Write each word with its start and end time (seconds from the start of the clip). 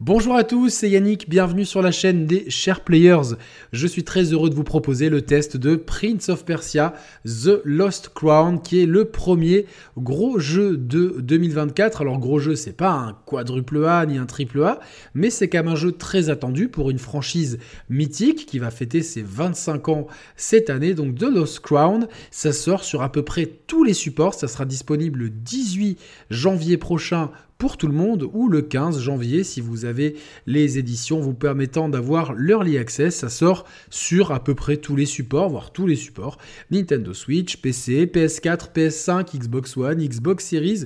Bonjour 0.00 0.34
à 0.34 0.42
tous, 0.42 0.70
c'est 0.70 0.90
Yannick, 0.90 1.28
bienvenue 1.28 1.64
sur 1.64 1.80
la 1.80 1.92
chaîne 1.92 2.26
des 2.26 2.50
Chers 2.50 2.80
Players. 2.80 3.36
Je 3.72 3.86
suis 3.86 4.02
très 4.02 4.32
heureux 4.32 4.50
de 4.50 4.54
vous 4.56 4.64
proposer 4.64 5.08
le 5.08 5.22
test 5.22 5.56
de 5.56 5.76
Prince 5.76 6.28
of 6.30 6.44
Persia 6.44 6.94
The 7.24 7.60
Lost 7.64 8.08
Crown, 8.12 8.60
qui 8.60 8.82
est 8.82 8.86
le 8.86 9.04
premier 9.04 9.66
gros 9.96 10.40
jeu 10.40 10.76
de 10.76 11.20
2024. 11.20 12.00
Alors 12.00 12.18
gros 12.18 12.40
jeu, 12.40 12.56
c'est 12.56 12.76
pas 12.76 12.90
un 12.90 13.12
quadruple 13.24 13.84
A 13.84 14.04
ni 14.04 14.18
un 14.18 14.26
triple 14.26 14.64
A, 14.64 14.80
mais 15.14 15.30
c'est 15.30 15.48
quand 15.48 15.58
même 15.58 15.72
un 15.72 15.76
jeu 15.76 15.92
très 15.92 16.28
attendu 16.28 16.68
pour 16.68 16.90
une 16.90 16.98
franchise 16.98 17.60
mythique 17.88 18.46
qui 18.46 18.58
va 18.58 18.72
fêter 18.72 19.00
ses 19.00 19.22
25 19.22 19.88
ans 19.90 20.06
cette 20.34 20.70
année. 20.70 20.94
Donc 20.94 21.18
The 21.18 21.30
Lost 21.32 21.60
Crown, 21.60 22.08
ça 22.32 22.52
sort 22.52 22.82
sur 22.82 23.02
à 23.02 23.12
peu 23.12 23.22
près 23.22 23.46
tous 23.46 23.84
les 23.84 23.94
supports, 23.94 24.34
ça 24.34 24.48
sera 24.48 24.64
disponible 24.64 25.20
le 25.20 25.30
18 25.30 26.00
janvier 26.30 26.78
prochain 26.78 27.30
pour 27.58 27.76
tout 27.76 27.86
le 27.86 27.94
monde 27.94 28.28
ou 28.32 28.48
le 28.48 28.62
15 28.62 29.00
janvier 29.00 29.44
si 29.44 29.60
vous 29.60 29.84
avez 29.84 30.16
les 30.46 30.78
éditions 30.78 31.20
vous 31.20 31.34
permettant 31.34 31.88
d'avoir 31.88 32.34
l'early 32.34 32.78
access. 32.78 33.16
Ça 33.16 33.28
sort 33.28 33.64
sur 33.90 34.32
à 34.32 34.42
peu 34.42 34.54
près 34.54 34.76
tous 34.76 34.96
les 34.96 35.06
supports, 35.06 35.48
voire 35.48 35.72
tous 35.72 35.86
les 35.86 35.96
supports. 35.96 36.38
Nintendo 36.70 37.14
Switch, 37.14 37.58
PC, 37.58 38.06
PS4, 38.06 38.72
PS5, 38.74 39.36
Xbox 39.38 39.76
One, 39.76 39.98
Xbox 40.06 40.44
Series 40.44 40.84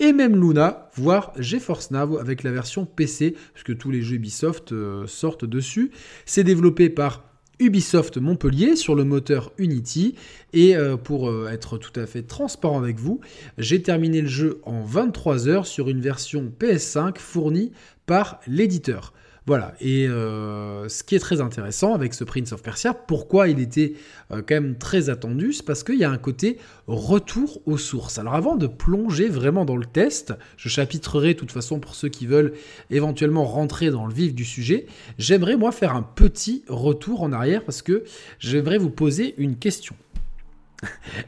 et 0.00 0.12
même 0.12 0.40
Luna, 0.40 0.90
voire 0.94 1.32
GeForce 1.38 1.90
Now 1.90 2.18
avec 2.18 2.42
la 2.42 2.50
version 2.50 2.86
PC, 2.86 3.36
puisque 3.54 3.78
tous 3.78 3.90
les 3.90 4.02
jeux 4.02 4.16
Ubisoft 4.16 4.72
euh, 4.72 5.06
sortent 5.06 5.44
dessus. 5.44 5.92
C'est 6.24 6.44
développé 6.44 6.88
par 6.88 7.31
Ubisoft 7.58 8.18
Montpellier 8.18 8.76
sur 8.76 8.94
le 8.94 9.04
moteur 9.04 9.52
Unity. 9.58 10.14
Et 10.52 10.76
euh, 10.76 10.96
pour 10.96 11.30
euh, 11.30 11.48
être 11.50 11.78
tout 11.78 11.98
à 11.98 12.06
fait 12.06 12.22
transparent 12.22 12.78
avec 12.78 12.98
vous, 12.98 13.20
j'ai 13.58 13.82
terminé 13.82 14.20
le 14.20 14.28
jeu 14.28 14.60
en 14.64 14.82
23 14.82 15.48
heures 15.48 15.66
sur 15.66 15.88
une 15.88 16.00
version 16.00 16.52
PS5 16.58 17.18
fournie 17.18 17.72
par 18.06 18.40
l'éditeur. 18.46 19.12
Voilà, 19.44 19.74
et 19.80 20.06
euh, 20.06 20.88
ce 20.88 21.02
qui 21.02 21.16
est 21.16 21.18
très 21.18 21.40
intéressant 21.40 21.94
avec 21.94 22.14
ce 22.14 22.22
Prince 22.22 22.52
of 22.52 22.62
Persia, 22.62 22.94
pourquoi 22.94 23.48
il 23.48 23.58
était 23.58 23.94
euh, 24.30 24.36
quand 24.36 24.54
même 24.54 24.78
très 24.78 25.10
attendu, 25.10 25.52
c'est 25.52 25.64
parce 25.64 25.82
qu'il 25.82 25.98
y 25.98 26.04
a 26.04 26.10
un 26.10 26.18
côté 26.18 26.58
retour 26.86 27.60
aux 27.66 27.76
sources. 27.76 28.20
Alors 28.20 28.34
avant 28.34 28.54
de 28.54 28.68
plonger 28.68 29.28
vraiment 29.28 29.64
dans 29.64 29.76
le 29.76 29.84
test, 29.84 30.32
je 30.56 30.68
chapitrerai 30.68 31.34
de 31.34 31.38
toute 31.40 31.50
façon 31.50 31.80
pour 31.80 31.96
ceux 31.96 32.08
qui 32.08 32.26
veulent 32.26 32.52
éventuellement 32.90 33.44
rentrer 33.44 33.90
dans 33.90 34.06
le 34.06 34.14
vif 34.14 34.32
du 34.32 34.44
sujet, 34.44 34.86
j'aimerais 35.18 35.56
moi 35.56 35.72
faire 35.72 35.96
un 35.96 36.02
petit 36.02 36.64
retour 36.68 37.22
en 37.22 37.32
arrière 37.32 37.64
parce 37.64 37.82
que 37.82 38.04
j'aimerais 38.38 38.78
vous 38.78 38.90
poser 38.90 39.34
une 39.38 39.56
question. 39.56 39.96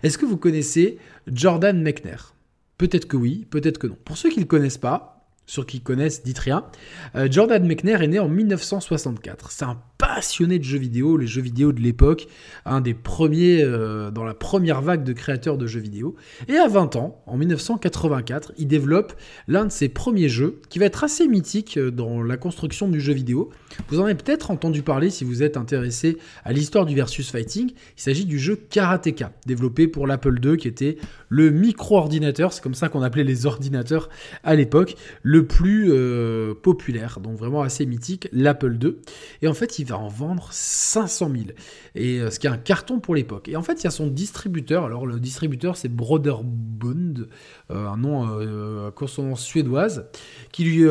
Est-ce 0.04 0.18
que 0.18 0.26
vous 0.26 0.36
connaissez 0.36 0.98
Jordan 1.26 1.82
Mechner? 1.82 2.16
Peut-être 2.78 3.06
que 3.06 3.16
oui, 3.16 3.44
peut-être 3.50 3.78
que 3.78 3.88
non. 3.88 3.96
Pour 4.04 4.16
ceux 4.18 4.28
qui 4.28 4.36
ne 4.36 4.44
le 4.44 4.48
connaissent 4.48 4.78
pas, 4.78 5.13
ceux 5.46 5.64
qui 5.64 5.80
connaissent, 5.80 6.22
dites 6.22 6.38
rien. 6.38 6.64
Euh, 7.16 7.28
Jordan 7.30 7.64
Mechner 7.64 8.02
est 8.02 8.08
né 8.08 8.18
en 8.18 8.28
1964. 8.28 9.50
C'est 9.50 9.64
un 9.64 9.78
passionné 9.98 10.58
de 10.58 10.64
jeux 10.64 10.78
vidéo, 10.78 11.16
les 11.16 11.26
jeux 11.26 11.40
vidéo 11.40 11.72
de 11.72 11.80
l'époque, 11.80 12.26
un 12.66 12.80
des 12.80 12.94
premiers 12.94 13.62
euh, 13.62 14.10
dans 14.10 14.24
la 14.24 14.34
première 14.34 14.82
vague 14.82 15.04
de 15.04 15.12
créateurs 15.12 15.56
de 15.56 15.66
jeux 15.66 15.80
vidéo. 15.80 16.14
Et 16.48 16.56
à 16.56 16.68
20 16.68 16.96
ans, 16.96 17.22
en 17.26 17.36
1984, 17.36 18.52
il 18.58 18.68
développe 18.68 19.14
l'un 19.48 19.64
de 19.64 19.72
ses 19.72 19.88
premiers 19.88 20.28
jeux 20.28 20.60
qui 20.68 20.78
va 20.78 20.86
être 20.86 21.04
assez 21.04 21.28
mythique 21.28 21.76
euh, 21.78 21.90
dans 21.90 22.22
la 22.22 22.36
construction 22.36 22.88
du 22.88 23.00
jeu 23.00 23.12
vidéo. 23.12 23.50
Vous 23.88 24.00
en 24.00 24.04
avez 24.04 24.14
peut-être 24.14 24.50
entendu 24.50 24.82
parler 24.82 25.10
si 25.10 25.24
vous 25.24 25.42
êtes 25.42 25.56
intéressé 25.56 26.18
à 26.44 26.52
l'histoire 26.52 26.86
du 26.86 26.94
versus 26.94 27.30
fighting. 27.30 27.70
Il 27.96 28.02
s'agit 28.02 28.24
du 28.24 28.38
jeu 28.38 28.56
Karateka, 28.56 29.32
développé 29.46 29.88
pour 29.88 30.06
l'Apple 30.06 30.38
II, 30.44 30.56
qui 30.56 30.68
était 30.68 30.96
le 31.28 31.50
micro-ordinateur, 31.50 32.52
c'est 32.52 32.62
comme 32.62 32.74
ça 32.74 32.88
qu'on 32.88 33.02
appelait 33.02 33.24
les 33.24 33.46
ordinateurs 33.46 34.08
à 34.44 34.54
l'époque, 34.54 34.94
plus 35.42 35.90
euh, 35.90 36.54
populaire, 36.54 37.20
donc 37.20 37.36
vraiment 37.36 37.62
assez 37.62 37.86
mythique, 37.86 38.28
l'Apple 38.32 38.76
II. 38.80 38.96
Et 39.42 39.48
en 39.48 39.54
fait, 39.54 39.78
il 39.78 39.86
va 39.86 39.98
en 39.98 40.08
vendre 40.08 40.48
500 40.52 41.30
000. 41.32 41.44
Et 41.94 42.18
euh, 42.18 42.30
ce 42.30 42.38
qui 42.38 42.46
est 42.46 42.50
un 42.50 42.56
carton 42.56 42.98
pour 43.00 43.14
l'époque. 43.14 43.48
Et 43.48 43.56
en 43.56 43.62
fait, 43.62 43.80
il 43.82 43.84
y 43.84 43.86
a 43.86 43.90
son 43.90 44.08
distributeur. 44.08 44.84
Alors, 44.84 45.06
le 45.06 45.20
distributeur, 45.20 45.76
c'est 45.76 45.88
Broderbund, 45.88 47.28
euh, 47.70 47.86
un 47.86 47.96
nom 47.96 48.28
euh, 48.40 48.90
consonance 48.90 49.42
suédoise, 49.42 50.06
qui 50.52 50.64
lui, 50.64 50.84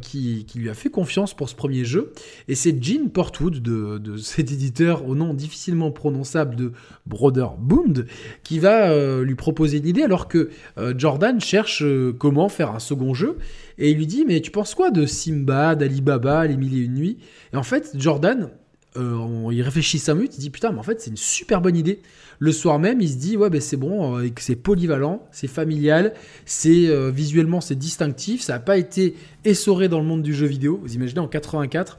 qui, 0.00 0.46
lui 0.56 0.68
a 0.68 0.74
fait 0.74 0.90
confiance 0.90 1.34
pour 1.34 1.48
ce 1.48 1.54
premier 1.54 1.84
jeu. 1.84 2.12
Et 2.48 2.54
c'est 2.54 2.82
Gene 2.82 3.10
Portwood, 3.10 3.60
de, 3.62 3.98
de, 3.98 4.16
cet 4.18 4.50
éditeur 4.50 5.08
au 5.08 5.14
nom 5.14 5.34
difficilement 5.34 5.90
prononçable 5.90 6.56
de 6.56 6.72
Broderbund, 7.06 8.06
qui 8.42 8.58
va 8.58 9.22
lui 9.22 9.34
proposer 9.34 9.78
une 9.78 9.86
idée 9.86 10.02
alors 10.02 10.28
que 10.28 10.50
Jordan 10.96 11.40
cherche 11.40 11.84
comment 12.18 12.48
faire 12.48 12.72
un 12.72 12.78
second 12.78 13.14
jeu. 13.14 13.38
Et 13.78 13.90
il 13.90 13.96
lui 13.96 14.06
dit, 14.06 14.24
mais 14.26 14.40
tu 14.40 14.50
penses 14.50 14.74
quoi 14.74 14.90
de 14.90 15.06
Simba, 15.06 15.74
d'Alibaba, 15.74 16.46
Les 16.46 16.56
Mille 16.56 16.76
et 16.76 16.80
Une 16.84 16.94
Nuits? 16.94 17.18
Et 17.52 17.56
en 17.56 17.62
fait, 17.62 17.92
Jordan, 17.94 18.50
euh, 18.96 19.48
il 19.52 19.62
réfléchit 19.62 19.98
5 19.98 20.14
minutes, 20.14 20.36
il 20.36 20.40
dit, 20.40 20.50
putain, 20.50 20.72
mais 20.72 20.78
en 20.78 20.82
fait, 20.82 21.00
c'est 21.00 21.10
une 21.10 21.16
super 21.16 21.60
bonne 21.60 21.76
idée. 21.76 22.00
Le 22.40 22.52
soir 22.52 22.78
même, 22.78 23.00
il 23.00 23.08
se 23.08 23.16
dit, 23.16 23.36
ouais, 23.36 23.50
ben 23.50 23.60
c'est 23.60 23.76
bon, 23.76 24.18
euh, 24.18 24.28
c'est 24.38 24.56
polyvalent, 24.56 25.26
c'est 25.30 25.46
familial, 25.46 26.14
c'est 26.44 26.88
euh, 26.88 27.10
visuellement, 27.10 27.60
c'est 27.60 27.76
distinctif, 27.76 28.42
ça 28.42 28.54
n'a 28.54 28.60
pas 28.60 28.78
été 28.78 29.14
essoré 29.44 29.88
dans 29.88 30.00
le 30.00 30.06
monde 30.06 30.22
du 30.22 30.34
jeu 30.34 30.46
vidéo. 30.46 30.80
Vous 30.82 30.94
imaginez, 30.94 31.20
en 31.20 31.28
84, 31.28 31.98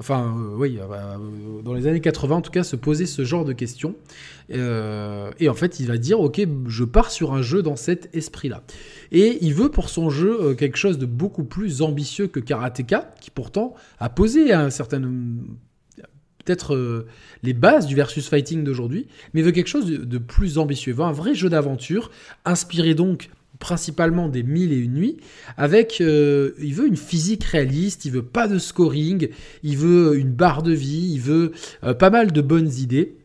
enfin 0.00 0.34
oui, 0.56 0.80
dans 1.62 1.74
les 1.74 1.86
années 1.86 2.00
80 2.00 2.36
en 2.36 2.40
tout 2.40 2.50
cas, 2.50 2.64
se 2.64 2.74
poser 2.74 3.06
ce 3.06 3.24
genre 3.24 3.44
de 3.44 3.52
questions. 3.52 3.94
et 4.50 5.48
en 5.48 5.54
fait, 5.54 5.78
il 5.78 5.86
va 5.86 5.98
dire, 5.98 6.18
ok, 6.20 6.40
je 6.66 6.84
pars 6.84 7.10
sur 7.10 7.32
un 7.32 7.42
jeu 7.42 7.62
dans 7.62 7.76
cet 7.76 8.14
esprit-là. 8.14 8.62
Et 9.12 9.38
il 9.42 9.54
veut 9.54 9.70
pour 9.70 9.88
son 9.88 10.10
jeu 10.10 10.38
euh, 10.40 10.54
quelque 10.54 10.76
chose 10.76 10.98
de 10.98 11.06
beaucoup 11.06 11.44
plus 11.44 11.82
ambitieux 11.82 12.26
que 12.26 12.40
Karateka, 12.40 13.14
qui 13.20 13.30
pourtant 13.30 13.74
a 13.98 14.08
posé 14.08 14.52
un 14.52 14.70
certain 14.70 15.02
peut-être 16.44 16.74
euh, 16.74 17.06
les 17.42 17.52
bases 17.52 17.86
du 17.86 17.94
versus 17.94 18.28
fighting 18.28 18.64
d'aujourd'hui, 18.64 19.08
mais 19.34 19.42
veut 19.42 19.52
quelque 19.52 19.68
chose 19.68 19.86
de, 19.86 20.18
plus 20.18 20.56
ambitieux. 20.56 20.92
Il 20.92 20.96
veut 20.96 21.04
un 21.04 21.12
vrai 21.12 21.34
jeu 21.34 21.50
d'aventure, 21.50 22.10
inspiré 22.44 22.94
donc 22.94 23.30
principalement 23.60 24.28
des 24.28 24.42
mille 24.42 24.72
et 24.72 24.78
une 24.78 24.94
nuits, 24.94 25.18
avec, 25.56 26.00
euh, 26.00 26.52
il 26.58 26.74
veut 26.74 26.88
une 26.88 26.96
physique 26.96 27.44
réaliste, 27.44 28.04
il 28.04 28.12
veut 28.12 28.24
pas 28.24 28.48
de 28.48 28.58
scoring, 28.58 29.28
il 29.62 29.76
veut 29.76 30.18
une 30.18 30.32
barre 30.32 30.64
de 30.64 30.72
vie, 30.72 31.12
il 31.12 31.20
veut 31.20 31.52
pas 31.98 32.10
mal 32.10 32.32
de 32.32 32.40
bonnes 32.40 32.72
idées. 32.72 33.20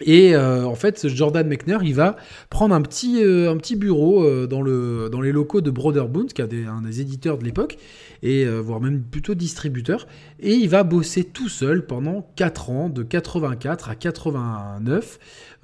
Et 0.00 0.34
euh, 0.34 0.66
en 0.66 0.74
fait, 0.74 1.06
Jordan 1.06 1.46
Mechner, 1.46 1.78
il 1.84 1.94
va 1.94 2.16
prendre 2.50 2.74
un 2.74 2.82
petit, 2.82 3.22
euh, 3.22 3.50
un 3.50 3.56
petit 3.56 3.76
bureau 3.76 4.24
euh, 4.24 4.48
dans, 4.48 4.60
le, 4.60 5.08
dans 5.10 5.20
les 5.20 5.30
locaux 5.30 5.60
de 5.60 5.70
Broderbund, 5.70 6.32
qui 6.32 6.42
est 6.42 6.66
un 6.66 6.82
des 6.82 7.00
éditeurs 7.00 7.38
de 7.38 7.44
l'époque, 7.44 7.78
et 8.22 8.46
voire 8.46 8.80
même 8.80 9.02
plutôt 9.02 9.34
distributeur, 9.34 10.06
et 10.40 10.54
il 10.54 10.68
va 10.70 10.82
bosser 10.82 11.24
tout 11.24 11.50
seul 11.50 11.84
pendant 11.84 12.26
4 12.36 12.70
ans, 12.70 12.88
de 12.88 13.02
84 13.02 13.90
à 13.90 13.94
89, 13.94 15.18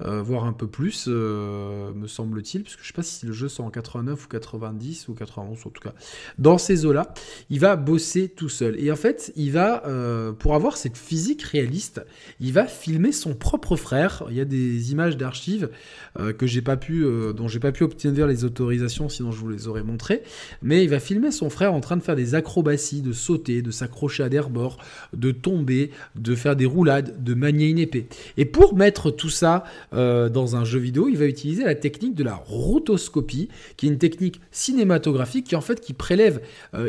voire 0.05 0.45
un 0.45 0.53
peu 0.53 0.67
plus, 0.67 1.07
me 1.07 2.07
semble-t-il, 2.07 2.63
parce 2.63 2.75
que 2.75 2.81
je 2.81 2.87
sais 2.87 2.93
pas 2.93 3.03
si 3.03 3.25
le 3.25 3.33
jeu 3.33 3.49
sort 3.49 3.65
en 3.65 3.69
89 3.69 4.25
ou 4.25 4.27
90 4.27 5.07
ou 5.07 5.13
91 5.13 5.59
en 5.65 5.69
tout 5.69 5.81
cas. 5.81 5.93
Dans 6.37 6.57
ces 6.57 6.85
eaux-là, 6.85 7.13
il 7.49 7.59
va 7.59 7.75
bosser 7.75 8.29
tout 8.29 8.49
seul. 8.49 8.79
Et 8.79 8.91
en 8.91 8.95
fait, 8.95 9.31
il 9.35 9.51
va, 9.51 9.83
pour 10.39 10.55
avoir 10.55 10.77
cette 10.77 10.97
physique 10.97 11.43
réaliste, 11.43 12.01
il 12.39 12.53
va 12.53 12.65
filmer 12.65 13.11
son 13.11 13.33
propre 13.33 13.75
frère 13.75 14.23
il 14.29 14.37
y 14.37 14.41
a 14.41 14.45
des 14.45 14.91
images 14.91 15.17
d'archives 15.17 15.69
euh, 16.19 16.33
que 16.33 16.47
j'ai 16.47 16.61
pas 16.61 16.77
pu, 16.77 17.03
euh, 17.03 17.33
dont 17.33 17.47
j'ai 17.47 17.59
pas 17.59 17.71
pu 17.71 17.83
obtenir 17.83 18.27
les 18.27 18.43
autorisations, 18.43 19.09
sinon 19.09 19.31
je 19.31 19.39
vous 19.39 19.49
les 19.49 19.67
aurais 19.67 19.83
montrées. 19.83 20.23
Mais 20.61 20.83
il 20.83 20.89
va 20.89 20.99
filmer 20.99 21.31
son 21.31 21.49
frère 21.49 21.73
en 21.73 21.81
train 21.81 21.97
de 21.97 22.03
faire 22.03 22.15
des 22.15 22.35
acrobaties, 22.35 23.01
de 23.01 23.13
sauter, 23.13 23.61
de 23.61 23.71
s'accrocher 23.71 24.23
à 24.23 24.29
des 24.29 24.39
rebords, 24.39 24.77
de 25.13 25.31
tomber, 25.31 25.91
de 26.15 26.35
faire 26.35 26.55
des 26.55 26.65
roulades, 26.65 27.23
de 27.23 27.33
manier 27.33 27.67
une 27.67 27.79
épée. 27.79 28.07
Et 28.37 28.45
pour 28.45 28.75
mettre 28.75 29.11
tout 29.11 29.29
ça 29.29 29.63
euh, 29.93 30.29
dans 30.29 30.55
un 30.55 30.63
jeu 30.63 30.79
vidéo, 30.79 31.07
il 31.09 31.17
va 31.17 31.25
utiliser 31.25 31.63
la 31.63 31.75
technique 31.75 32.15
de 32.15 32.23
la 32.23 32.35
rotoscopie, 32.35 33.49
qui 33.77 33.87
est 33.87 33.89
une 33.89 33.97
technique 33.97 34.41
cinématographique 34.51 35.47
qui 35.47 35.55
en 35.55 35.61
fait 35.61 35.81
qui 35.81 35.93
prélève 35.93 36.41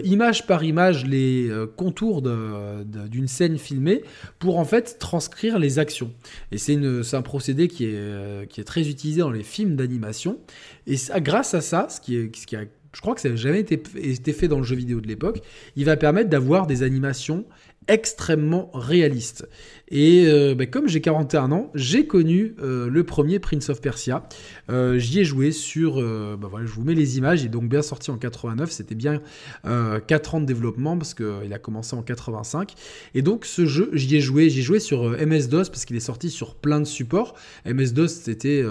image 0.05 0.47
par 0.47 0.65
image 0.65 1.07
les 1.07 1.51
contours 1.77 2.23
d'une 2.23 3.29
scène 3.29 3.59
filmée 3.59 4.03
pour 4.39 4.59
en 4.59 4.65
fait 4.65 4.99
transcrire 4.99 5.59
les 5.59 5.79
actions. 5.79 6.11
Et 6.51 6.59
c'est 6.59 6.77
un 7.15 7.23
procédé 7.23 7.69
qui 7.69 7.85
est, 7.85 7.95
euh, 7.95 8.47
qui 8.47 8.61
est 8.61 8.65
très 8.65 8.89
utilisé 8.89 9.21
dans 9.21 9.31
les 9.31 9.43
films 9.43 9.77
d'animation. 9.77 10.39
Et 10.87 10.97
grâce 11.17 11.55
à 11.55 11.61
ça, 11.61 11.89
ce 11.89 12.01
qui, 12.01 12.17
est, 12.17 12.35
ce 12.37 12.47
qui 12.47 12.57
a, 12.57 12.65
je 12.93 13.01
crois 13.01 13.15
que 13.15 13.21
ça 13.21 13.31
n'a 13.31 13.37
jamais 13.37 13.61
été, 13.61 14.33
fait 14.33 14.49
dans 14.49 14.59
le 14.59 14.65
jeu 14.65 14.77
vidéo 14.77 15.01
de 15.01 15.09
l'époque, 15.09 15.41
il 15.77 15.85
va 15.85 15.97
permettre 15.97 16.29
d'avoir 16.29 16.67
des 16.67 16.83
animations 16.83 17.45
extrêmement 17.89 18.71
réaliste. 18.75 19.47
Et 19.93 20.25
euh, 20.27 20.55
bah, 20.55 20.65
comme 20.65 20.89
j'ai 20.89 21.03
41 21.03 21.53
ans, 21.53 21.71
j'ai 21.75 22.07
connu 22.07 22.55
euh, 22.63 22.89
le 22.89 23.05
premier 23.05 23.39
Prince 23.39 23.69
of 23.69 23.83
Persia. 23.83 24.27
Euh, 24.71 24.99
j'y 24.99 25.21
ai 25.21 25.25
joué 25.25 25.53
sur... 25.53 25.97
bah 25.97 26.49
voilà, 26.51 26.65
je 26.65 26.73
vous 26.73 26.83
mets 26.83 26.95
les 26.95 27.19
images. 27.19 27.43
Il 27.43 27.47
est 27.47 27.51
donc 27.51 27.69
bien 27.69 27.83
sorti 27.83 28.11
en 28.11 28.17
89. 28.17 28.71
C'était 28.71 28.95
bien 28.95 29.21
4 29.65 30.35
ans 30.35 30.41
de 30.41 30.47
développement 30.47 30.97
parce 30.97 31.13
qu'il 31.13 31.53
a 31.53 31.59
commencé 31.59 31.95
en 31.95 32.03
85. 32.03 32.75
Et 33.15 33.21
donc 33.21 33.45
ce 33.45 33.67
jeu, 33.67 33.91
j'y 33.93 34.17
ai 34.17 34.21
joué. 34.21 34.49
J'y 34.49 34.61
ai 34.61 34.63
joué 34.63 34.81
sur 34.81 35.11
MS-DOS 35.11 35.69
parce 35.69 35.85
qu'il 35.85 35.97
est 35.97 36.01
sorti 36.01 36.31
sur 36.31 36.55
plein 36.55 36.81
de 36.81 36.87
supports. 36.87 37.35
MS-DOS, 37.67 38.09
c'était 38.09 38.65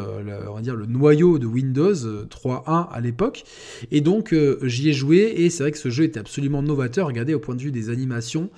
on 0.49 0.59
dire 0.59 0.75
le 0.75 0.87
noyau 0.87 1.37
de 1.37 1.45
Windows 1.45 1.93
3.1 1.93 2.87
à 2.91 2.99
l'époque. 2.99 3.43
Et 3.91 4.01
donc 4.01 4.33
j'y 4.63 4.89
ai 4.89 4.93
joué 4.93 5.33
et 5.37 5.51
c'est 5.51 5.63
vrai 5.63 5.71
que 5.71 5.77
ce 5.77 5.91
jeu 5.91 6.05
était 6.05 6.19
absolument 6.19 6.63
novateur. 6.63 7.05
Regardez 7.05 7.35
au 7.35 7.39
point 7.39 7.53
de 7.53 7.61
vue 7.61 7.71
des 7.71 7.89
animations, 7.89 8.49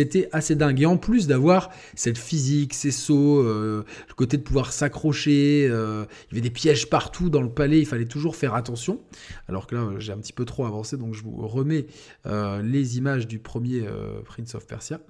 c'était 0.00 0.30
assez 0.32 0.56
dingue. 0.56 0.80
Et 0.80 0.86
en 0.86 0.96
plus 0.96 1.26
d'avoir 1.26 1.70
cette 1.94 2.16
physique, 2.16 2.72
ces 2.72 2.90
sauts, 2.90 3.40
euh, 3.40 3.84
le 4.08 4.14
côté 4.14 4.38
de 4.38 4.42
pouvoir 4.42 4.72
s'accrocher, 4.72 5.68
euh, 5.70 6.06
il 6.30 6.34
y 6.34 6.38
avait 6.38 6.48
des 6.48 6.50
pièges 6.50 6.88
partout 6.88 7.28
dans 7.28 7.42
le 7.42 7.50
palais, 7.50 7.80
il 7.80 7.86
fallait 7.86 8.06
toujours 8.06 8.34
faire 8.34 8.54
attention. 8.54 9.00
Alors 9.46 9.66
que 9.66 9.74
là, 9.74 9.86
j'ai 9.98 10.12
un 10.12 10.18
petit 10.18 10.32
peu 10.32 10.46
trop 10.46 10.64
avancé, 10.64 10.96
donc 10.96 11.14
je 11.14 11.22
vous 11.22 11.46
remets 11.46 11.86
euh, 12.24 12.62
les 12.62 12.96
images 12.96 13.26
du 13.26 13.38
premier 13.38 13.84
Prince 14.24 14.54
of 14.54 14.66
Persia. 14.66 15.00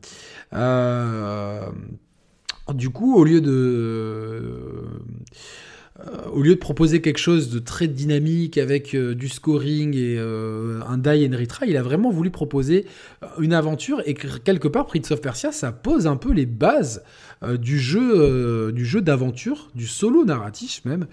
du 2.74 2.90
coup, 2.90 3.16
au 3.16 3.24
lieu 3.24 3.40
de 3.40 3.50
euh, 3.50 4.88
au 6.32 6.42
lieu 6.42 6.54
de 6.54 6.60
proposer 6.60 7.00
quelque 7.00 7.18
chose 7.18 7.50
de 7.50 7.58
très 7.58 7.88
dynamique 7.88 8.58
avec 8.58 8.94
euh, 8.94 9.14
du 9.14 9.28
scoring 9.28 9.94
et 9.94 10.16
euh, 10.18 10.80
un 10.88 10.98
die 10.98 11.28
and 11.28 11.36
retry, 11.36 11.68
il 11.68 11.76
a 11.76 11.82
vraiment 11.82 12.10
voulu 12.10 12.30
proposer 12.30 12.86
une 13.38 13.52
aventure 13.52 14.02
et 14.06 14.14
quelque 14.14 14.68
part 14.68 14.86
Prince 14.86 15.10
of 15.10 15.20
Persia, 15.20 15.52
ça 15.52 15.72
pose 15.72 16.06
un 16.06 16.16
peu 16.16 16.32
les 16.32 16.46
bases 16.46 17.02
du 17.58 17.78
jeu, 17.78 18.70
du 18.70 18.84
jeu 18.84 19.00
d'aventure, 19.00 19.70
du 19.74 19.86
solo 19.86 20.26
narratif 20.26 20.82
même, 20.84 21.06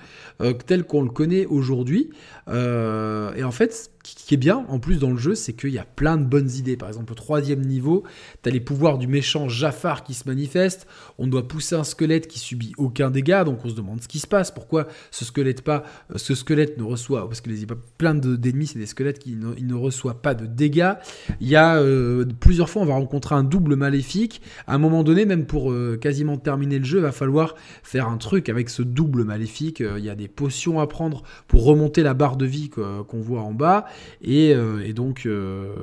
tel 0.66 0.84
qu'on 0.84 1.02
le 1.02 1.10
connaît 1.10 1.46
aujourd'hui. 1.46 2.10
et 2.50 3.44
en 3.44 3.52
fait, 3.52 3.92
qui 4.16 4.34
est 4.34 4.38
bien 4.38 4.66
en 4.70 4.80
plus 4.80 5.00
dans 5.00 5.12
le 5.12 5.18
jeu, 5.18 5.36
c'est 5.36 5.54
qu'il 5.54 5.72
y 5.72 5.80
a 5.80 5.86
plein 5.86 6.18
de 6.18 6.24
bonnes 6.24 6.50
idées. 6.52 6.78
Par 6.78 6.88
exemple, 6.88 7.12
au 7.12 7.16
troisième 7.16 7.62
niveau, 7.62 8.04
tu 8.44 8.50
as 8.50 8.52
les 8.52 8.60
pouvoirs 8.60 8.98
du 8.98 9.08
méchant 9.08 9.50
Jafar 9.50 10.04
qui 10.04 10.14
se 10.14 10.28
manifestent. 10.28 10.88
On 11.18 11.28
doit 11.28 11.48
pousser 11.48 11.76
un 11.76 11.84
squelette 11.84 12.28
qui 12.28 12.40
subit 12.40 12.74
aucun 12.78 13.10
dégât, 13.10 13.44
donc 13.44 13.64
on 13.66 13.70
se 13.70 13.76
demande 13.76 14.02
ce 14.02 14.08
qui 14.08 14.20
se 14.20 14.28
passe. 14.28 14.52
Pourquoi 14.52 14.88
ce 15.12 15.26
squelette 15.26 15.62
pas, 15.62 15.84
euh, 16.12 16.18
ce 16.18 16.36
squelette 16.36 16.78
ne 16.78 16.84
reçoit, 16.84 17.28
parce 17.28 17.42
que 17.42 17.50
les 17.50 17.66
plein 17.98 18.14
d'ennemis, 18.14 18.68
c'est 18.68 18.80
des 18.80 18.86
squelettes 18.86 19.20
qui 19.20 19.36
ne, 19.36 19.54
ne 19.54 19.74
reçoivent 19.74 20.22
pas 20.22 20.36
de 20.36 20.46
dégâts. 20.46 20.94
Il 21.42 21.48
y 21.48 21.56
a 21.56 21.78
euh, 21.78 22.26
plusieurs 22.40 22.70
fois, 22.70 22.82
on 22.82 22.86
va 22.86 22.94
rencontrer 22.94 23.36
un 23.36 23.44
double 23.44 23.76
maléfique. 23.76 24.42
À 24.68 24.76
un 24.76 24.78
moment 24.78 25.04
donné, 25.04 25.26
même 25.26 25.46
pour 25.46 25.72
euh, 25.72 25.98
quasiment 26.00 26.38
terminer 26.38 26.80
le 26.80 26.86
jeu, 26.86 27.00
il 27.00 27.04
va 27.04 27.12
falloir 27.12 27.56
faire 27.84 28.08
un 28.08 28.18
truc 28.18 28.50
avec 28.50 28.70
ce 28.70 28.82
double 28.82 29.24
maléfique. 29.24 29.84
Il 29.98 30.04
y 30.04 30.10
a 30.10 30.16
des 30.16 30.28
potions 30.28 30.80
à 30.80 30.88
prendre 30.88 31.24
pour 31.48 31.66
remonter 31.66 32.04
la 32.04 32.14
barre 32.14 32.38
de 32.38 32.46
vie 32.46 32.70
qu'on 32.70 33.20
voit 33.20 33.42
en 33.42 33.54
bas. 33.54 33.86
Euh, 34.28 34.82
et, 34.82 34.94
donc, 34.94 35.26
euh, 35.26 35.74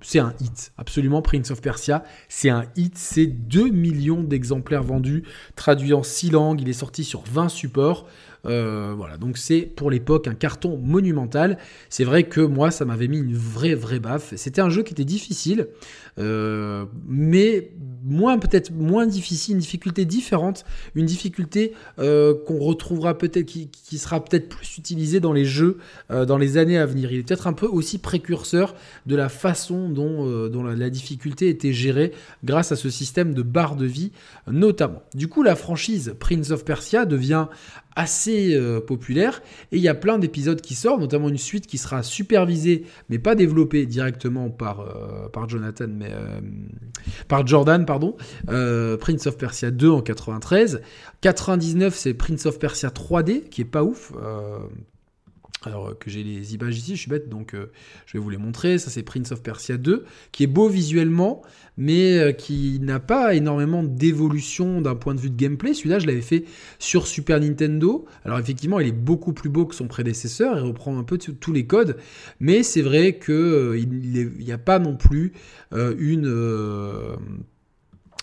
c'est 0.00 0.18
un 0.18 0.34
hit. 0.40 0.72
Absolument, 0.78 1.22
Prince 1.22 1.50
of 1.50 1.60
Persia, 1.60 2.04
c'est 2.28 2.50
un 2.50 2.64
hit. 2.76 2.96
C'est 2.96 3.26
2 3.26 3.68
millions 3.70 4.22
d'exemplaires 4.22 4.82
vendus, 4.82 5.24
traduits 5.56 5.94
en 5.94 6.02
6 6.02 6.30
langues. 6.30 6.60
Il 6.60 6.68
est 6.68 6.74
sorti 6.74 7.04
sur 7.04 7.22
20 7.22 7.48
supports. 7.48 8.06
Euh, 8.44 8.92
voilà, 8.96 9.18
donc 9.18 9.38
c'est 9.38 9.60
pour 9.60 9.90
l'époque 9.90 10.26
un 10.26 10.34
carton 10.34 10.76
monumental. 10.76 11.58
C'est 11.88 12.04
vrai 12.04 12.24
que 12.24 12.40
moi, 12.40 12.70
ça 12.70 12.84
m'avait 12.84 13.08
mis 13.08 13.18
une 13.18 13.34
vraie, 13.34 13.74
vraie 13.74 14.00
baffe. 14.00 14.34
C'était 14.36 14.60
un 14.60 14.70
jeu 14.70 14.82
qui 14.82 14.92
était 14.92 15.04
difficile, 15.04 15.68
euh, 16.18 16.84
mais 17.06 17.70
moins 18.04 18.38
peut-être 18.38 18.72
moins 18.72 19.06
difficile, 19.06 19.54
une 19.54 19.60
difficulté 19.60 20.04
différente, 20.04 20.64
une 20.94 21.06
difficulté 21.06 21.72
euh, 21.98 22.34
qu'on 22.46 22.58
retrouvera 22.58 23.16
peut-être, 23.16 23.46
qui, 23.46 23.98
sera 23.98 24.24
peut-être 24.24 24.48
plus 24.48 24.78
utilisée 24.78 25.20
dans 25.20 25.32
les 25.32 25.44
jeux 25.44 25.78
dans 26.10 26.38
les 26.38 26.56
années 26.56 26.78
à 26.78 26.86
venir. 26.86 27.12
Il 27.12 27.20
est 27.20 27.22
peut-être 27.22 27.46
un 27.46 27.52
peu 27.52 27.66
aussi 27.66 27.98
précurseur 27.98 28.74
de 29.06 29.14
la 29.14 29.28
façon 29.28 29.88
dont, 29.88 30.26
la, 30.64 30.74
la, 30.74 30.90
difficulté 30.90 31.48
était 31.48 31.72
gérée 31.72 32.12
grâce 32.44 32.72
à 32.72 32.76
ce 32.76 32.90
système 32.90 33.34
de 33.34 33.42
barre 33.42 33.76
de 33.76 33.86
vie 33.86 34.10
notamment. 34.46 35.02
Du 35.14 35.28
coup, 35.28 35.42
la 35.42 35.54
franchise 35.54 36.14
Prince 36.18 36.50
of 36.50 36.64
Persia 36.64 37.04
devient 37.04 37.46
assez 37.96 38.54
euh, 38.54 38.80
populaire 38.80 39.42
et 39.70 39.76
il 39.76 39.82
y 39.82 39.88
a 39.88 39.94
plein 39.94 40.18
d'épisodes 40.18 40.60
qui 40.60 40.74
sortent, 40.74 41.00
notamment 41.00 41.28
une 41.28 41.38
suite 41.38 41.66
qui 41.66 41.78
sera 41.78 42.02
supervisée 42.02 42.84
mais 43.08 43.18
pas 43.18 43.34
développée 43.34 43.86
directement 43.86 44.50
par, 44.50 44.80
euh, 44.80 45.28
par 45.28 45.48
Jonathan, 45.48 45.88
mais 45.88 46.10
euh, 46.10 47.42
Jordan, 47.46 47.84
pardon. 47.84 48.16
Prince 48.46 49.26
of 49.26 49.36
Persia 49.36 49.70
2 49.70 49.90
en 49.90 50.00
93. 50.00 50.80
99, 51.20 51.94
c'est 51.94 52.14
Prince 52.14 52.46
of 52.46 52.58
Persia 52.58 52.90
3D 52.90 53.48
qui 53.48 53.62
est 53.62 53.66
pas 53.66 53.82
ouf. 53.82 54.12
Alors 55.64 55.98
que 55.98 56.10
j'ai 56.10 56.22
les 56.22 56.54
images 56.54 56.78
ici, 56.78 56.96
je 56.96 57.00
suis 57.02 57.10
bête, 57.10 57.28
donc 57.28 57.54
je 58.06 58.12
vais 58.12 58.18
vous 58.18 58.30
les 58.30 58.38
montrer. 58.38 58.78
Ça 58.78 58.90
c'est 58.90 59.02
Prince 59.02 59.32
of 59.32 59.42
Persia 59.42 59.76
2, 59.76 60.04
qui 60.32 60.44
est 60.44 60.48
beau 60.48 60.68
visuellement, 60.68 61.42
mais 61.76 62.18
euh, 62.18 62.32
qui 62.32 62.78
n'a 62.80 63.00
pas 63.00 63.34
énormément 63.34 63.82
d'évolution 63.82 64.80
d'un 64.80 64.94
point 64.94 65.14
de 65.14 65.20
vue 65.20 65.30
de 65.30 65.36
gameplay. 65.36 65.74
Celui-là, 65.74 65.98
je 65.98 66.06
l'avais 66.06 66.20
fait 66.22 66.44
sur 66.78 67.06
Super 67.06 67.40
Nintendo. 67.40 68.04
Alors 68.24 68.38
effectivement, 68.38 68.80
il 68.80 68.88
est 68.88 68.92
beaucoup 68.92 69.32
plus 69.32 69.48
beau 69.48 69.66
que 69.66 69.74
son 69.74 69.88
prédécesseur, 69.88 70.56
il 70.56 70.62
reprend 70.62 70.98
un 70.98 71.04
peu 71.04 71.18
tous 71.18 71.52
les 71.52 71.66
codes, 71.66 71.96
mais 72.40 72.62
c'est 72.62 72.82
vrai 72.82 73.18
qu'il 73.18 73.34
euh, 73.34 73.84
n'y 74.38 74.52
a 74.52 74.58
pas 74.58 74.78
non 74.78 74.96
plus 74.96 75.32
euh, 75.72 75.94
une 75.98 76.26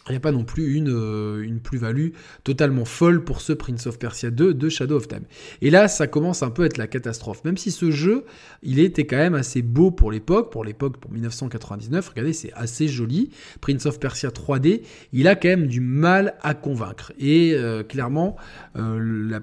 il 0.10 0.14
n'y 0.14 0.18
a 0.18 0.22
pas 0.22 0.32
non 0.32 0.44
plus 0.44 0.74
une, 0.74 0.90
euh, 0.90 1.44
une 1.44 1.60
plus-value 1.60 2.10
totalement 2.44 2.86
folle 2.86 3.24
pour 3.24 3.42
ce 3.42 3.54
Prince 3.54 3.86
of 3.86 4.00
Persia 4.00 4.32
2 4.32 4.54
de 4.54 4.70
Shadow 4.70 4.98
of 4.98 5.08
Time. 5.08 5.24
Et 5.62 5.70
là, 5.70 5.88
ça 5.88 6.08
commence 6.08 6.42
un 6.42 6.50
peu 6.50 6.64
à 6.64 6.66
être 6.66 6.78
la 6.78 6.88
catastrophe. 6.88 7.44
Même 7.44 7.58
si 7.58 7.72
ce 7.72 7.92
jeu, 7.92 8.26
il 8.64 8.80
était 8.80 9.06
quand 9.06 9.18
même 9.18 9.36
assez 9.36 9.62
beau 9.62 9.92
pour 9.92 10.12
l'époque, 10.12 10.52
pour 10.52 10.66
l'époque, 10.66 10.98
pour 10.98 11.12
1999, 11.12 12.10
regardez, 12.10 12.34
c'est 12.34 12.52
assez 12.54 12.88
joli. 12.88 13.30
Prince 13.62 13.86
of 13.86 14.00
Persia 14.00 14.30
3D, 14.30 14.82
il 15.14 15.28
a 15.28 15.36
quand 15.36 15.50
même 15.50 15.68
du 15.68 15.82
mal 15.82 16.36
à 16.42 16.56
convaincre. 16.56 17.14
Et 17.20 17.54
euh, 17.54 17.84
clairement, 17.84 18.36
euh, 18.78 18.98
le, 19.00 19.40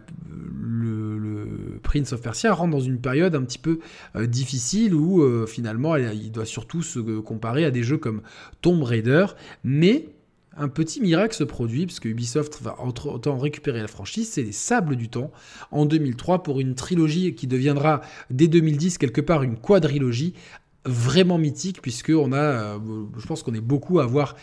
Prince 1.83 2.13
of 2.13 2.21
Persia 2.21 2.53
rentre 2.53 2.73
dans 2.73 2.81
une 2.81 2.99
période 2.99 3.35
un 3.37 3.43
petit 3.43 3.59
peu 3.59 3.79
difficile 4.27 4.95
où 4.95 5.47
finalement, 5.47 5.97
il 5.97 6.33
doit 6.33 6.45
surtout 6.45 6.83
se 6.83 6.99
comparer 7.21 7.65
à 7.65 7.71
des 7.71 7.83
jeux 7.83 7.99
comme 7.99 8.23
Tomb 8.61 8.83
Raider, 8.83 9.27
mais 9.63 10.16
un 10.57 10.69
petit 10.69 11.01
miracle 11.01 11.35
se 11.35 11.45
produit, 11.45 11.87
parce 11.87 12.01
que 12.01 12.09
Ubisoft 12.09 12.61
va 12.63 12.77
autant 12.81 13.39
récupérer 13.39 13.81
la 13.81 13.89
franchise, 13.89 14.31
c'est 14.33 14.43
les 14.43 14.53
Sables 14.53 14.97
du 14.97 15.09
Temps, 15.09 15.31
en 15.71 15.87
2003, 15.87 16.43
pour 16.43 16.61
une 16.61 16.75
trilogie 16.75 17.35
qui 17.35 17.47
deviendra 17.47 18.01
dès 18.31 18.49
2010 18.49 18.99
quelque 18.99 19.21
part 19.21 19.43
une 19.43 19.57
quadrilogie 19.57 20.35
vraiment 20.87 21.37
mythique, 21.37 21.83
puisque 21.83 22.11
a, 22.11 22.13
euh, 22.13 22.79
je 23.19 23.27
pense 23.27 23.43
qu'on 23.43 23.55
est 23.55 23.61
beaucoup 23.61 23.99
à 23.99 24.05
avoir 24.05 24.37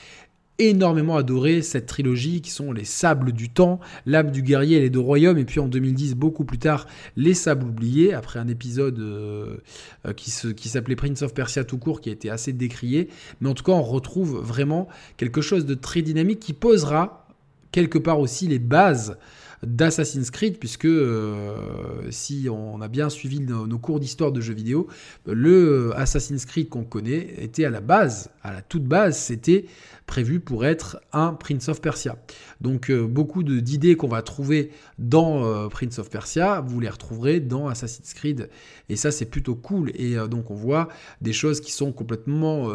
énormément 0.69 1.15
adoré 1.15 1.61
cette 1.61 1.85
trilogie 1.85 2.41
qui 2.41 2.51
sont 2.51 2.71
les 2.71 2.85
Sables 2.85 3.31
du 3.31 3.49
Temps, 3.49 3.79
l'âme 4.05 4.31
du 4.31 4.41
guerrier 4.41 4.77
et 4.77 4.81
les 4.81 4.89
deux 4.89 4.99
royaumes, 4.99 5.37
et 5.37 5.45
puis 5.45 5.59
en 5.59 5.67
2010, 5.67 6.15
beaucoup 6.15 6.45
plus 6.45 6.59
tard, 6.59 6.87
les 7.15 7.33
Sables 7.33 7.67
oubliés, 7.67 8.13
après 8.13 8.39
un 8.39 8.47
épisode 8.47 8.99
euh, 8.99 9.57
euh, 10.05 10.13
qui, 10.13 10.31
qui 10.55 10.69
s'appelait 10.69 10.95
Prince 10.95 11.21
of 11.21 11.33
Persia 11.33 11.63
tout 11.63 11.77
court, 11.77 12.01
qui 12.01 12.09
a 12.09 12.13
été 12.13 12.29
assez 12.29 12.53
décrié. 12.53 13.09
Mais 13.41 13.49
en 13.49 13.53
tout 13.53 13.63
cas, 13.63 13.73
on 13.73 13.83
retrouve 13.83 14.39
vraiment 14.39 14.87
quelque 15.17 15.41
chose 15.41 15.65
de 15.65 15.73
très 15.73 16.01
dynamique 16.01 16.39
qui 16.39 16.53
posera 16.53 17.27
quelque 17.71 17.97
part 17.97 18.19
aussi 18.19 18.47
les 18.47 18.59
bases 18.59 19.17
d'Assassin's 19.65 20.31
Creed, 20.31 20.57
puisque 20.59 20.85
euh, 20.85 22.09
si 22.09 22.47
on 22.49 22.81
a 22.81 22.87
bien 22.87 23.09
suivi 23.09 23.39
nos, 23.39 23.79
cours 23.79 23.99
d'histoire 23.99 24.31
de 24.31 24.41
jeux 24.41 24.53
vidéo, 24.53 24.87
le 25.25 25.91
Assassin's 25.95 26.45
Creed 26.45 26.69
qu'on 26.69 26.83
connaît 26.83 27.35
était 27.37 27.65
à 27.65 27.69
la 27.69 27.81
base, 27.81 28.29
à 28.43 28.53
la 28.53 28.61
toute 28.61 28.83
base, 28.83 29.17
c'était 29.17 29.65
prévu 30.05 30.39
pour 30.39 30.65
être 30.65 30.99
un 31.13 31.33
Prince 31.33 31.69
of 31.69 31.81
Persia. 31.81 32.17
Donc 32.61 32.89
euh, 32.89 33.07
beaucoup 33.07 33.43
d'idées 33.43 33.95
qu'on 33.95 34.07
va 34.07 34.21
trouver 34.21 34.71
dans 34.99 35.45
euh, 35.45 35.67
Prince 35.69 35.99
of 35.99 36.09
Persia, 36.09 36.61
vous 36.61 36.79
les 36.79 36.89
retrouverez 36.89 37.39
dans 37.39 37.67
Assassin's 37.67 38.13
Creed. 38.13 38.49
Et 38.89 38.95
ça 38.95 39.11
c'est 39.11 39.25
plutôt 39.25 39.55
cool. 39.55 39.91
Et 39.95 40.15
donc 40.29 40.51
on 40.51 40.55
voit 40.55 40.89
des 41.21 41.33
choses 41.33 41.61
qui 41.61 41.71
sont 41.71 41.91
complètement 41.91 42.69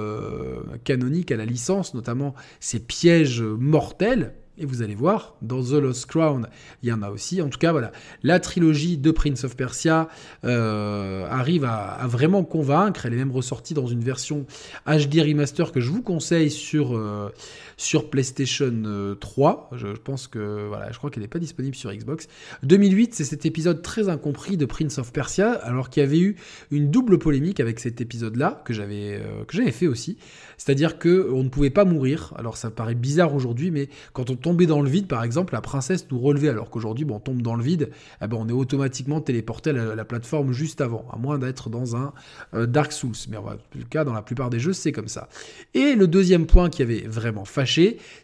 canoniques 0.85 1.30
à 1.33 1.37
la 1.37 1.45
licence, 1.45 1.95
notamment 1.95 2.35
ces 2.61 2.80
pièges 2.80 3.42
mortels 3.42 4.35
Et 4.60 4.66
vous 4.66 4.82
allez 4.82 4.96
voir, 4.96 5.36
dans 5.40 5.62
The 5.62 5.74
Lost 5.74 6.06
Crown, 6.06 6.48
il 6.82 6.88
y 6.88 6.92
en 6.92 7.02
a 7.02 7.10
aussi. 7.10 7.40
En 7.40 7.48
tout 7.48 7.58
cas, 7.58 7.70
voilà, 7.70 7.92
la 8.24 8.40
trilogie 8.40 8.98
de 8.98 9.12
Prince 9.12 9.44
of 9.44 9.56
Persia 9.56 10.08
euh, 10.44 11.28
arrive 11.30 11.64
à, 11.64 12.04
vraiment 12.08 12.42
convaincre. 12.42 13.06
Elle 13.06 13.12
est 13.12 13.18
même 13.18 13.30
ressortie 13.30 13.72
dans 13.72 13.86
une 13.86 14.02
version 14.02 14.46
HD 14.86 15.20
remaster 15.20 15.70
que 15.70 15.80
je 15.80 15.90
vous 15.90 16.02
conseille 16.02 16.50
sur, 16.50 16.96
euh, 16.96 17.32
sur 17.78 18.11
PlayStation 18.11 19.16
3. 19.18 19.70
Euh, 19.73 19.76
je, 19.78 19.87
pense 19.97 20.26
que, 20.26 20.68
voilà, 20.68 20.92
je 20.92 20.99
crois 20.99 21.08
qu'elle 21.08 21.23
n'est 21.23 21.28
pas 21.28 21.38
disponible 21.38 21.75
sur 21.75 21.90
Xbox. 21.90 22.28
2008, 22.64 23.14
c'est 23.14 23.25
cet 23.25 23.47
épisode 23.47 23.80
très 23.80 24.11
incompris 24.11 24.58
de 24.58 24.66
Prince 24.66 24.99
of 24.99 25.11
Persia, 25.12 25.52
alors 25.52 25.88
qu'il 25.88 26.02
y 26.02 26.06
avait 26.06 26.18
eu 26.18 26.37
une 26.70 26.90
double 26.90 27.18
polémique 27.18 27.61
avec 27.61 27.80
cet 27.80 28.02
épisode-là, 28.02 28.61
que 28.66 28.75
j'avais 28.75 29.23
que 29.47 29.56
j'avais 29.56 29.73
fait 29.73 29.87
aussi. 29.87 30.18
C'est-à-dire 30.58 30.99
que 30.99 31.30
on 31.32 31.44
ne 31.44 31.49
pouvait 31.49 31.70
pas 31.70 31.85
mourir. 31.85 32.35
Alors 32.37 32.56
ça 32.56 32.70
paraît 32.70 32.97
bizarre 32.97 33.35
aujourd'hui, 33.35 33.70
mais 33.70 33.88
quand 34.12 34.28
on 34.30 34.37
tombait 34.37 34.66
dans 34.66 34.82
le 34.82 34.90
vide, 34.90 35.06
par 35.06 35.23
exemple, 35.23 35.54
la 35.54 35.61
princesse 35.61 36.06
nous 36.11 36.18
relevait, 36.18 36.49
alors 36.49 36.68
qu'aujourd'hui, 36.68 37.04
bon, 37.04 37.16
on 37.16 37.20
tombe 37.20 37.42
dans 37.42 37.54
le 37.54 37.62
vide, 37.62 37.90
eh 38.20 38.26
ben, 38.26 38.37
on 38.38 38.49
est 38.49 38.52
automatiquement 38.52 39.20
téléporté 39.20 39.70
à 39.70 39.94
la, 39.94 40.04
plateforme 40.04 40.52
juste 40.52 40.80
avant, 40.80 41.06
à 41.12 41.16
moins 41.16 41.38
d'être 41.38 41.70
dans 41.70 41.94
un 41.97 42.12
euh, 42.54 42.66
Dark 42.66 42.92
Souls. 42.92 43.14
Mais 43.28 43.37
en 43.37 43.44
le 43.75 43.85
cas, 43.85 44.04
dans 44.04 44.12
la 44.12 44.23
plupart 44.23 44.50
des 44.50 44.58
jeux, 44.58 44.73
c'est 44.73 44.92
comme 44.92 45.08
ça. 45.08 45.28
Et 45.75 45.94
le 45.94 46.06
deuxième 46.08 46.47
point 46.47 46.70
qui 46.70 46.82
avait 46.82 47.06
vraiment 47.06 47.44
fâché, 47.44 47.67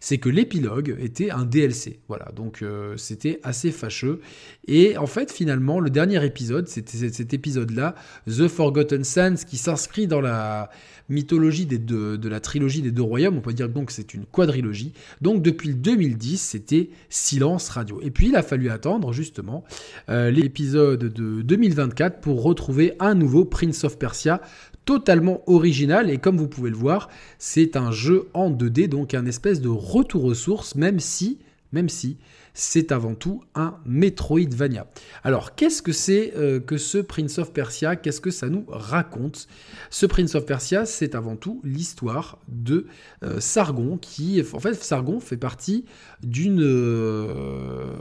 c'est 0.00 0.18
que 0.18 0.28
l'épilogue 0.28 0.96
était 1.00 1.30
un 1.30 1.44
DLC. 1.44 1.98
Voilà, 2.08 2.30
donc 2.34 2.62
euh, 2.62 2.96
c'était 2.96 3.40
assez 3.42 3.70
fâcheux. 3.70 4.20
Et 4.66 4.96
en 4.96 5.06
fait, 5.06 5.32
finalement, 5.32 5.80
le 5.80 5.90
dernier 5.90 6.24
épisode, 6.24 6.68
c'était 6.68 7.10
cet 7.10 7.34
épisode-là, 7.34 7.94
The 8.26 8.48
Forgotten 8.48 9.04
Sands, 9.04 9.44
qui 9.46 9.56
s'inscrit 9.56 10.06
dans 10.06 10.20
la 10.20 10.70
mythologie 11.08 11.66
des 11.66 11.78
de 11.78 12.28
la 12.28 12.40
trilogie 12.40 12.82
des 12.82 12.90
deux 12.90 13.02
royaumes. 13.02 13.36
On 13.36 13.40
peut 13.40 13.52
dire 13.52 13.68
donc 13.68 13.88
que 13.88 13.92
c'est 13.92 14.14
une 14.14 14.24
quadrilogie. 14.24 14.92
Donc 15.20 15.42
depuis 15.42 15.68
le 15.68 15.74
2010, 15.74 16.40
c'était 16.40 16.90
silence 17.08 17.68
radio. 17.68 18.00
Et 18.02 18.10
puis 18.10 18.28
il 18.28 18.36
a 18.36 18.42
fallu 18.42 18.70
attendre 18.70 19.12
justement 19.12 19.64
euh, 20.08 20.30
l'épisode 20.30 21.12
de 21.12 21.42
2024 21.42 22.20
pour 22.20 22.42
retrouver 22.42 22.94
un 23.00 23.14
nouveau 23.14 23.44
Prince 23.44 23.84
of 23.84 23.98
Persia 23.98 24.40
totalement 24.84 25.42
original. 25.46 26.10
Et 26.10 26.18
comme 26.18 26.36
vous 26.36 26.48
pouvez 26.48 26.70
le 26.70 26.76
voir, 26.76 27.08
c'est 27.38 27.76
un 27.76 27.90
jeu 27.90 28.28
en 28.34 28.50
2D 28.50 28.88
donc 28.88 29.14
un 29.14 29.26
espèce 29.26 29.60
de 29.60 29.68
retour 29.68 30.24
aux 30.24 30.34
sources 30.34 30.74
même 30.74 31.00
si 31.00 31.38
même 31.74 31.88
si 31.88 32.16
c'est 32.54 32.92
avant 32.92 33.14
tout 33.14 33.42
un 33.56 33.76
Metroidvania. 33.84 34.86
Alors, 35.24 35.56
qu'est-ce 35.56 35.82
que 35.82 35.92
c'est 35.92 36.32
euh, 36.36 36.60
que 36.60 36.78
ce 36.78 36.98
Prince 36.98 37.38
of 37.38 37.52
Persia? 37.52 37.96
Qu'est-ce 37.96 38.20
que 38.20 38.30
ça 38.30 38.48
nous 38.48 38.64
raconte? 38.68 39.48
Ce 39.90 40.06
Prince 40.06 40.36
of 40.36 40.46
Persia, 40.46 40.86
c'est 40.86 41.16
avant 41.16 41.34
tout 41.34 41.60
l'histoire 41.64 42.38
de 42.46 42.86
euh, 43.24 43.40
Sargon, 43.40 43.98
qui, 43.98 44.40
en 44.52 44.60
fait, 44.60 44.74
Sargon 44.74 45.18
fait 45.18 45.36
partie 45.36 45.84
d'une 46.22 46.62
euh, 46.62 47.96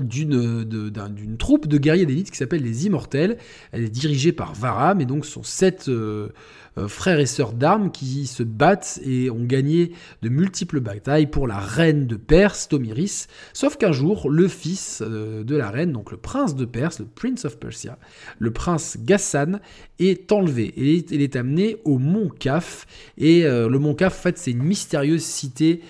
d'une 0.00 1.36
troupe 1.38 1.66
de 1.66 1.76
guerriers 1.76 2.06
d'élite 2.06 2.30
qui 2.30 2.36
s'appelle 2.38 2.62
les 2.62 2.86
Immortels. 2.86 3.36
Elle 3.72 3.84
est 3.84 3.90
dirigée 3.90 4.32
par 4.32 4.54
Varam 4.54 5.00
et 5.00 5.04
donc 5.04 5.26
sont 5.26 5.42
sept 5.42 5.88
euh, 5.88 6.30
frères 6.88 7.20
et 7.20 7.26
sœurs 7.26 7.52
d'armes 7.52 7.90
qui 7.90 8.26
se 8.26 8.42
battent 8.42 9.00
et 9.04 9.30
ont 9.30 9.44
gagné 9.44 9.92
de 10.22 10.28
multiples 10.28 10.80
batailles 10.80 11.26
pour 11.26 11.46
la 11.46 11.58
reine 11.58 12.06
de 12.06 12.16
Perse, 12.16 12.68
Tomiris. 12.68 13.26
Sauf 13.52 13.76
qu'un 13.76 13.92
jour, 13.92 14.30
le 14.30 14.48
fils 14.48 15.02
euh, 15.02 15.44
de 15.44 15.56
la 15.56 15.70
reine, 15.70 15.92
donc 15.92 16.10
le 16.10 16.16
prince 16.16 16.56
de 16.56 16.64
Perse, 16.64 17.00
le 17.00 17.06
Prince 17.06 17.44
of 17.44 17.58
Persia, 17.58 17.98
le 18.38 18.50
prince 18.50 18.96
Ghassan, 19.00 19.60
est 19.98 20.32
enlevé 20.32 20.64
et 20.64 21.04
il 21.10 21.22
est 21.22 21.36
amené 21.36 21.76
au 21.84 21.98
mont 21.98 22.28
Kaf. 22.28 22.86
Et 23.18 23.44
euh, 23.44 23.68
le 23.68 23.78
mont 23.78 23.94
Kaf, 23.94 24.18
en 24.18 24.22
fait, 24.22 24.38
c'est 24.38 24.50
une 24.52 24.62
mystérieuse 24.62 25.22
cité 25.22 25.80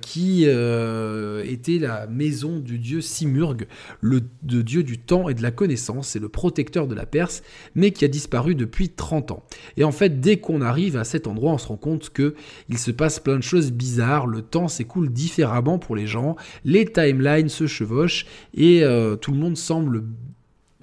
qui 0.00 0.42
était 0.42 1.78
la 1.78 2.06
maison 2.06 2.58
du 2.58 2.78
dieu 2.78 3.00
Simurg, 3.00 3.56
le 4.00 4.22
dieu 4.42 4.82
du 4.82 4.98
temps 4.98 5.28
et 5.28 5.34
de 5.34 5.42
la 5.42 5.50
connaissance, 5.50 6.08
c'est 6.08 6.18
le 6.18 6.28
protecteur 6.28 6.86
de 6.86 6.94
la 6.94 7.06
Perse, 7.06 7.42
mais 7.74 7.90
qui 7.90 8.04
a 8.04 8.08
disparu 8.08 8.54
depuis 8.54 8.88
30 8.88 9.30
ans. 9.30 9.44
Et 9.76 9.84
en 9.84 9.92
fait, 9.92 10.20
dès 10.28 10.36
qu'on 10.36 10.60
arrive 10.60 10.98
à 10.98 11.04
cet 11.04 11.26
endroit, 11.26 11.52
on 11.52 11.58
se 11.58 11.68
rend 11.68 11.78
compte 11.78 12.10
que 12.10 12.34
il 12.68 12.76
se 12.76 12.90
passe 12.90 13.18
plein 13.18 13.38
de 13.38 13.42
choses 13.42 13.72
bizarres, 13.72 14.26
le 14.26 14.42
temps 14.42 14.68
s'écoule 14.68 15.10
différemment 15.10 15.78
pour 15.78 15.96
les 15.96 16.06
gens, 16.06 16.36
les 16.66 16.84
timelines 16.84 17.48
se 17.48 17.66
chevauchent 17.66 18.26
et 18.52 18.84
euh, 18.84 19.16
tout 19.16 19.32
le 19.32 19.38
monde 19.38 19.56
semble 19.56 20.04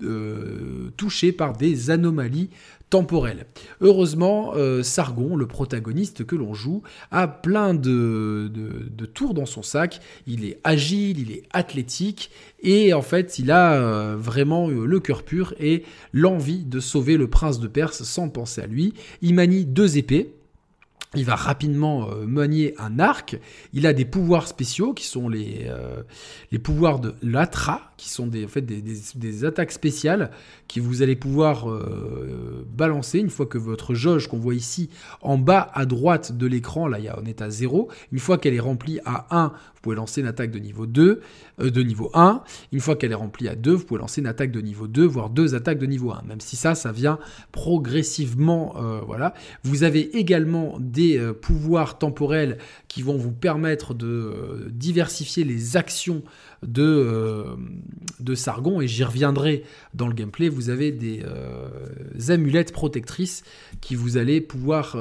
euh, 0.03 0.91
touché 0.97 1.31
par 1.31 1.55
des 1.55 1.89
anomalies 1.89 2.49
temporelles. 2.89 3.45
Heureusement, 3.79 4.51
euh, 4.55 4.83
Sargon, 4.83 5.37
le 5.37 5.47
protagoniste 5.47 6.25
que 6.25 6.35
l'on 6.35 6.53
joue, 6.53 6.83
a 7.11 7.27
plein 7.27 7.73
de, 7.73 8.51
de, 8.53 9.05
tours 9.05 9.33
dans 9.33 9.45
son 9.45 9.63
sac. 9.63 10.01
Il 10.27 10.43
est 10.43 10.59
agile, 10.63 11.19
il 11.19 11.31
est 11.31 11.43
athlétique 11.51 12.29
et 12.61 12.93
en 12.93 13.01
fait, 13.01 13.39
il 13.39 13.51
a 13.51 13.73
euh, 13.73 14.15
vraiment 14.17 14.67
le 14.67 14.99
cœur 14.99 15.23
pur 15.23 15.53
et 15.59 15.83
l'envie 16.11 16.65
de 16.65 16.79
sauver 16.81 17.15
le 17.15 17.29
prince 17.29 17.59
de 17.59 17.67
Perse 17.67 18.03
sans 18.03 18.27
penser 18.27 18.61
à 18.61 18.67
lui. 18.67 18.93
Il 19.21 19.33
manie 19.33 19.65
deux 19.65 19.97
épées 19.97 20.33
il 21.15 21.25
va 21.25 21.35
rapidement 21.35 22.09
euh, 22.09 22.25
manier 22.25 22.73
un 22.77 22.99
arc. 22.99 23.39
Il 23.73 23.87
a 23.87 23.93
des 23.93 24.05
pouvoirs 24.05 24.47
spéciaux 24.47 24.93
qui 24.93 25.05
sont 25.05 25.29
les, 25.29 25.65
euh, 25.67 26.03
pouvoirs 26.63 26.99
de 26.99 27.15
l'Atra, 27.21 27.81
qui 27.97 28.09
sont 28.09 28.27
des, 28.27 28.45
en 28.45 28.47
fait, 28.47 28.61
des, 28.61 29.45
attaques 29.45 29.71
spéciales 29.71 30.31
qui 30.67 30.79
vous 30.79 31.01
allez 31.01 31.15
pouvoir 31.15 31.69
euh, 31.69 32.65
balancer 32.69 33.19
une 33.19 33.29
fois 33.29 33.45
que 33.45 33.57
votre 33.57 33.93
jauge 33.93 34.27
qu'on 34.27 34.39
voit 34.39 34.55
ici 34.55 34.89
en 35.21 35.37
bas 35.37 35.69
à 35.73 35.85
droite 35.85 36.31
de 36.37 36.47
l'écran, 36.47 36.87
là 36.87 36.97
on 37.21 37.25
est 37.25 37.41
à 37.41 37.49
0, 37.49 37.89
une 38.11 38.19
fois 38.19 38.37
qu'elle 38.37 38.53
est 38.53 38.59
remplie 38.59 38.99
à 39.05 39.27
1, 39.29 39.49
vous 39.49 39.74
pouvez 39.85 39.95
lancer 39.95 40.21
une 40.21 40.27
attaque 40.27 40.51
de 40.51 40.59
niveau 40.59 40.85
2, 40.85 41.21
de 41.59 41.81
niveau 41.81 42.09
1. 42.13 42.43
Une 42.71 42.79
fois 42.79 42.95
qu'elle 42.95 43.11
est 43.11 43.15
remplie 43.15 43.47
à 43.47 43.55
2, 43.55 43.71
vous 43.71 43.85
pouvez 43.85 43.99
lancer 43.99 44.21
une 44.21 44.27
attaque 44.27 44.51
de 44.51 44.61
niveau 44.61 44.87
2, 44.87 45.05
voire 45.05 45.29
deux 45.29 45.55
attaques 45.55 45.79
de 45.79 45.85
niveau 45.85 46.11
1. 46.11 46.23
Même 46.27 46.41
si 46.41 46.55
ça, 46.55 46.75
ça 46.75 46.91
vient 46.91 47.19
progressivement. 47.51 48.75
voilà. 49.05 49.33
Vous 49.63 49.83
avez 49.83 50.17
également 50.17 50.77
des 50.79 51.17
euh, 51.17 51.33
pouvoirs 51.33 51.97
temporels 51.97 52.57
qui 52.87 53.01
vont 53.01 53.17
vous 53.17 53.31
permettre 53.31 53.93
de 53.93 54.07
euh, 54.07 54.69
diversifier 54.69 55.43
les 55.43 55.77
actions 55.77 56.23
de, 56.65 56.83
euh, 56.83 57.55
de 58.19 58.35
Sargon, 58.35 58.81
et 58.81 58.87
j'y 58.87 59.03
reviendrai 59.03 59.63
dans 59.93 60.07
le 60.07 60.13
gameplay, 60.13 60.49
vous 60.49 60.69
avez 60.69 60.91
des 60.91 61.21
amulettes 62.29 62.71
protectrices 62.71 63.43
qui 63.81 63.95
vous 63.95 64.17
allez 64.17 64.41
pouvoir 64.41 64.97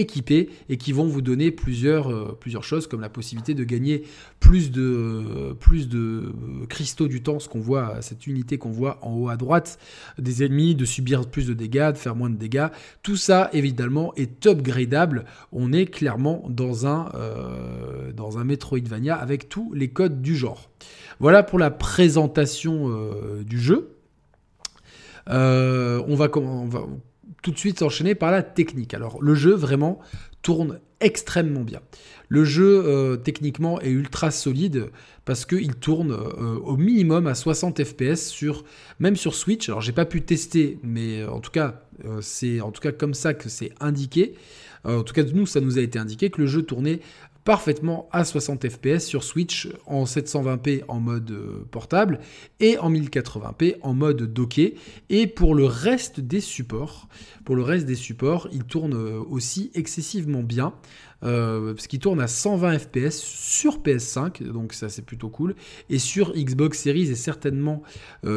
équipés 0.00 0.50
et 0.68 0.76
qui 0.76 0.92
vont 0.92 1.06
vous 1.06 1.22
donner 1.22 1.50
plusieurs, 1.50 2.10
euh, 2.10 2.36
plusieurs 2.38 2.64
choses 2.64 2.86
comme 2.86 3.00
la 3.00 3.08
possibilité 3.08 3.54
de 3.54 3.64
gagner 3.64 4.04
plus 4.40 4.70
de, 4.70 5.54
plus 5.60 5.88
de 5.88 6.32
cristaux 6.68 7.08
du 7.08 7.22
temps, 7.22 7.38
ce 7.38 7.48
qu'on 7.48 7.60
voit, 7.60 8.00
cette 8.00 8.26
unité 8.26 8.58
qu'on 8.58 8.70
voit 8.70 8.98
en 9.02 9.14
haut 9.14 9.28
à 9.28 9.36
droite 9.36 9.78
des 10.18 10.42
ennemis, 10.42 10.74
de 10.74 10.84
subir 10.84 11.26
plus 11.26 11.46
de 11.46 11.54
dégâts, 11.54 11.92
de 11.92 11.98
faire 11.98 12.16
moins 12.16 12.30
de 12.30 12.36
dégâts. 12.36 12.68
Tout 13.02 13.16
ça 13.16 13.50
évidemment 13.52 14.12
est 14.16 14.46
upgradable. 14.46 15.24
On 15.52 15.72
est 15.72 15.86
clairement 15.86 16.44
dans 16.48 16.86
un, 16.86 17.10
euh, 17.14 18.12
dans 18.12 18.38
un 18.38 18.44
Metroidvania 18.44 19.14
avec 19.14 19.48
tous 19.48 19.72
les 19.74 19.88
codes 19.88 20.22
du 20.22 20.34
genre. 20.34 20.70
Voilà 21.20 21.42
pour 21.42 21.58
la 21.58 21.70
présentation 21.70 22.88
euh, 22.88 23.44
du 23.44 23.60
jeu. 23.60 23.96
on, 25.26 26.14
va, 26.14 26.28
on 26.36 26.66
va 26.66 26.86
tout 27.42 27.50
de 27.50 27.58
suite 27.58 27.78
s'enchaîner 27.78 28.14
par 28.14 28.30
la 28.30 28.42
technique. 28.42 28.94
Alors 28.94 29.22
le 29.22 29.34
jeu 29.34 29.54
vraiment 29.54 30.00
tourne 30.42 30.80
extrêmement 31.00 31.62
bien. 31.62 31.80
Le 32.28 32.44
jeu 32.44 32.82
euh, 32.86 33.16
techniquement 33.16 33.80
est 33.80 33.90
ultra 33.90 34.30
solide 34.30 34.90
parce 35.24 35.44
qu'il 35.44 35.74
tourne 35.74 36.12
euh, 36.12 36.58
au 36.58 36.76
minimum 36.76 37.26
à 37.26 37.34
60 37.34 37.82
fps 37.82 38.28
sur 38.28 38.64
même 38.98 39.16
sur 39.16 39.34
Switch. 39.34 39.68
Alors 39.68 39.80
j'ai 39.80 39.92
pas 39.92 40.04
pu 40.04 40.22
tester, 40.22 40.78
mais 40.82 41.22
euh, 41.22 41.30
en 41.30 41.40
tout 41.40 41.50
cas 41.50 41.82
c'est 42.22 42.62
en 42.62 42.70
tout 42.70 42.80
cas 42.80 42.92
comme 42.92 43.12
ça 43.12 43.34
que 43.34 43.50
c'est 43.50 43.72
indiqué. 43.78 44.34
en 44.84 45.02
tout 45.02 45.12
cas 45.12 45.22
nous 45.22 45.44
ça 45.44 45.60
nous 45.60 45.78
a 45.78 45.82
été 45.82 45.98
indiqué 45.98 46.30
que 46.30 46.40
le 46.40 46.46
jeu 46.46 46.62
tournait 46.62 47.00
parfaitement 47.44 48.08
à 48.12 48.24
60 48.24 48.68
fps 48.68 48.98
sur 48.98 49.24
Switch 49.24 49.68
en 49.86 50.04
720p 50.04 50.82
en 50.88 51.00
mode 51.00 51.30
euh, 51.30 51.66
portable 51.70 52.20
et 52.60 52.78
en 52.78 52.90
1080p 52.90 53.76
en 53.82 53.94
mode 53.94 54.32
docké. 54.32 54.74
Et 55.08 55.26
pour 55.26 55.54
le 55.54 55.64
reste 55.64 56.20
des 56.20 56.40
supports, 56.40 57.08
pour 57.44 57.56
le 57.56 57.62
reste 57.62 57.86
des 57.86 57.94
supports, 57.94 58.48
il 58.52 58.64
tourne 58.64 58.94
euh, 58.94 59.20
aussi 59.28 59.70
excessivement 59.74 60.42
bien. 60.42 60.74
Euh, 61.22 61.74
parce 61.74 61.86
qu'il 61.86 61.98
tourne 61.98 62.20
à 62.20 62.26
120 62.26 62.78
fps 62.78 63.16
sur 63.18 63.82
PS5, 63.82 64.42
donc 64.42 64.72
ça 64.72 64.88
c'est 64.88 65.04
plutôt 65.04 65.28
cool, 65.28 65.54
et 65.90 65.98
sur 65.98 66.32
Xbox 66.32 66.78
Series 66.78 67.10
et 67.10 67.14
certainement 67.14 67.82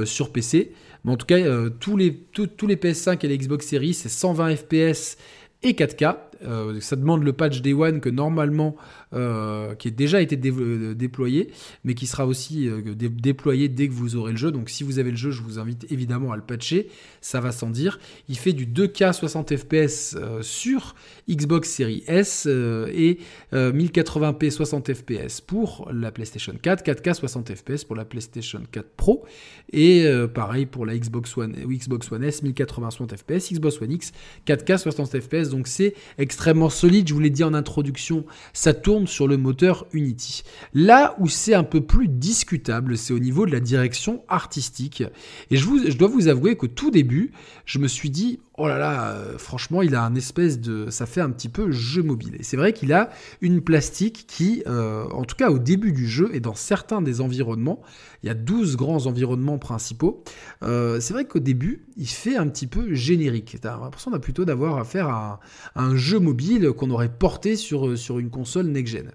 sur 0.04 0.34
PC. 0.34 0.74
Mais 1.06 1.14
en 1.14 1.16
tout 1.16 1.26
cas, 1.26 1.70
tous, 1.80 1.96
les, 1.96 2.14
tous 2.14 2.68
les 2.68 2.76
PS5 2.76 3.24
et 3.24 3.30
les 3.30 3.38
Xbox 3.38 3.68
Series, 3.68 3.94
c'est 3.94 4.10
120 4.10 4.58
fps 4.58 5.18
et 5.64 5.72
4K. 5.72 6.18
Euh, 6.46 6.80
ça 6.80 6.96
demande 6.96 7.24
le 7.24 7.34
patch 7.34 7.62
Day 7.62 7.74
One 7.74 8.02
que 8.02 8.10
normalement, 8.10 8.76
euh, 9.14 9.76
qui 9.76 9.90
a 9.90 9.92
déjà 9.92 10.22
été 10.22 10.40
euh, 10.46 10.94
déployé, 10.94 11.50
mais 11.84 11.94
qui 11.94 12.08
sera 12.08 12.26
aussi 12.26 12.70
déployé 12.96 13.70
dès 13.70 13.88
que 13.88 13.94
vous 13.94 14.16
aurez 14.16 14.32
le 14.32 14.38
jeu. 14.38 14.52
Donc 14.52 14.70
si 14.70 14.84
vous 14.84 15.00
avez 15.00 15.12
le 15.12 15.18
jeu, 15.18 15.32
je 15.32 15.42
vous 15.42 15.60
invite 15.60 15.92
évidemment 15.92 16.32
à 16.32 16.36
le 16.36 16.42
patcher. 16.42 16.90
Ça 17.22 17.40
va 17.40 17.52
sans 17.52 17.70
dire. 17.70 18.00
Il 18.30 18.38
fait 18.38 18.54
du 18.54 18.66
2K 18.66 19.14
60 19.14 19.56
FPS 19.56 20.18
sur 20.42 20.96
Xbox 21.30 21.70
Series 21.70 22.04
S 22.08 22.46
et 22.46 23.20
1080p 23.54 24.52
60 24.52 24.94
FPS 24.94 25.42
pour 25.42 25.90
la 25.92 26.12
PlayStation 26.12 26.54
4, 26.62 26.84
4K 26.84 27.14
60 27.14 27.56
FPS 27.56 27.84
pour 27.84 27.96
la 27.96 28.06
PlayStation 28.06 28.62
4 28.72 28.90
Pro 28.96 29.26
et 29.72 30.08
pareil 30.34 30.66
pour 30.66 30.86
la 30.86 30.98
Xbox 30.98 31.38
One, 31.38 31.56
Xbox 31.68 32.12
One 32.12 32.24
S 32.24 32.44
1080 32.44 32.92
60 32.92 33.18
FPS, 33.18 33.54
Xbox 33.54 33.82
One 33.82 33.92
X 33.92 34.12
4K 34.48 34.78
60 34.78 35.20
FPS. 35.20 35.50
Donc 35.50 35.68
c'est 35.68 35.94
extrêmement 36.34 36.72
solide. 36.72 37.08
Je 37.08 37.14
vous 37.14 37.20
l'ai 37.20 37.30
dit 37.30 37.44
en 37.44 37.54
introduction, 37.54 38.26
ça 38.54 38.74
tourne 38.74 39.06
sur 39.06 39.28
le 39.28 39.38
moteur 39.38 39.86
Unity. 39.94 40.42
Là 40.74 41.16
où 41.20 41.28
c'est 41.28 41.54
un 41.54 41.64
peu 41.64 41.82
plus 41.82 42.08
discutable, 42.08 42.98
c'est 42.98 43.14
au 43.14 43.20
niveau 43.20 43.46
de 43.46 43.52
la 43.52 43.60
direction 43.60 44.24
artistique. 44.28 45.04
Et 45.52 45.58
je, 45.58 45.68
je 45.88 45.96
dois 45.96 46.08
vous 46.08 46.30
avouer 46.30 46.56
qu'au 46.56 46.66
tout 46.66 46.90
début, 46.90 47.34
je 47.66 47.78
me 47.78 47.88
suis 47.88 48.10
dit, 48.10 48.40
oh 48.58 48.68
là 48.68 48.78
là, 48.78 49.12
euh, 49.12 49.38
franchement, 49.38 49.82
il 49.82 49.96
a 49.96 50.04
un 50.04 50.16
espèce 50.16 50.60
de... 50.60 50.90
Ça 50.90 51.06
fait 51.06 51.22
un 51.22 51.32
petit 51.32 51.50
peu 51.50 51.72
jeu 51.72 52.04
mobile. 52.04 52.36
Et 52.40 52.44
c'est 52.44 52.58
vrai 52.58 52.74
qu'il 52.74 52.94
a 52.94 53.10
une 53.42 53.62
plastique 53.62 54.26
qui, 54.28 54.64
euh, 54.68 55.06
en 55.10 55.24
tout 55.24 55.36
cas 55.36 55.50
au 55.50 55.60
début 55.60 55.92
du 55.92 56.08
jeu 56.08 56.30
et 56.34 56.40
dans 56.40 56.54
certains 56.54 57.02
des 57.02 57.22
environnements, 57.22 57.82
il 58.22 58.28
y 58.28 58.30
a 58.30 58.36
12 58.36 58.78
grands 58.78 59.06
environnements 59.08 59.58
principaux, 59.58 60.24
euh, 60.64 61.00
c'est 61.00 61.14
vrai 61.14 61.26
qu'au 61.26 61.40
début, 61.40 61.86
il 61.98 62.08
fait 62.08 62.36
un 62.36 62.48
petit 62.48 62.68
peu 62.68 62.94
générique. 62.94 63.58
T'as 63.62 63.78
l'impression 63.80 64.12
plutôt 64.20 64.46
d'avoir 64.46 64.78
affaire 64.78 65.10
à 65.10 65.40
un, 65.76 65.90
un, 65.90 65.96
jeu 65.96 66.20
mobile 66.20 66.72
qu'on 66.72 66.92
aurait 66.92 67.10
porté 67.10 67.56
sur, 67.56 67.98
sur 67.98 68.20
une 68.20 68.30
console 68.30 68.68
next-gen. 68.68 69.12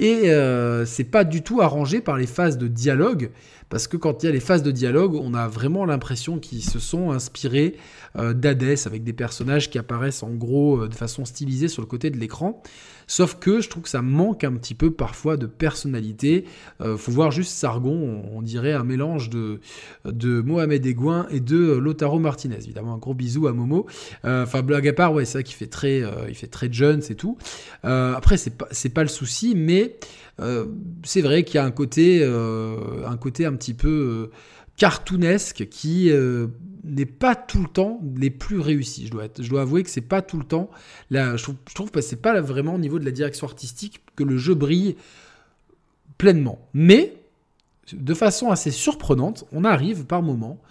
Et 0.00 0.30
euh, 0.30 0.86
c'est 0.86 1.04
pas 1.04 1.24
du 1.24 1.42
tout 1.42 1.60
arrangé 1.60 2.00
par 2.00 2.16
les 2.16 2.26
phases 2.26 2.56
de 2.56 2.68
dialogue, 2.68 3.30
parce 3.68 3.86
que 3.86 3.98
quand 3.98 4.22
il 4.22 4.26
y 4.26 4.28
a 4.30 4.32
les 4.32 4.40
phases 4.40 4.62
de 4.62 4.70
dialogue, 4.70 5.14
on 5.14 5.34
a 5.34 5.46
vraiment 5.46 5.84
l'impression 5.84 6.38
qu'ils 6.38 6.64
se 6.64 6.78
sont 6.78 7.10
inspirés 7.10 7.76
euh, 8.16 8.32
d'Hadès, 8.32 8.86
avec 8.86 9.04
des 9.04 9.12
personnages 9.12 9.68
qui 9.68 9.78
apparaissent 9.78 10.22
en 10.22 10.30
gros 10.30 10.84
euh, 10.84 10.88
de 10.88 10.94
façon 10.94 11.26
stylisée 11.26 11.68
sur 11.68 11.82
le 11.82 11.86
côté 11.86 12.08
de 12.08 12.16
l'écran. 12.16 12.62
Sauf 13.10 13.40
que 13.40 13.60
je 13.60 13.68
trouve 13.68 13.82
que 13.82 13.88
ça 13.88 14.02
manque 14.02 14.44
un 14.44 14.52
petit 14.52 14.74
peu 14.74 14.92
parfois 14.92 15.36
de 15.36 15.46
personnalité. 15.46 16.44
Euh, 16.80 16.96
faut 16.96 17.10
voir 17.10 17.32
juste 17.32 17.50
Sargon, 17.50 18.22
on, 18.32 18.40
dirait 18.40 18.72
un 18.72 18.84
mélange 18.84 19.30
de, 19.30 19.58
de 20.04 20.40
Mohamed 20.40 20.86
Egouin 20.86 21.26
et 21.32 21.40
de 21.40 21.72
Lotaro 21.72 22.20
Martinez. 22.20 22.58
Évidemment, 22.62 22.94
un 22.94 22.98
gros 22.98 23.14
bisou 23.14 23.48
à 23.48 23.52
Momo. 23.52 23.86
Euh, 24.24 24.44
enfin, 24.44 24.62
blague 24.62 24.86
à 24.86 24.92
part, 24.92 25.12
ouais, 25.12 25.24
c'est 25.24 25.38
ça 25.38 25.42
qui 25.42 25.54
fait 25.54 25.66
très, 25.66 26.00
euh, 26.02 26.28
il 26.28 26.36
fait 26.36 26.46
très 26.46 26.72
jeune, 26.72 27.02
c'est 27.02 27.16
tout. 27.16 27.36
après, 27.82 28.36
c'est 28.36 28.56
pas, 28.56 28.68
pas 28.94 29.02
le 29.02 29.08
souci, 29.08 29.54
mais 29.56 29.96
c'est 31.02 31.20
vrai 31.20 31.42
qu'il 31.42 31.56
y 31.56 31.58
a 31.58 31.64
un 31.64 31.72
côté, 31.72 32.24
un 32.24 33.16
côté 33.16 33.44
un 33.44 33.54
petit 33.54 33.74
peu 33.74 34.30
cartoonesque 34.76 35.68
qui 35.68 36.10
n'est 36.84 37.06
pas 37.06 37.34
tout 37.34 37.62
le 37.62 37.68
temps 37.68 38.00
les 38.16 38.30
plus 38.30 38.58
réussis. 38.58 39.06
Je 39.06 39.10
dois, 39.10 39.24
je 39.38 39.48
dois 39.48 39.62
avouer 39.62 39.82
que 39.82 39.90
c'est 39.90 40.00
pas 40.00 40.22
tout 40.22 40.38
le 40.38 40.44
temps. 40.44 40.70
Là, 41.10 41.36
je, 41.36 41.46
trouve, 41.74 41.90
que 41.90 42.00
c'est 42.00 42.16
pas 42.16 42.40
vraiment 42.40 42.74
au 42.74 42.78
niveau 42.78 42.98
de 42.98 43.04
la 43.04 43.10
direction 43.10 43.46
artistique 43.46 44.00
que 44.16 44.24
le 44.24 44.36
jeu 44.38 44.54
brille 44.54 44.96
pleinement. 46.18 46.58
Mais 46.74 47.14
de 47.92 48.14
façon 48.14 48.50
assez 48.50 48.70
surprenante, 48.70 49.44
on 49.52 49.64
arrive 49.64 50.04
par 50.04 50.22
moments 50.22 50.60
euh, 50.60 50.66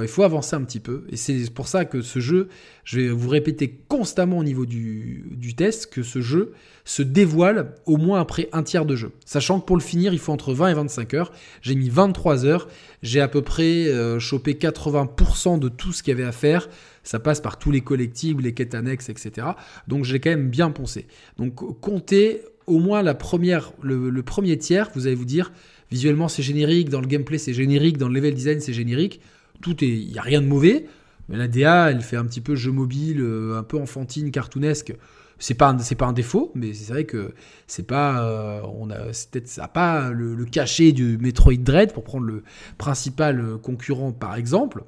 il 0.00 0.08
faut 0.08 0.22
avancer 0.22 0.56
un 0.56 0.62
petit 0.62 0.80
peu. 0.80 1.04
Et 1.10 1.16
c'est 1.16 1.50
pour 1.50 1.68
ça 1.68 1.84
que 1.84 2.00
ce 2.00 2.18
jeu, 2.18 2.48
je 2.84 3.00
vais 3.00 3.08
vous 3.10 3.28
répéter 3.28 3.78
constamment 3.88 4.38
au 4.38 4.44
niveau 4.44 4.64
du, 4.64 5.54
test, 5.54 5.92
que 5.92 6.02
ce 6.02 6.22
jeu 6.22 6.52
se 6.84 7.02
dévoile 7.02 7.74
au 7.84 7.98
moins 7.98 8.18
après 8.18 8.48
un 8.52 8.62
tiers 8.62 8.86
de 8.86 8.96
jeu. 8.96 9.12
Sachant 9.26 9.60
que 9.60 9.66
pour 9.66 9.76
le 9.76 9.82
finir, 9.82 10.14
il 10.14 10.18
faut 10.18 10.32
entre 10.32 10.54
20 10.54 10.68
et 10.68 10.74
25 10.74 11.14
heures. 11.14 11.32
J'ai 11.60 11.74
mis 11.74 11.90
23 11.90 12.46
heures. 12.46 12.68
J'ai 13.02 13.20
à 13.20 13.28
peu 13.28 13.42
près 13.42 13.88
euh, 13.88 14.18
chopé 14.18 14.54
80% 14.54 15.58
de 15.58 15.68
tout 15.68 15.92
ce 15.92 16.02
qu'il 16.02 16.12
y 16.12 16.14
avait 16.14 16.26
à 16.26 16.32
faire. 16.32 16.70
Ça 17.02 17.18
passe 17.18 17.40
par 17.40 17.58
tous 17.58 17.70
les 17.70 17.82
collectibles, 17.82 18.44
les 18.44 18.54
quêtes 18.54 18.74
annexes, 18.74 19.10
etc. 19.10 19.48
Donc 19.88 20.04
j'ai 20.04 20.20
quand 20.20 20.30
même 20.30 20.48
bien 20.48 20.70
poncé. 20.70 21.06
Donc 21.38 21.54
comptez 21.80 22.42
au 22.66 22.78
moins 22.78 23.02
le 23.02 24.22
premier 24.22 24.58
tiers, 24.58 24.90
vous 24.94 25.06
allez 25.06 25.16
vous 25.16 25.24
dire, 25.24 25.52
visuellement 25.90 26.28
c'est 26.28 26.44
générique, 26.44 26.88
dans 26.88 27.00
le 27.00 27.08
gameplay 27.08 27.38
c'est 27.38 27.52
générique, 27.52 27.98
dans 27.98 28.06
le 28.06 28.14
level 28.14 28.34
design 28.34 28.60
c'est 28.60 28.72
générique 28.72 29.20
tout 29.62 29.82
est, 29.82 29.88
il 29.88 30.12
y 30.12 30.18
a 30.18 30.22
rien 30.22 30.42
de 30.42 30.46
mauvais. 30.46 30.86
Mais 31.28 31.36
la 31.36 31.48
DA, 31.48 31.90
elle 31.90 32.02
fait 32.02 32.16
un 32.16 32.24
petit 32.24 32.40
peu 32.40 32.56
jeu 32.56 32.72
mobile, 32.72 33.20
euh, 33.20 33.58
un 33.58 33.62
peu 33.62 33.78
enfantine, 33.78 34.30
cartoonesque. 34.30 34.94
C'est 35.38 35.54
pas 35.54 35.76
c'est 35.80 35.94
pas 35.96 36.06
un 36.06 36.12
défaut, 36.12 36.52
mais 36.54 36.72
c'est 36.74 36.92
vrai 36.92 37.04
que 37.04 37.34
c'est 37.66 37.86
pas 37.86 38.24
euh, 38.24 38.60
on 38.78 38.90
a 38.90 38.96
peut-être 38.96 39.48
ça 39.48 39.66
pas 39.66 40.10
le, 40.10 40.44
cachet 40.44 40.92
du 40.92 41.18
Metroid 41.18 41.54
Dread 41.54 41.92
pour 41.92 42.04
prendre 42.04 42.26
le 42.26 42.44
principal 42.78 43.58
concurrent 43.62 44.12
par 44.12 44.36
exemple. 44.36 44.84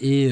Et 0.00 0.30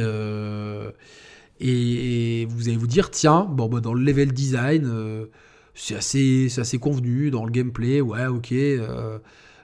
et, 1.61 2.47
vous 2.49 2.68
allez 2.68 2.76
vous 2.76 2.87
dire 2.87 3.11
tiens 3.11 3.44
bon 3.44 3.68
bah, 3.68 3.80
dans 3.80 3.94
le 3.94 4.02
level 4.02 4.32
design 4.32 4.87
euh, 4.87 5.26
c'est 5.75 5.94
assez 5.94 6.49
c'est 6.49 6.62
assez 6.62 6.78
convenu 6.78 7.30
dans 7.30 7.44
le 7.44 7.50
gameplay 7.50 8.00
ouais 8.00 8.26
ok 8.26 8.52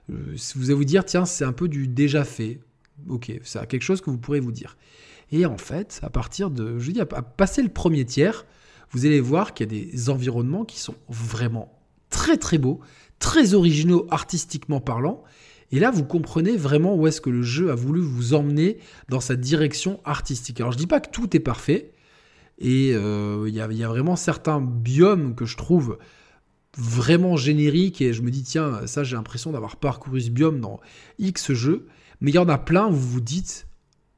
vous 0.09 0.64
allez 0.66 0.75
vous 0.75 0.85
dire 0.85 1.04
tiens 1.04 1.25
c'est 1.25 1.45
un 1.45 1.52
peu 1.52 1.68
du 1.68 1.88
déjà 1.88 2.25
fait 2.25 2.61
Ok, 3.09 3.33
c'est 3.43 3.67
quelque 3.67 3.83
chose 3.83 4.00
que 4.00 4.11
vous 4.11 4.19
pourrez 4.19 4.41
vous 4.41 4.53
dire. 4.53 4.76
Et 5.33 5.47
en 5.47 5.59
fait, 5.59 6.00
à 6.03 6.11
partir 6.11 6.50
de, 6.50 6.79
je 6.79 6.91
dis, 6.91 7.00
à 7.00 7.07
passer 7.07 7.62
le 7.62 7.69
premier 7.69 8.05
tiers, 8.05 8.47
vous 8.91 9.07
allez 9.07 9.21
voir 9.21 9.55
qu'il 9.55 9.73
y 9.73 9.79
a 9.79 9.83
des 9.93 10.11
environnements 10.11 10.65
qui 10.65 10.79
sont 10.79 10.95
vraiment 11.09 11.76
très 12.11 12.37
très 12.37 12.59
beaux, 12.59 12.81
très 13.19 13.55
originaux 13.55 14.07
artistiquement 14.11 14.81
parlant. 14.81 15.23
Et 15.73 15.81
là, 15.81 15.91
vous 15.91 16.05
comprenez 16.05 16.57
vraiment 16.57 16.95
où 16.95 17.07
est-ce 17.07 17.21
que 17.21 17.31
le 17.31 17.43
jeu 17.43 17.71
a 17.71 17.75
voulu 17.75 18.00
vous 18.00 18.35
emmener 18.35 18.79
dans 19.09 19.21
sa 19.21 19.35
direction 19.35 20.00
artistique. 20.05 20.61
Alors, 20.61 20.73
je 20.73 20.79
dis 20.79 20.87
pas 20.87 21.00
que 21.00 21.11
tout 21.11 21.37
est 21.37 21.41
parfait. 21.41 21.93
Et 22.59 22.93
euh, 22.95 23.45
il 23.49 23.55
y, 23.55 23.61
a 23.61 23.88
vraiment 23.88 24.17
certains 24.17 24.61
biomes 24.61 25.35
que 25.35 25.45
je 25.45 25.57
trouve 25.57 25.99
vraiment 26.79 27.37
génériques. 27.37 28.00
Et 28.00 28.12
je 28.12 28.23
me 28.23 28.31
dis, 28.31 28.45
tiens, 28.45 28.87
ça, 28.87 29.02
j'ai 29.02 29.17
l'impression 29.17 29.50
d'avoir 29.50 29.76
parcouru 29.76 30.21
ce 30.21 30.30
biome 30.30 30.61
dans 30.61 30.80
X 31.19 31.52
jeux. 31.52 31.89
Mais 32.21 32.31
il 32.31 32.35
y 32.35 32.39
en 32.39 32.49
a 32.49 32.59
plein 32.59 32.87
où 32.87 32.93
vous 32.93 33.11
vous 33.11 33.21
dites 33.21 33.67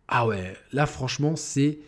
Ah 0.08 0.26
ouais, 0.26 0.54
là 0.72 0.86
franchement, 0.86 1.36
c'est 1.36 1.78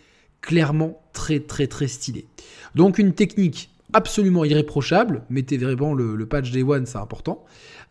clairement 0.40 1.02
très 1.12 1.40
très 1.40 1.66
très 1.66 1.88
stylé. 1.88 2.26
Donc 2.74 2.98
une 2.98 3.12
technique 3.12 3.70
absolument 3.92 4.44
irréprochable, 4.44 5.22
mettez 5.30 5.58
vraiment 5.58 5.94
le, 5.94 6.26
patch 6.26 6.50
Day 6.50 6.62
One, 6.62 6.86
c'est 6.86 6.98
important, 6.98 7.44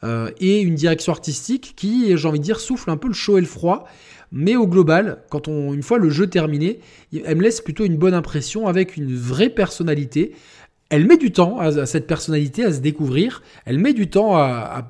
euh, 0.03 0.31
et 0.39 0.61
une 0.61 0.75
direction 0.75 1.11
artistique 1.11 1.73
qui, 1.75 2.15
j'ai 2.15 2.27
envie 2.27 2.39
de 2.39 2.43
dire, 2.43 2.59
souffle 2.59 2.89
un 2.89 2.97
peu 2.97 3.07
le 3.07 3.13
chaud 3.13 3.37
et 3.37 3.41
le 3.41 3.47
froid, 3.47 3.85
mais 4.31 4.55
au 4.55 4.67
global, 4.67 5.23
quand 5.29 5.47
on, 5.47 5.73
une 5.73 5.83
fois 5.83 5.97
le 5.97 6.09
jeu 6.09 6.27
terminé, 6.27 6.79
elle 7.25 7.37
me 7.37 7.43
laisse 7.43 7.61
plutôt 7.61 7.85
une 7.85 7.97
bonne 7.97 8.13
impression 8.13 8.67
avec 8.67 8.95
une 8.95 9.15
vraie 9.15 9.49
personnalité, 9.49 10.33
elle 10.89 11.05
met 11.05 11.17
du 11.17 11.31
temps 11.31 11.59
à, 11.59 11.85
cette 11.85 12.07
personnalité 12.07 12.65
à 12.65 12.73
se 12.73 12.79
découvrir, 12.79 13.43
elle 13.65 13.77
met 13.77 13.93
du 13.93 14.09
temps 14.09 14.35
à, 14.35 14.85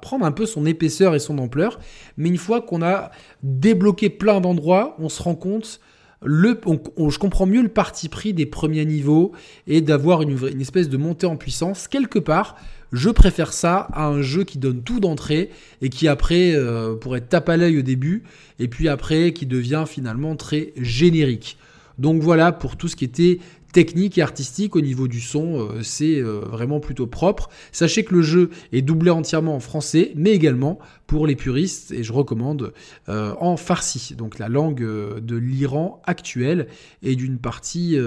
prendre 0.00 0.24
un 0.24 0.32
peu 0.32 0.46
son 0.46 0.64
épaisseur 0.64 1.14
et 1.14 1.18
son 1.18 1.38
ampleur, 1.38 1.78
mais 2.16 2.28
une 2.30 2.38
fois 2.38 2.62
qu'on 2.62 2.80
a 2.80 3.10
débloqué 3.42 4.08
plein 4.08 4.40
d'endroits, 4.40 4.96
on 4.98 5.10
se 5.10 5.22
rend 5.22 5.34
compte, 5.34 5.80
je 6.24 7.18
comprends 7.18 7.44
mieux 7.44 7.60
le 7.60 7.68
parti 7.68 8.08
pris 8.08 8.32
des 8.32 8.46
premiers 8.46 8.86
niveaux 8.86 9.32
et 9.66 9.82
d'avoir 9.82 10.22
une, 10.22 10.38
une, 10.50 10.60
espèce 10.62 10.88
de 10.88 10.96
montée 10.96 11.26
en 11.26 11.36
puissance. 11.36 11.86
Quelque 11.86 12.18
part, 12.18 12.56
je 12.92 13.10
préfère 13.10 13.52
ça 13.52 13.88
à 13.92 14.06
un 14.06 14.22
jeu 14.22 14.44
qui 14.44 14.58
donne 14.58 14.82
tout 14.82 15.00
d'entrée 15.00 15.50
et 15.82 15.90
qui 15.90 16.08
après 16.08 16.54
euh, 16.54 16.94
pourrait 16.94 17.20
taper 17.20 17.52
à 17.52 17.56
l'œil 17.58 17.78
au 17.78 17.82
début 17.82 18.22
et 18.58 18.68
puis 18.68 18.88
après 18.88 19.32
qui 19.32 19.44
devient 19.44 19.84
finalement 19.86 20.36
très 20.36 20.72
générique. 20.76 21.58
Donc 21.98 22.22
voilà 22.22 22.52
pour 22.52 22.76
tout 22.76 22.88
ce 22.88 22.96
qui 22.96 23.04
était 23.04 23.38
technique 23.76 24.16
et 24.16 24.22
artistique 24.22 24.74
au 24.74 24.80
niveau 24.80 25.06
du 25.06 25.20
son, 25.20 25.60
euh, 25.60 25.82
c'est 25.82 26.18
euh, 26.18 26.40
vraiment 26.40 26.80
plutôt 26.80 27.06
propre. 27.06 27.50
Sachez 27.72 28.04
que 28.04 28.14
le 28.14 28.22
jeu 28.22 28.48
est 28.72 28.80
doublé 28.80 29.10
entièrement 29.10 29.54
en 29.54 29.60
français, 29.60 30.12
mais 30.16 30.30
également 30.30 30.78
pour 31.06 31.26
les 31.26 31.36
puristes, 31.36 31.90
et 31.90 32.02
je 32.02 32.10
recommande 32.10 32.72
euh, 33.10 33.34
en 33.38 33.58
farsi, 33.58 34.14
donc 34.14 34.38
la 34.38 34.48
langue 34.48 34.80
de 34.80 35.36
l'Iran 35.36 36.00
actuel 36.06 36.68
et 37.02 37.16
d'une 37.16 37.36
partie 37.36 37.98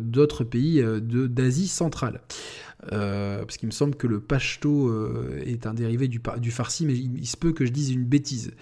d'autres 0.00 0.44
pays 0.44 0.82
d'Asie 1.02 1.68
centrale. 1.68 2.22
Euh, 2.92 3.40
parce 3.40 3.56
qu'il 3.56 3.66
me 3.66 3.72
semble 3.72 3.96
que 3.96 4.06
le 4.06 4.20
pashto 4.20 4.88
euh, 4.88 5.42
est 5.44 5.66
un 5.66 5.74
dérivé 5.74 6.06
du, 6.06 6.20
du 6.38 6.50
farsi, 6.52 6.86
mais 6.86 6.94
il, 6.94 7.26
se 7.26 7.36
peut 7.36 7.52
que 7.52 7.66
je 7.66 7.72
dise 7.72 7.90
une 7.90 8.04
bêtise. 8.04 8.52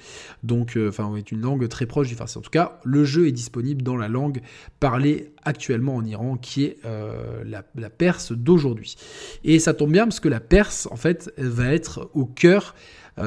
Donc, 0.43 0.77
euh, 0.77 0.89
enfin, 0.89 1.15
est 1.17 1.31
une 1.31 1.43
langue 1.43 1.69
très 1.69 1.85
proche 1.85 2.09
du 2.09 2.15
farsi. 2.15 2.39
En 2.39 2.41
tout 2.41 2.51
cas, 2.51 2.81
le 2.85 3.05
jeu 3.05 3.29
est 3.29 3.33
disponible 3.33 3.83
dans 3.83 3.97
la 3.97 4.09
langue 4.09 4.41
parlée 4.81 5.33
actuellement 5.45 5.97
en 5.97 6.05
Iran, 6.05 6.37
qui 6.37 6.65
est 6.65 6.79
la, 7.45 7.65
la, 7.75 7.91
perse 7.91 8.33
d'aujourd'hui. 8.33 8.97
Et 9.45 9.59
ça 9.59 9.75
tombe 9.75 9.93
bien 9.93 10.05
parce 10.05 10.21
que 10.21 10.29
la 10.29 10.41
perse, 10.41 10.89
en 10.91 10.97
fait, 10.97 11.33
va 11.39 11.73
être 11.73 12.11
au 12.15 12.25
cœur 12.25 12.75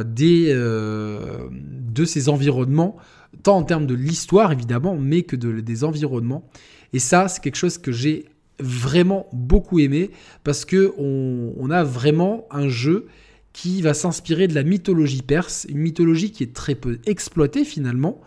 des, 0.05 0.53
de 0.53 2.05
ces 2.05 2.29
environnements, 2.29 2.97
tant 3.43 3.57
en 3.57 3.63
termes 3.63 3.85
de 3.85 3.95
l'histoire 3.95 4.51
évidemment, 4.51 4.97
mais 4.97 5.21
que 5.21 5.35
de, 5.35 5.61
des 5.61 5.83
environnements. 5.83 6.49
Et 6.91 6.99
ça, 6.99 7.27
c'est 7.27 7.41
quelque 7.41 7.55
chose 7.55 7.77
que 7.77 7.91
j'ai 7.91 8.25
vraiment 8.59 9.27
beaucoup 9.33 9.79
aimé 9.79 10.11
parce 10.43 10.65
que 10.65 10.93
on, 10.97 11.69
a 11.69 11.83
vraiment 11.83 12.47
un 12.51 12.67
jeu 12.67 13.07
qui 13.53 13.81
va 13.81 13.93
s'inspirer 13.93 14.47
de 14.47 14.55
la 14.55 14.63
mythologie 14.63 15.21
perse, 15.21 15.65
une 15.69 15.79
mythologie 15.79 16.31
qui 16.31 16.43
est 16.43 16.53
très 16.53 16.75
peu 16.75 16.99
exploitée 17.05 17.65
finalement 17.65 18.21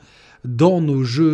dans 0.44 0.80
nos 0.80 1.04
jeux 1.04 1.24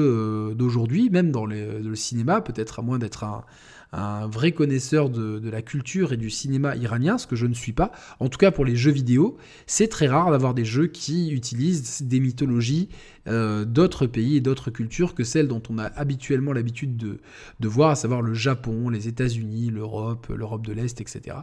euh, 0.51 0.55
d'aujourd'hui, 0.55 1.11
même 1.11 1.31
dans 1.31 1.47
le 1.47 1.95
cinéma, 1.95 2.41
peut-être 2.41 2.81
à 2.81 2.83
moins 2.83 2.99
d'être 2.99 3.25
un, 3.25 3.45
un 3.93 4.27
vrai 4.27 4.53
connaisseur 4.53 5.09
de, 5.09 5.49
la 5.49 5.63
culture 5.63 6.13
et 6.13 6.17
du 6.17 6.31
cinéma 6.31 6.77
iranien, 6.77 7.17
ce 7.17 7.27
que 7.27 7.37
je 7.37 7.47
ne 7.47 7.55
suis 7.55 7.73
pas. 7.73 7.93
En 8.21 8.29
tout 8.29 8.39
cas, 8.39 8.51
pour 8.51 8.65
les 8.65 8.77
jeux 8.77 8.91
vidéo, 8.91 9.39
c'est 9.67 9.89
très 9.89 10.09
rare 10.09 10.31
d'avoir 10.31 10.53
des 10.53 10.65
jeux 10.65 10.89
qui 10.89 11.31
utilisent 11.31 12.03
des 12.03 12.21
mythologies 12.21 12.89
euh, 13.29 13.65
d'autres 13.65 14.07
pays 14.07 14.37
et 14.37 14.41
d'autres 14.41 14.71
cultures 14.71 15.15
que 15.15 15.25
celles 15.25 15.49
dont 15.49 15.63
on 15.71 15.79
a 15.79 15.85
habituellement 15.85 16.53
l'habitude 16.53 16.97
de, 16.97 17.69
voir, 17.69 17.91
à 17.91 17.95
savoir 17.95 18.21
le 18.21 18.35
Japon, 18.35 18.91
les 18.91 19.09
États-Unis, 19.09 19.71
l'Europe, 19.71 20.29
l'Europe 20.35 20.67
de 20.67 20.73
l'Est, 20.73 21.01
etc. 21.01 21.37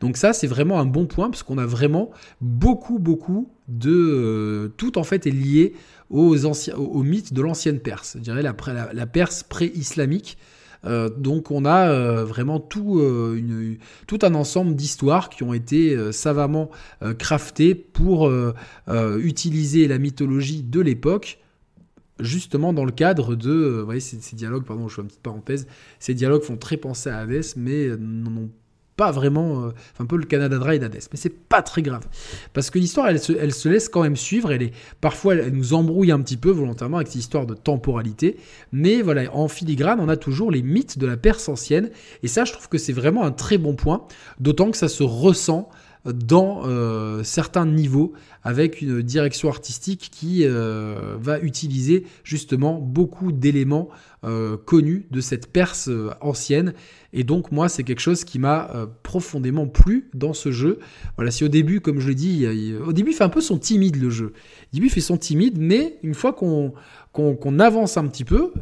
Donc 0.00 0.16
ça, 0.16 0.32
c'est 0.32 0.46
vraiment 0.46 0.80
un 0.80 0.86
bon 0.86 1.06
point 1.06 1.30
parce 1.30 1.42
qu'on 1.42 1.58
a 1.58 1.66
vraiment 1.66 2.10
beaucoup, 2.40 2.98
beaucoup 2.98 3.50
de 3.68 3.90
euh, 3.92 4.68
tout 4.76 4.98
en 4.98 5.04
fait 5.04 5.26
est 5.26 5.30
lié 5.30 5.74
aux, 6.10 6.46
anciens, 6.46 6.74
aux, 6.76 7.02
mythes 7.02 7.32
de 7.32 7.42
l'ancienne 7.42 7.78
Perse. 7.78 8.16
Je 8.18 8.22
dirais 8.22 8.42
la 8.42 9.06
Perse 9.06 9.44
pré-islamique 9.44 10.36
euh, 10.84 11.08
donc 11.08 11.50
on 11.50 11.64
a 11.64 11.88
euh, 11.88 12.24
vraiment 12.24 12.58
tout, 12.60 12.98
euh, 12.98 13.76
tout 14.06 14.18
un 14.22 14.34
ensemble 14.34 14.74
d'histoires 14.74 15.30
qui 15.30 15.42
ont 15.42 15.54
été 15.54 16.12
savamment 16.12 16.70
craftées 17.18 17.74
pour 17.74 18.30
utiliser 19.18 19.88
la 19.88 19.98
mythologie 19.98 20.62
de 20.62 20.80
l'époque 20.80 21.38
justement 22.20 22.72
dans 22.72 22.84
le 22.84 22.92
cadre 22.92 23.34
de, 23.34 23.86
ces, 23.98 24.36
dialogues, 24.36 24.64
pardon, 24.64 24.86
je 24.86 24.96
fais 24.96 25.02
une 25.02 25.08
petite 25.08 25.22
parenthèse, 25.22 25.66
ces 25.98 26.14
dialogues 26.14 26.42
font 26.42 26.56
très 26.56 26.76
penser 26.76 27.10
à 27.10 27.18
Hades, 27.18 27.42
mais 27.56 27.88
n'ont 27.96 28.50
pas 29.02 29.10
vraiment, 29.10 29.64
euh, 29.64 29.70
un 29.98 30.06
peu 30.06 30.16
le 30.16 30.26
Canada 30.26 30.58
Dry 30.58 30.78
d'Hades, 30.78 30.94
mais 30.94 31.18
c'est 31.18 31.36
pas 31.48 31.60
très 31.60 31.82
grave. 31.82 32.06
Parce 32.52 32.70
que 32.70 32.78
l'histoire 32.78 33.08
elle 33.08 33.18
se, 33.18 33.32
elle 33.32 33.52
se, 33.52 33.68
laisse 33.68 33.88
quand 33.88 34.04
même 34.04 34.14
suivre, 34.14 34.52
elle 34.52 34.62
est 34.62 34.72
parfois 35.00 35.34
elle, 35.34 35.52
nous 35.52 35.74
embrouille 35.74 36.12
un 36.12 36.20
petit 36.20 36.36
peu 36.36 36.50
volontairement 36.50 36.98
avec 36.98 37.08
cette 37.08 37.16
histoire 37.16 37.44
de 37.44 37.54
temporalité, 37.54 38.36
mais 38.70 39.02
voilà 39.02 39.22
en 39.34 39.48
filigrane 39.48 39.98
on 39.98 40.08
a 40.08 40.16
toujours 40.16 40.52
les 40.52 40.62
mythes 40.62 40.98
de 41.00 41.06
la 41.08 41.16
Perse 41.16 41.48
ancienne 41.48 41.90
et 42.22 42.28
ça 42.28 42.44
je 42.44 42.52
trouve 42.52 42.68
que 42.68 42.78
c'est 42.78 42.92
vraiment 42.92 43.24
un 43.24 43.32
très 43.32 43.58
bon 43.58 43.74
point, 43.74 44.06
d'autant 44.38 44.70
que 44.70 44.76
ça 44.76 44.88
se 44.88 45.02
ressent 45.02 45.68
dans 46.04 46.62
euh, 46.66 47.22
certains 47.22 47.66
niveaux 47.66 48.12
avec 48.42 48.82
une 48.82 49.02
direction 49.02 49.48
artistique 49.48 50.08
qui 50.10 50.44
euh, 50.44 51.16
va 51.20 51.38
utiliser 51.38 52.04
justement 52.24 52.80
beaucoup 52.80 53.30
d'éléments 53.30 53.88
euh, 54.24 54.56
connus 54.56 55.06
de 55.12 55.20
cette 55.20 55.52
Perse 55.52 55.88
ancienne. 56.20 56.74
Et 57.12 57.22
donc 57.22 57.52
moi 57.52 57.68
c'est 57.68 57.84
quelque 57.84 58.00
chose 58.00 58.24
qui 58.24 58.38
m'a 58.38 58.88
profondément 59.02 59.68
plu 59.68 60.08
dans 60.14 60.32
ce 60.32 60.50
jeu. 60.50 60.80
Voilà, 61.16 61.30
si 61.30 61.44
au 61.44 61.48
début, 61.48 61.80
comme 61.80 62.00
je 62.00 62.08
l'ai 62.08 62.14
dit, 62.14 62.46
au 62.84 62.92
début 62.92 63.10
il 63.10 63.14
fait 63.14 63.24
un 63.24 63.28
peu 63.28 63.40
son 63.40 63.58
timide 63.58 64.00
le 64.00 64.10
jeu. 64.10 64.26
Au 64.26 64.72
début 64.72 64.86
il 64.86 64.90
fait 64.90 65.00
son 65.00 65.18
timide, 65.18 65.58
mais 65.58 65.98
une 66.02 66.14
fois 66.14 66.32
qu'on 66.32 66.72
qu'on 67.12 67.58
avance 67.58 67.98
un 67.98 68.06
petit 68.06 68.24
peu, 68.24 68.52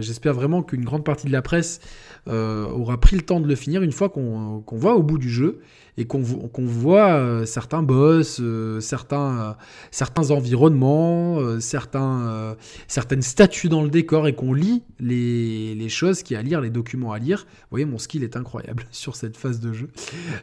j'espère 0.00 0.32
vraiment 0.32 0.62
qu'une 0.62 0.84
grande 0.84 1.04
partie 1.04 1.26
de 1.26 1.32
la 1.32 1.42
presse 1.42 1.80
aura 2.26 2.98
pris 2.98 3.16
le 3.16 3.22
temps 3.22 3.40
de 3.40 3.46
le 3.46 3.54
finir 3.54 3.82
une 3.82 3.92
fois 3.92 4.08
qu'on 4.08 4.64
voit 4.72 4.96
au 4.96 5.02
bout 5.02 5.18
du 5.18 5.28
jeu 5.28 5.60
et 5.96 6.06
qu'on 6.06 6.20
voit 6.22 7.12
euh, 7.12 7.46
certains 7.46 7.82
boss, 7.82 8.38
euh, 8.40 8.80
certains, 8.80 9.38
euh, 9.38 9.52
certains 9.92 10.30
environnements, 10.32 11.60
certains, 11.60 12.56
certaines 12.88 13.22
statues 13.22 13.68
dans 13.68 13.82
le 13.82 13.90
décor 13.90 14.26
et 14.26 14.34
qu'on 14.34 14.52
lit 14.52 14.82
les, 14.98 15.74
les, 15.74 15.88
choses 15.88 16.22
a 16.32 16.38
à 16.38 16.42
lire, 16.42 16.60
les 16.60 16.70
documents 16.70 17.12
à 17.12 17.18
lire. 17.18 17.46
Vous 17.46 17.66
voyez, 17.70 17.84
mon 17.84 17.98
skill 17.98 18.24
est 18.24 18.36
incroyable 18.36 18.86
sur 18.90 19.14
cette 19.14 19.36
phase 19.36 19.60
de 19.60 19.72
jeu. 19.72 19.88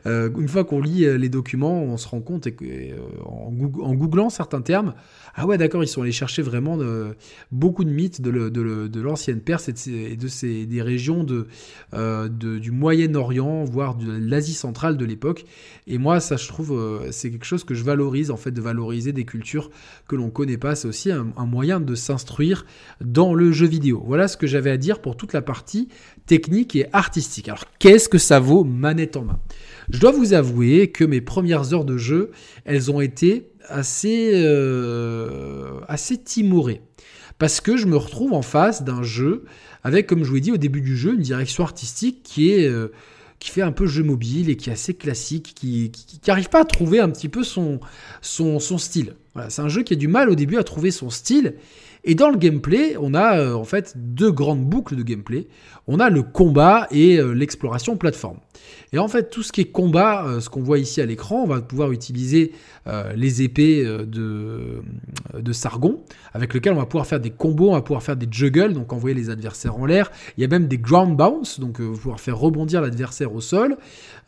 une 0.05 0.47
fois 0.47 0.63
qu'on 0.63 0.81
lit 0.81 1.05
les 1.17 1.29
documents, 1.29 1.83
on 1.83 1.97
se 1.97 2.07
rend 2.07 2.21
compte 2.21 2.47
et 2.47 2.93
en, 3.25 3.51
googlant 3.93 4.29
certains 4.29 4.61
termes, 4.61 4.93
ah 5.35 5.45
ouais, 5.45 5.57
d'accord, 5.57 5.83
ils 5.83 5.87
sont 5.87 6.01
allés 6.01 6.11
chercher 6.11 6.41
vraiment 6.41 6.77
beaucoup 7.51 7.83
de 7.83 7.89
mythes 7.89 8.21
de, 8.21 8.99
l'ancienne 9.01 9.41
Perse 9.41 9.69
et 9.69 10.15
de, 10.15 10.27
ces, 10.27 10.65
des 10.65 10.81
régions 10.81 11.23
de, 11.23 11.47
du 12.27 12.71
Moyen-Orient, 12.71 13.65
voire 13.65 13.95
de 13.95 14.11
l'Asie 14.11 14.53
centrale 14.53 14.97
de 14.97 15.05
l'époque 15.05 15.40
et 15.87 15.97
moi, 15.97 16.19
ça, 16.19 16.37
je 16.37 16.47
trouve, 16.47 16.73
euh, 16.73 17.11
c'est 17.11 17.31
quelque 17.31 17.45
chose 17.45 17.63
que 17.63 17.73
je 17.73 17.83
valorise, 17.83 18.31
en 18.31 18.37
fait, 18.37 18.51
de 18.51 18.61
valoriser 18.61 19.13
des 19.13 19.25
cultures 19.25 19.71
que 20.07 20.15
l'on 20.15 20.29
connaît 20.29 20.57
pas. 20.57 20.75
C'est 20.75 20.87
aussi 20.87 21.11
un, 21.11 21.33
moyen 21.45 21.79
de 21.79 21.95
s'instruire 21.95 22.65
dans 23.01 23.33
le 23.33 23.51
jeu 23.51 23.67
vidéo. 23.67 24.03
Voilà 24.05 24.27
ce 24.27 24.37
que 24.37 24.47
j'avais 24.47 24.71
à 24.71 24.77
dire 24.77 25.01
pour 25.01 25.17
toute 25.17 25.33
la 25.33 25.41
partie 25.41 25.89
technique 26.27 26.75
et 26.75 26.85
artistique. 26.93 27.49
Alors, 27.49 27.65
qu'est-ce 27.79 28.09
que 28.09 28.19
ça 28.19 28.39
vaut 28.39 28.63
manette 28.63 29.17
en 29.17 29.23
main? 29.23 29.39
Je 29.89 29.99
dois 29.99 30.11
vous 30.11 30.33
avouer 30.33 30.91
que 30.91 31.03
mes 31.03 31.19
premières 31.19 31.73
heures 31.73 31.85
de 31.85 31.97
jeu, 31.97 32.31
elles 32.65 32.91
ont 32.91 33.01
été 33.01 33.49
assez, 33.67 34.31
euh, 34.33 35.79
assez 35.87 36.17
timorées. 36.17 36.81
Parce 37.39 37.59
que 37.59 37.75
je 37.75 37.87
me 37.87 37.97
retrouve 37.97 38.33
en 38.33 38.43
face 38.43 38.83
d'un 38.83 39.01
jeu 39.01 39.45
avec, 39.83 40.05
comme 40.05 40.23
je 40.23 40.29
vous 40.29 40.37
ai 40.37 40.41
dit 40.41 40.51
au 40.51 40.57
début 40.57 40.81
du 40.81 40.95
jeu, 40.95 41.15
une 41.15 41.21
direction 41.21 41.63
artistique 41.63 42.21
qui 42.23 42.51
est... 42.51 42.67
Euh, 42.67 42.91
qui 43.41 43.49
fait 43.49 43.63
un 43.63 43.71
peu 43.71 43.87
jeu 43.87 44.03
mobile 44.03 44.51
et 44.51 44.55
qui 44.55 44.69
est 44.69 44.73
assez 44.73 44.93
classique, 44.93 45.53
qui 45.55 45.91
n'arrive 46.27 46.47
pas 46.47 46.61
à 46.61 46.65
trouver 46.65 46.99
un 46.99 47.09
petit 47.09 47.27
peu 47.27 47.43
son, 47.43 47.79
style. 48.21 49.15
C'est 49.49 49.63
un 49.63 49.67
jeu 49.67 49.81
qui 49.81 49.93
a 49.93 49.95
du 49.97 50.07
mal 50.07 50.29
au 50.29 50.35
début 50.35 50.57
à 50.57 50.63
trouver 50.63 50.91
son 50.91 51.09
style. 51.09 51.55
Et 52.03 52.13
dans 52.13 52.29
le 52.29 52.37
gameplay, 52.37 52.95
on 52.99 53.13
a 53.13 53.37
euh, 53.37 53.53
en 53.53 53.63
fait 53.63 53.93
deux 53.95 54.31
grandes 54.31 54.63
boucles 54.63 54.95
de 54.95 55.03
gameplay. 55.03 55.47
On 55.87 55.99
a 55.99 56.09
le 56.09 56.23
combat 56.23 56.87
et 56.91 57.17
euh, 57.17 57.31
l'exploration 57.31 57.95
plateforme. 57.95 58.37
Et 58.93 58.99
en 58.99 59.07
fait, 59.07 59.29
tout 59.29 59.43
ce 59.43 59.51
qui 59.51 59.61
est 59.61 59.71
combat, 59.71 60.25
euh, 60.25 60.39
ce 60.41 60.49
qu'on 60.49 60.61
voit 60.61 60.79
ici 60.79 61.01
à 61.01 61.05
l'écran, 61.05 61.43
on 61.43 61.47
va 61.47 61.61
pouvoir 61.61 61.91
utiliser 61.91 62.53
les 63.15 63.43
épées 63.43 63.83
de, 63.83 64.81
de 65.37 65.53
Sargon, 65.53 66.01
avec 66.33 66.53
lesquelles 66.53 66.73
on 66.73 66.79
va 66.79 66.87
pouvoir 66.87 67.05
faire 67.05 67.19
des 67.19 67.29
combos, 67.29 67.69
on 67.69 67.73
va 67.73 67.83
pouvoir 67.83 68.01
faire 68.01 68.17
des 68.17 68.27
juggles, 68.29 68.73
donc 68.73 68.91
envoyer 68.91 69.15
les 69.15 69.29
adversaires 69.29 69.77
en 69.77 69.85
l'air. 69.85 70.11
Il 70.35 70.41
y 70.41 70.43
a 70.43 70.47
même 70.47 70.67
des 70.67 70.79
ground 70.79 71.15
bounce, 71.15 71.59
donc 71.59 71.77
pouvoir 71.77 72.19
faire 72.19 72.39
rebondir 72.39 72.81
l'adversaire 72.81 73.35
au 73.35 73.39
sol. 73.39 73.77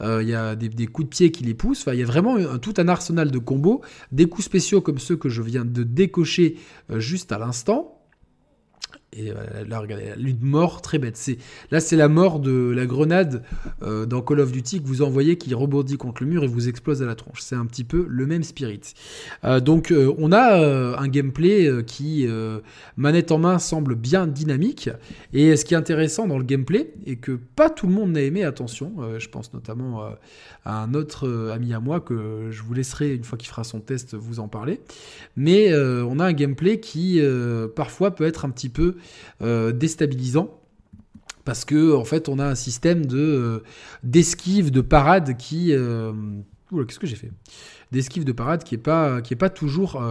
il 0.02 0.30
y 0.30 0.36
a 0.36 0.56
des, 0.56 0.86
coups 0.86 1.10
de 1.10 1.10
pied 1.10 1.32
qui 1.32 1.44
les 1.44 1.56
poussent. 1.56 1.82
Enfin, 1.82 1.94
il 1.94 2.00
y 2.00 2.04
a 2.04 2.06
vraiment 2.06 2.38
tout 2.60 2.76
un 2.78 2.88
arsenal 2.88 3.32
de 3.32 3.40
combos, 3.40 3.82
des 4.12 4.28
coups 4.28 4.46
spéciaux 4.46 4.82
comme 4.82 5.00
ceux 5.00 5.16
que 5.16 5.30
je 5.30 5.42
viens 5.42 5.66
de 5.66 5.82
décocher 5.82 6.58
juste 7.00 7.32
à 7.32 7.40
l'instant 7.40 8.03
et 9.18 9.32
euh, 9.32 9.66
là, 9.68 9.80
regardez, 9.80 10.14
lutte 10.18 10.42
mort, 10.42 10.82
très 10.82 11.00
bête. 11.00 11.18
C'est, 11.18 11.38
là, 11.72 11.80
c'est 11.80 11.96
la 11.96 12.08
mort 12.08 12.40
de 12.40 12.72
la 12.76 12.86
grenade 12.86 13.44
euh, 13.82 14.06
dans 14.06 14.22
Call 14.22 14.40
of 14.40 14.52
Duty 14.52 14.82
que 14.82 14.88
vous 14.88 15.02
envoyez 15.02 15.38
qui 15.38 15.54
rebondit 15.54 15.98
contre 15.98 16.24
le 16.24 16.30
mur 16.30 16.44
et 16.44 16.48
vous 16.48 16.68
explose 16.68 17.02
à 17.02 17.06
la 17.06 17.16
tronche. 17.16 17.40
C'est 17.42 17.56
un 17.56 17.66
petit 17.66 17.84
peu 17.84 18.06
le 18.10 18.26
même 18.26 18.44
spirit. 18.44 18.94
Euh, 19.44 19.60
donc, 19.60 19.94
on 20.18 20.32
a 20.32 20.98
un 20.98 21.08
gameplay 21.08 21.84
qui, 21.86 22.28
manette 22.98 23.32
en 23.32 23.40
main, 23.40 23.60
semble 23.60 23.96
bien 23.96 24.28
dynamique. 24.28 24.90
Et 25.34 25.56
ce 25.56 25.66
qui 25.66 25.74
est 25.74 25.78
intéressant 25.78 26.28
dans 26.28 26.38
le 26.38 26.44
gameplay, 26.44 26.94
et 27.06 27.18
que 27.18 27.32
pas 27.56 27.70
tout 27.70 27.88
le 27.88 27.94
monde 27.94 28.12
n'a 28.12 28.22
aimé, 28.22 28.44
attention, 28.44 28.94
je 29.18 29.28
pense 29.30 29.54
notamment 29.54 30.04
à 30.66 30.84
un 30.84 30.94
autre 30.94 31.50
ami 31.54 31.74
à 31.74 31.80
moi 31.80 32.00
que 32.00 32.48
je 32.52 32.62
vous 32.64 32.74
laisserai, 32.74 33.14
une 33.14 33.24
fois 33.24 33.38
qu'il 33.38 33.50
fera 33.50 33.64
son 33.64 33.80
test, 33.80 34.16
vous 34.16 34.40
en 34.40 34.48
parler. 34.48 34.82
Mais 35.36 35.74
on 35.76 36.20
a 36.20 36.26
un 36.26 36.34
gameplay 36.34 36.80
qui, 36.80 37.22
parfois, 37.76 38.16
peut 38.16 38.26
être 38.26 38.46
un 38.46 38.50
petit 38.50 38.70
peu 38.70 38.96
euh, 39.42 39.72
déstabilisant. 39.72 40.60
Parce 41.46 41.66
que 41.66 41.94
en 41.94 42.06
fait 42.06 42.30
on 42.30 42.40
a 42.40 42.46
un 42.46 42.56
système 42.56 43.06
de 43.06 43.18
euh, 43.18 43.60
d'esquive 44.04 44.72
de 44.72 44.80
parade 44.80 45.36
qui 45.36 45.74
euh, 45.74 46.14
j'ai 47.04 47.16
fait? 47.16 47.32
D'esquive 47.92 48.24
de 48.24 48.32
parade 48.32 48.64
qui 48.64 48.76
est 48.76 48.80
pas 48.80 49.22
qui 49.22 49.34
est 49.34 49.38
pas 49.38 49.50
toujours 49.50 50.02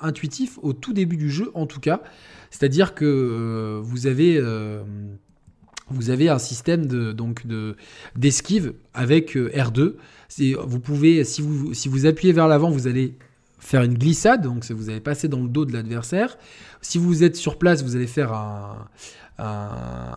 intuitif 0.00 0.58
au 0.60 0.72
tout 0.72 0.92
début 0.92 1.16
du 1.16 1.30
jeu 1.30 1.50
en 1.54 1.66
tout 1.66 1.80
cas. 1.80 2.02
C'est-à-dire 2.50 2.94
que 2.94 3.80
vous 3.82 4.06
avez 4.06 4.38
vous 5.88 6.10
avez 6.10 6.28
un 6.28 6.38
système 6.38 6.86
de 6.86 7.12
donc 7.12 7.46
de 7.46 7.76
d'esquive 8.16 8.74
avec 8.92 9.36
R2 9.36 9.94
vous 10.66 10.80
pouvez 10.80 11.24
si 11.24 11.40
vous 11.40 11.72
si 11.72 11.88
vous 11.88 12.04
appuyez 12.04 12.34
vers 12.34 12.48
l'avant 12.48 12.70
vous 12.70 12.88
allez 12.88 13.14
faire 13.62 13.82
une 13.82 13.94
glissade, 13.94 14.42
donc 14.42 14.68
vous 14.70 14.90
allez 14.90 15.00
passer 15.00 15.28
dans 15.28 15.40
le 15.40 15.48
dos 15.48 15.64
de 15.64 15.72
l'adversaire. 15.72 16.36
Si 16.80 16.98
vous 16.98 17.22
êtes 17.22 17.36
sur 17.36 17.58
place, 17.58 17.82
vous 17.84 17.94
allez 17.94 18.08
faire 18.08 18.32
un, 18.32 18.88
un, 19.38 20.16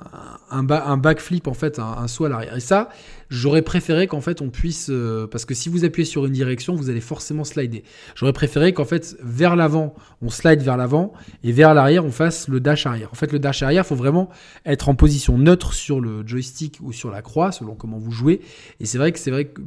un, 0.49 0.97
backflip, 0.97 1.47
en 1.47 1.53
fait, 1.53 1.77
un, 1.77 2.08
saut 2.08 2.25
à 2.25 2.29
l'arrière. 2.29 2.58
Et 2.58 2.60
ça, 2.60 2.89
j'aurais 3.29 3.62
préféré 3.62 4.08
qu'en 4.08 4.19
fait 4.19 4.41
on 4.41 4.49
puisse, 4.49 4.89
euh, 4.89 5.27
parce 5.27 5.45
que 5.45 5.53
si 5.53 5.69
vous 5.69 5.86
appuyez 5.86 6.05
sur 6.05 6.25
une 6.25 6.34
direction, 6.34 6.75
vous 6.75 6.89
allez 6.89 7.01
forcément 7.01 7.43
slider. 7.43 7.84
J'aurais 8.15 8.34
préféré 8.34 8.73
qu'en 8.73 8.86
fait, 8.86 9.15
vers 9.21 9.55
l'avant, 9.55 9.93
on 10.23 10.29
slide 10.29 10.62
vers 10.63 10.75
l'avant, 10.75 11.13
et 11.43 11.51
vers 11.51 11.75
l'arrière, 11.75 12.03
on 12.03 12.12
fasse 12.12 12.47
le 12.47 12.60
dash 12.60 12.88
arrière. 12.88 13.10
En 13.12 13.15
fait, 13.15 13.31
le 13.31 13.38
dash 13.38 13.62
arrière, 13.62 13.84
il 13.86 13.88
faut 13.88 13.95
vraiment 13.95 14.29
être 14.65 14.89
en 14.89 14.95
position 14.95 15.38
neutre 15.38 15.73
sur 15.73 16.01
le 16.01 16.25
joystick 16.25 16.79
ou 16.81 16.91
sur 16.91 17.12
la 17.12 17.21
croix, 17.21 17.51
selon 17.51 17.75
comment 17.75 17.99
vous 17.99 18.12
jouez. 18.12 18.41
Et 18.79 18.86
c'est 18.86 18.97
vrai 18.97 19.12
que 19.12 19.19
c'est 19.19 19.31
vrai 19.31 19.45
que 19.45 19.62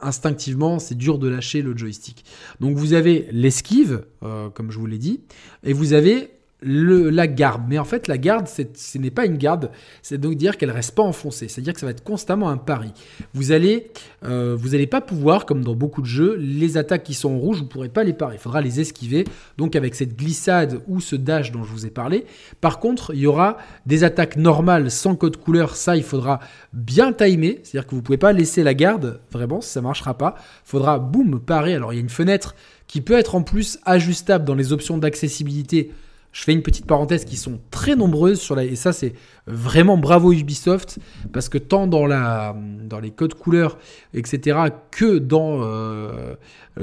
instinctivement, 0.00 0.78
c'est 0.78 0.96
dur 0.96 1.18
de 1.18 1.28
lâcher 1.28 1.62
le 1.62 1.76
joystick. 1.76 2.24
Donc 2.60 2.76
vous 2.76 2.94
avez 2.94 3.28
l'esquive, 3.30 4.04
euh, 4.22 4.48
comme 4.50 4.70
je 4.70 4.78
vous 4.78 4.86
l'ai 4.86 4.98
dit, 4.98 5.20
et 5.64 5.72
vous 5.72 5.92
avez 5.92 6.30
la 6.60 7.26
garde. 7.26 7.62
Mais 7.68 7.78
en 7.78 7.84
fait, 7.84 8.08
la 8.08 8.18
garde, 8.18 8.48
ce 8.48 8.98
n'est 8.98 9.10
pas 9.10 9.26
une 9.26 9.36
garde. 9.36 9.70
C'est 10.02 10.18
donc 10.18 10.34
dire 10.34 10.56
qu'elle 10.56 10.70
reste 10.70 10.94
pas 10.94 11.02
enfoncée. 11.02 11.48
C'est-à-dire 11.48 11.72
que 11.72 11.80
ça 11.80 11.86
va 11.86 11.92
être 11.92 12.02
constamment 12.02 12.48
un 12.48 12.56
pari. 12.56 12.92
Vous 13.32 13.52
allez, 13.52 13.90
euh, 14.24 14.56
vous 14.58 14.70
n'allez 14.70 14.88
pas 14.88 15.00
pouvoir, 15.00 15.46
comme 15.46 15.62
dans 15.62 15.74
beaucoup 15.74 16.02
de 16.02 16.06
jeux, 16.06 16.36
les 16.36 16.76
attaques 16.76 17.04
qui 17.04 17.14
sont 17.14 17.30
en 17.30 17.38
rouge, 17.38 17.58
vous 17.58 17.64
ne 17.64 17.68
pourrez 17.68 17.88
pas 17.88 18.02
les 18.02 18.12
parer. 18.12 18.36
Il 18.36 18.40
faudra 18.40 18.60
les 18.60 18.80
esquiver. 18.80 19.24
Donc 19.56 19.76
avec 19.76 19.94
cette 19.94 20.16
glissade 20.16 20.80
ou 20.88 21.00
ce 21.00 21.14
dash 21.14 21.52
dont 21.52 21.62
je 21.62 21.70
vous 21.70 21.86
ai 21.86 21.90
parlé. 21.90 22.26
Par 22.60 22.80
contre, 22.80 23.14
il 23.14 23.20
y 23.20 23.26
aura 23.26 23.58
des 23.86 24.02
attaques 24.02 24.36
normales 24.36 24.90
sans 24.90 25.14
code 25.14 25.36
couleur. 25.36 25.76
Ça, 25.76 25.96
il 25.96 26.02
faudra 26.02 26.40
bien 26.72 27.12
timer. 27.12 27.60
C'est-à-dire 27.62 27.86
que 27.86 27.90
vous 27.92 28.00
ne 28.00 28.02
pouvez 28.02 28.18
pas 28.18 28.32
laisser 28.32 28.64
la 28.64 28.74
garde. 28.74 29.20
Vraiment, 29.30 29.60
ça 29.60 29.80
ne 29.80 29.84
marchera 29.84 30.18
pas. 30.18 30.34
Il 30.38 30.70
faudra, 30.70 30.98
boum, 30.98 31.38
parer. 31.38 31.74
Alors 31.74 31.92
il 31.92 31.96
y 31.96 31.98
a 31.98 32.02
une 32.02 32.08
fenêtre 32.08 32.56
qui 32.88 33.00
peut 33.00 33.16
être 33.16 33.36
en 33.36 33.42
plus 33.42 33.78
ajustable 33.84 34.44
dans 34.44 34.54
les 34.54 34.72
options 34.72 34.98
d'accessibilité 34.98 35.92
je 36.32 36.44
fais 36.44 36.52
une 36.52 36.62
petite 36.62 36.86
parenthèse 36.86 37.24
qui 37.24 37.36
sont 37.36 37.58
très 37.70 37.96
nombreuses 37.96 38.40
sur 38.40 38.54
la 38.54 38.64
et 38.64 38.76
ça 38.76 38.92
c'est 38.92 39.14
vraiment 39.46 39.96
bravo 39.96 40.32
Ubisoft 40.32 40.98
parce 41.32 41.48
que 41.48 41.58
tant 41.58 41.86
dans 41.86 42.06
la 42.06 42.54
dans 42.84 43.00
les 43.00 43.10
codes 43.10 43.34
couleurs 43.34 43.78
etc 44.14 44.58
que 44.90 45.18
dans 45.18 45.60
euh, 45.62 46.34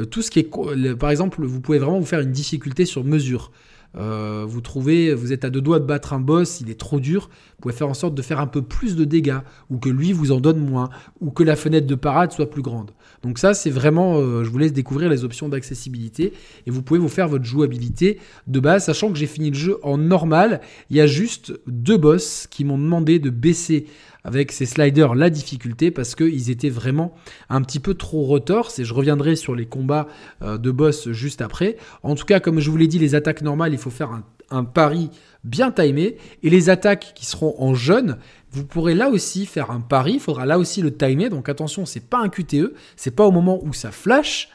tout 0.10 0.22
ce 0.22 0.32
qui 0.32 0.40
est 0.40 0.96
par 0.96 1.10
exemple 1.12 1.44
vous 1.44 1.62
pouvez 1.62 1.80
vraiment 1.80 2.00
vous 2.00 2.06
faire 2.06 2.22
une 2.22 2.32
difficulté 2.32 2.86
sur 2.86 3.04
mesure. 3.04 3.52
Euh, 3.98 4.46
vous 4.48 4.62
trouvez, 4.62 5.14
vous 5.14 5.32
êtes 5.32 5.46
à 5.46 5.50
deux 5.50 5.62
doigts 5.62 5.80
de 5.80 5.86
battre 5.86 6.14
un 6.14 6.20
boss, 6.20 6.62
il 6.62 6.70
est 6.70 6.80
trop 6.80 7.00
dur, 7.00 7.30
vous 7.32 7.62
pouvez 7.62 7.74
faire 7.74 7.88
en 7.88 7.94
sorte 7.94 8.16
de 8.16 8.22
faire 8.22 8.40
un 8.40 8.48
peu 8.48 8.62
plus 8.62 8.96
de 8.96 9.06
dégâts, 9.06 9.40
ou 9.70 9.78
que 9.78 9.90
lui 9.90 10.12
vous 10.12 10.32
en 10.32 10.40
donne 10.40 10.60
moins, 10.60 10.90
ou 11.22 11.32
que 11.32 11.44
la 11.44 11.56
fenêtre 11.56 11.88
de 11.88 11.96
parade 11.96 12.32
soit 12.32 12.50
plus 12.50 12.62
grande. 12.62 12.92
Donc 13.24 13.40
ça, 13.40 13.54
c'est 13.54 13.70
vraiment, 13.70 14.18
euh, 14.18 14.44
je 14.44 14.50
vous 14.50 14.58
laisse 14.58 14.74
découvrir 14.74 15.10
les 15.10 15.24
options 15.24 15.50
d'accessibilité 15.50 16.34
et 16.68 16.72
vous 16.72 16.82
pouvez 16.82 17.00
vous 17.00 17.10
faire 17.10 17.28
votre 17.28 17.46
jouabilité 17.46 18.20
de 18.48 18.60
base, 18.60 18.86
sachant 18.86 19.12
que 19.12 19.18
j'ai 19.18 19.28
fini 19.28 19.50
le 19.50 19.56
jeu 19.56 19.78
en 19.84 19.98
normal. 19.98 20.62
Il 20.90 20.98
y 20.98 21.02
a 21.02 21.08
juste 21.08 21.54
deux 21.68 21.98
boss 21.98 22.48
qui 22.50 22.66
m'ont 22.66 22.78
demandé 22.78 23.20
de 23.20 23.30
baisser 23.30 23.86
avec 24.26 24.52
ces 24.52 24.66
sliders 24.66 25.16
la 25.16 25.30
difficulté 25.30 25.92
parce 25.92 26.16
qu'ils 26.16 26.50
étaient 26.50 26.70
vraiment 26.70 27.16
un 27.50 27.62
petit 27.62 27.80
peu 27.80 27.94
trop 27.94 28.26
retorses 28.26 28.80
et 28.80 28.84
je 28.84 28.94
reviendrai 28.94 29.36
sur 29.36 29.56
les 29.56 29.68
combats 29.68 30.08
euh, 30.42 30.58
de 30.58 30.72
boss 30.72 31.12
juste 31.12 31.42
après. 31.42 31.78
En 32.04 32.16
tout 32.16 32.26
cas, 32.26 32.40
comme 32.40 32.60
je 32.60 32.70
vous 32.70 32.78
l'ai 32.78 32.88
dit, 32.88 33.00
les 33.00 33.16
attaques 33.16 33.44
normales, 33.44 33.72
il 33.72 33.80
faut 33.80 33.92
faire 33.92 34.12
un, 34.12 34.64
pari 34.64 35.10
bien 35.44 35.72
timé 35.72 36.18
et 36.44 36.50
les 36.50 36.70
attaques 36.70 37.14
qui 37.16 37.26
seront 37.26 37.56
en 37.58 37.74
jaune, 37.74 38.18
vous 38.52 38.66
pourrez 38.66 38.96
là 38.96 39.10
aussi 39.10 39.46
faire 39.46 39.72
un 39.72 39.82
pari, 39.82 40.14
il 40.14 40.20
faudra 40.20 40.46
là 40.46 40.60
aussi 40.60 40.82
le 40.82 40.96
timer. 40.96 41.30
Donc 41.30 41.50
attention, 41.50 41.86
c'est 41.86 42.08
pas 42.10 42.20
un 42.20 42.30
QTE, 42.30 42.74
c'est 42.96 43.16
pas 43.16 43.26
au 43.26 43.32
moment 43.32 43.60
où 43.64 43.74
ça 43.74 43.92
flash. 43.92 44.50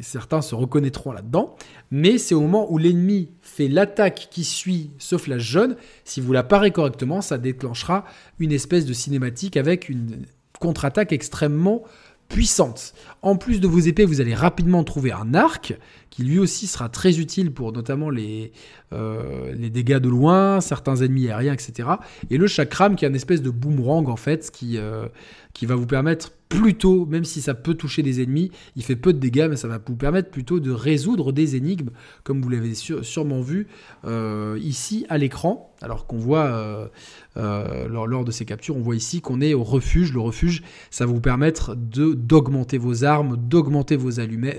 Certains 0.00 0.42
se 0.42 0.54
reconnaîtront 0.54 1.12
là-dedans, 1.12 1.56
mais 1.90 2.18
c'est 2.18 2.34
au 2.34 2.40
moment 2.40 2.70
où 2.70 2.78
l'ennemi 2.78 3.30
fait 3.40 3.68
l'attaque 3.68 4.28
qui 4.30 4.44
suit 4.44 4.90
ce 4.98 5.16
flash 5.16 5.42
jaune. 5.42 5.76
Si 6.04 6.20
vous 6.20 6.32
la 6.32 6.42
parez 6.42 6.70
correctement, 6.70 7.20
ça 7.22 7.38
déclenchera 7.38 8.04
une 8.38 8.52
espèce 8.52 8.84
de 8.84 8.92
cinématique 8.92 9.56
avec 9.56 9.88
une 9.88 10.26
contre-attaque 10.60 11.12
extrêmement 11.12 11.82
puissante. 12.28 12.92
En 13.22 13.36
plus 13.36 13.60
de 13.60 13.66
vos 13.66 13.78
épées, 13.78 14.04
vous 14.04 14.20
allez 14.20 14.34
rapidement 14.34 14.84
trouver 14.84 15.12
un 15.12 15.34
arc 15.34 15.78
qui 16.10 16.24
lui 16.24 16.38
aussi 16.38 16.66
sera 16.66 16.88
très 16.88 17.18
utile 17.18 17.52
pour 17.52 17.72
notamment 17.72 18.10
les, 18.10 18.52
euh, 18.92 19.52
les 19.54 19.68
dégâts 19.68 19.98
de 19.98 20.08
loin, 20.08 20.62
certains 20.62 20.96
ennemis 20.96 21.28
aériens, 21.28 21.52
etc. 21.52 21.88
Et 22.30 22.38
le 22.38 22.46
chakram 22.46 22.96
qui 22.96 23.04
est 23.04 23.08
une 23.08 23.14
espèce 23.14 23.42
de 23.42 23.50
boomerang 23.50 24.08
en 24.08 24.16
fait, 24.16 24.50
qui, 24.50 24.78
euh, 24.78 25.08
qui 25.52 25.66
va 25.66 25.74
vous 25.74 25.86
permettre 25.86 26.32
plutôt, 26.48 27.04
même 27.04 27.24
si 27.24 27.42
ça 27.42 27.52
peut 27.52 27.74
toucher 27.74 28.02
des 28.02 28.22
ennemis, 28.22 28.50
il 28.74 28.82
fait 28.82 28.96
peu 28.96 29.12
de 29.12 29.18
dégâts, 29.18 29.48
mais 29.50 29.56
ça 29.56 29.68
va 29.68 29.78
vous 29.86 29.96
permettre 29.96 30.30
plutôt 30.30 30.60
de 30.60 30.70
résoudre 30.70 31.32
des 31.32 31.56
énigmes, 31.56 31.90
comme 32.24 32.40
vous 32.40 32.48
l'avez 32.48 32.72
sûrement 32.74 33.42
vu 33.42 33.66
euh, 34.06 34.58
ici 34.62 35.04
à 35.10 35.18
l'écran. 35.18 35.66
Alors 35.82 36.06
qu'on 36.06 36.16
voit 36.16 36.90
lors, 37.36 38.24
de 38.24 38.32
ces 38.32 38.44
captures, 38.44 38.76
on 38.76 38.80
voit 38.80 38.96
ici 38.96 39.20
qu'on 39.20 39.40
est 39.40 39.54
au 39.54 39.62
refuge. 39.62 40.12
Le 40.12 40.18
refuge, 40.18 40.62
ça 40.90 41.06
va 41.06 41.12
vous 41.12 41.20
permettre 41.20 41.76
de 41.76 42.14
d'augmenter 42.14 42.78
vos 42.78 43.04
armes, 43.04 43.36
d'augmenter 43.36 43.94
vos, 43.94 44.10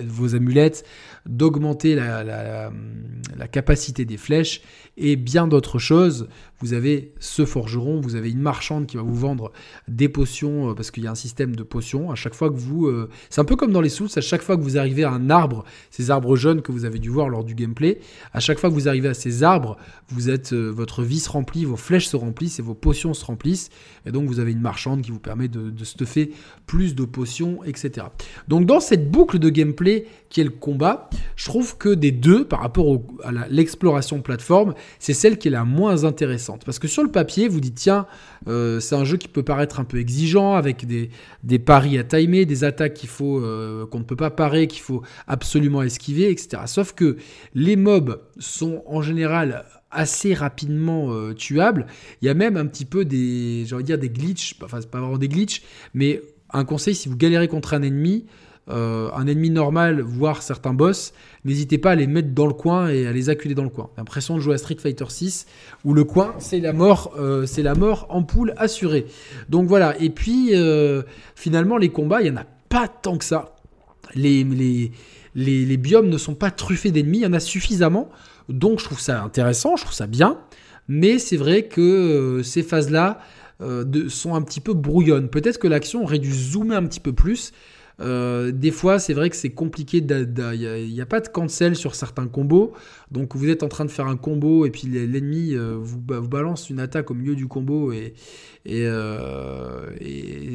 vos 0.07 0.35
amulettes, 0.35 0.85
d'augmenter 1.39 1.95
la, 1.95 2.71
capacité 3.52 4.04
des 4.04 4.17
flèches 4.17 4.62
et 4.97 5.15
bien 5.15 5.47
d'autres 5.47 5.80
choses. 5.80 6.28
Vous 6.60 6.73
avez 6.73 7.13
ce 7.19 7.45
forgeron, 7.45 8.02
vous 8.02 8.15
avez 8.15 8.30
une 8.30 8.41
marchande 8.41 8.86
qui 8.86 8.97
va 8.97 9.04
vous 9.04 9.15
vendre 9.15 9.54
des 9.88 10.10
potions, 10.10 10.71
euh, 10.71 10.73
parce 10.73 10.91
qu'il 10.91 11.04
y 11.04 11.08
a 11.08 11.12
un 11.12 11.15
système 11.15 11.56
de 11.56 11.63
potions. 11.63 12.12
À 12.12 12.15
chaque 12.15 12.34
fois 12.34 12.49
que 12.49 12.58
vous... 12.58 12.88
Euh, 12.88 13.10
c'est 13.30 13.39
un 13.39 13.45
peu 13.45 13.56
comme 13.56 13.71
dans 13.71 13.80
les 13.80 13.88
Souls, 13.88 14.10
à 14.17 14.21
chaque 14.21 14.41
fois 14.41 14.58
que 14.58 14.62
vous 14.62 14.78
arrivez 14.78 15.06
à 15.06 15.12
un 15.12 15.30
arbre, 15.30 15.63
ces 15.89 16.12
arbres 16.12 16.36
jaunes 16.36 16.62
que 16.62 16.73
vous 16.73 16.84
avez 16.84 16.99
dû 16.99 17.10
voir 17.10 17.30
lors 17.30 17.45
du 17.45 17.56
gameplay, 17.56 18.02
à 18.34 18.41
chaque 18.41 18.60
fois 18.60 18.69
que 18.69 18.75
vous 18.75 18.89
arrivez 18.89 19.08
à 19.08 19.13
ces 19.13 19.41
arbres, 19.41 19.78
vous 20.10 20.30
êtes, 20.30 20.52
euh, 20.52 20.67
votre 20.67 21.02
vie 21.02 21.21
se 21.21 21.30
remplit, 21.30 21.63
vos 21.63 21.78
flèches 21.78 22.08
se 22.08 22.17
remplissent 22.17 22.60
et 22.60 22.63
vos 22.63 22.75
potions 22.75 23.13
se 23.13 23.23
remplissent. 23.23 23.69
Et 24.06 24.12
donc 24.12 24.28
vous 24.28 24.41
avez 24.41 24.52
une 24.52 24.62
marchande 24.62 25.02
qui 25.02 25.12
vous 25.12 25.19
permet 25.19 25.47
de, 25.47 25.69
de 25.69 25.86
stuffer 25.86 26.32
plus 26.67 26.93
de 26.93 27.06
potions, 27.06 27.63
etc. 27.63 28.08
Donc 28.49 28.65
dans 28.65 28.82
cette 28.82 29.10
boucle 29.10 29.39
de 29.39 29.49
gameplay 29.49 30.08
qui 30.30 30.41
est 30.41 30.43
le 30.43 30.49
combat, 30.49 31.10
je 31.39 31.45
trouve 31.45 31.78
que 31.78 31.88
des 31.88 32.12
deux, 32.12 32.43
par 32.43 32.60
rapport 32.60 33.02
à 33.23 33.32
l'exploration 33.49 34.21
plateforme, 34.21 34.73
c'est 34.99 35.13
celle 35.13 35.38
qui 35.38 35.47
est 35.47 35.52
la 35.52 35.63
moins 35.63 36.04
intéressante. 36.04 36.65
Parce 36.65 36.80
que 36.80 36.89
sur 36.89 37.02
le 37.02 37.10
papier, 37.10 37.47
vous 37.47 37.62
dites, 37.62 37.75
tiens, 37.75 38.08
euh, 38.49 38.82
c'est 38.82 38.95
un 38.95 39.06
jeu 39.06 39.15
qui 39.15 39.30
peut 39.30 39.41
paraître 39.41 39.80
un 39.80 39.86
peu 39.86 39.99
exigeant, 39.99 40.56
avec 40.56 40.86
des, 40.86 41.12
des 41.45 41.58
paris 41.58 41.97
à 41.97 42.04
timer, 42.04 42.45
des 42.45 42.65
attaques 42.65 42.93
qu'il 42.93 43.08
faut, 43.08 43.39
euh, 43.39 43.86
qu'on 43.86 43.99
ne 43.99 44.04
peut 44.04 44.17
pas 44.17 44.32
parer, 44.32 44.67
qu'il 44.67 44.82
faut 44.82 45.02
absolument 45.28 45.82
esquiver, 45.82 46.30
etc. 46.30 46.63
Sauf 46.65 46.91
que 46.91 47.15
les 47.56 47.78
mobs 47.78 48.19
sont 48.38 48.84
en 48.86 49.02
général 49.02 49.63
assez 49.91 50.34
rapidement 50.34 51.13
euh, 51.13 51.34
tuables. 51.34 51.88
Il 52.21 52.25
y 52.25 52.30
a 52.30 52.34
même 52.34 52.58
un 52.58 52.65
petit 52.65 52.84
peu 52.84 53.06
des, 53.06 53.63
j'ai 53.65 53.82
dire 53.82 53.97
des 53.97 54.10
glitches, 54.10 54.58
enfin 54.62 54.82
c'est 54.82 54.91
pas 54.91 54.99
vraiment 54.99 55.17
des 55.17 55.30
glitches, 55.30 55.62
mais 55.93 56.21
un 56.52 56.65
conseil, 56.65 56.95
si 56.95 57.08
vous 57.08 57.15
galérez 57.15 57.47
contre 57.47 57.75
un 57.75 57.82
ennemi, 57.82 58.25
euh, 58.71 59.10
un 59.15 59.25
ennemi 59.25 59.49
normal, 59.49 60.01
voire 60.01 60.43
certains 60.43 60.73
boss, 60.75 61.13
n'hésitez 61.43 61.79
pas 61.79 61.91
à 61.91 61.95
les 61.95 62.05
mettre 62.05 62.29
dans 62.29 62.45
le 62.45 62.53
coin 62.53 62.89
et 62.89 63.08
à 63.08 63.12
les 63.12 63.29
acculer 63.29 63.55
dans 63.55 63.63
le 63.63 63.69
coin. 63.69 63.89
L'impression 63.97 64.36
de 64.36 64.41
jouer 64.41 64.53
à 64.53 64.58
Street 64.60 64.77
Fighter 64.79 65.05
6 65.08 65.47
où 65.86 65.95
le 65.95 66.03
coin 66.03 66.36
c'est 66.38 66.60
la 66.60 66.71
mort, 66.71 67.13
euh, 67.17 67.47
c'est 67.47 67.63
la 67.63 67.73
mort 67.73 68.05
en 68.10 68.21
poule 68.21 68.53
assurée. 68.58 69.08
Donc 69.49 69.67
voilà. 69.67 69.99
Et 69.99 70.12
puis 70.12 70.49
euh, 70.53 71.01
finalement 71.34 71.77
les 71.77 71.89
combats, 71.89 72.21
il 72.21 72.27
y 72.27 72.32
en 72.32 72.38
a 72.38 72.45
pas 72.69 72.88
tant 72.88 73.17
que 73.17 73.25
ça. 73.25 73.55
Les, 74.13 74.43
les, 74.43 74.91
les, 75.36 75.77
biomes 75.77 76.10
ne 76.10 76.17
sont 76.17 76.36
pas 76.36 76.51
truffés 76.51 76.91
d'ennemis, 76.91 77.19
il 77.19 77.23
y 77.23 77.27
en 77.27 77.34
a 77.34 77.39
suffisamment. 77.39 78.10
Donc 78.49 78.79
je 78.79 78.86
trouve 78.86 78.99
ça 78.99 79.23
intéressant, 79.23 79.77
je 79.77 79.84
trouve 79.84 79.95
ça 79.95 80.08
bien. 80.08 80.38
Mais 80.88 81.17
c'est 81.17 81.38
vrai 81.38 81.63
que 81.63 82.41
ces 82.43 82.62
phases-là 82.63 83.19
sont 84.10 84.36
un 84.36 84.41
petit 84.41 84.62
peu 84.62 84.73
brouillonnes. 84.73 85.29
Peut-être 85.29 85.58
que 85.58 85.67
l'action 85.67 86.03
aurait 86.03 86.19
dû 86.19 86.32
zoomer 86.32 86.75
un 86.75 86.86
petit 86.86 86.99
peu 86.99 87.13
plus. 87.13 87.51
Euh, 88.01 88.51
des 88.51 88.71
fois, 88.71 88.99
c'est 88.99 89.13
vrai 89.13 89.29
que 89.29 89.35
c'est 89.35 89.49
compliqué. 89.49 89.97
Il 89.97 90.93
n'y 90.93 91.01
a, 91.01 91.05
pas 91.05 91.19
de 91.19 91.27
cancel 91.27 91.75
sur 91.75 91.95
certains 91.95 92.27
combos. 92.27 92.73
Donc, 93.12 93.35
vous 93.35 93.49
êtes 93.49 93.63
en 93.63 93.67
train 93.67 93.85
de 93.85 93.91
faire 93.91 94.07
un 94.07 94.17
combo 94.17 94.65
et 94.65 94.71
puis 94.71 94.88
l'ennemi 94.88 95.53
euh, 95.53 95.77
vous, 95.79 95.99
balance 95.99 96.69
une 96.69 96.79
attaque 96.79 97.12
au 97.12 97.13
milieu 97.13 97.35
du 97.35 97.47
combo 97.47 97.91
et, 97.91 98.13
euh, 98.67 99.89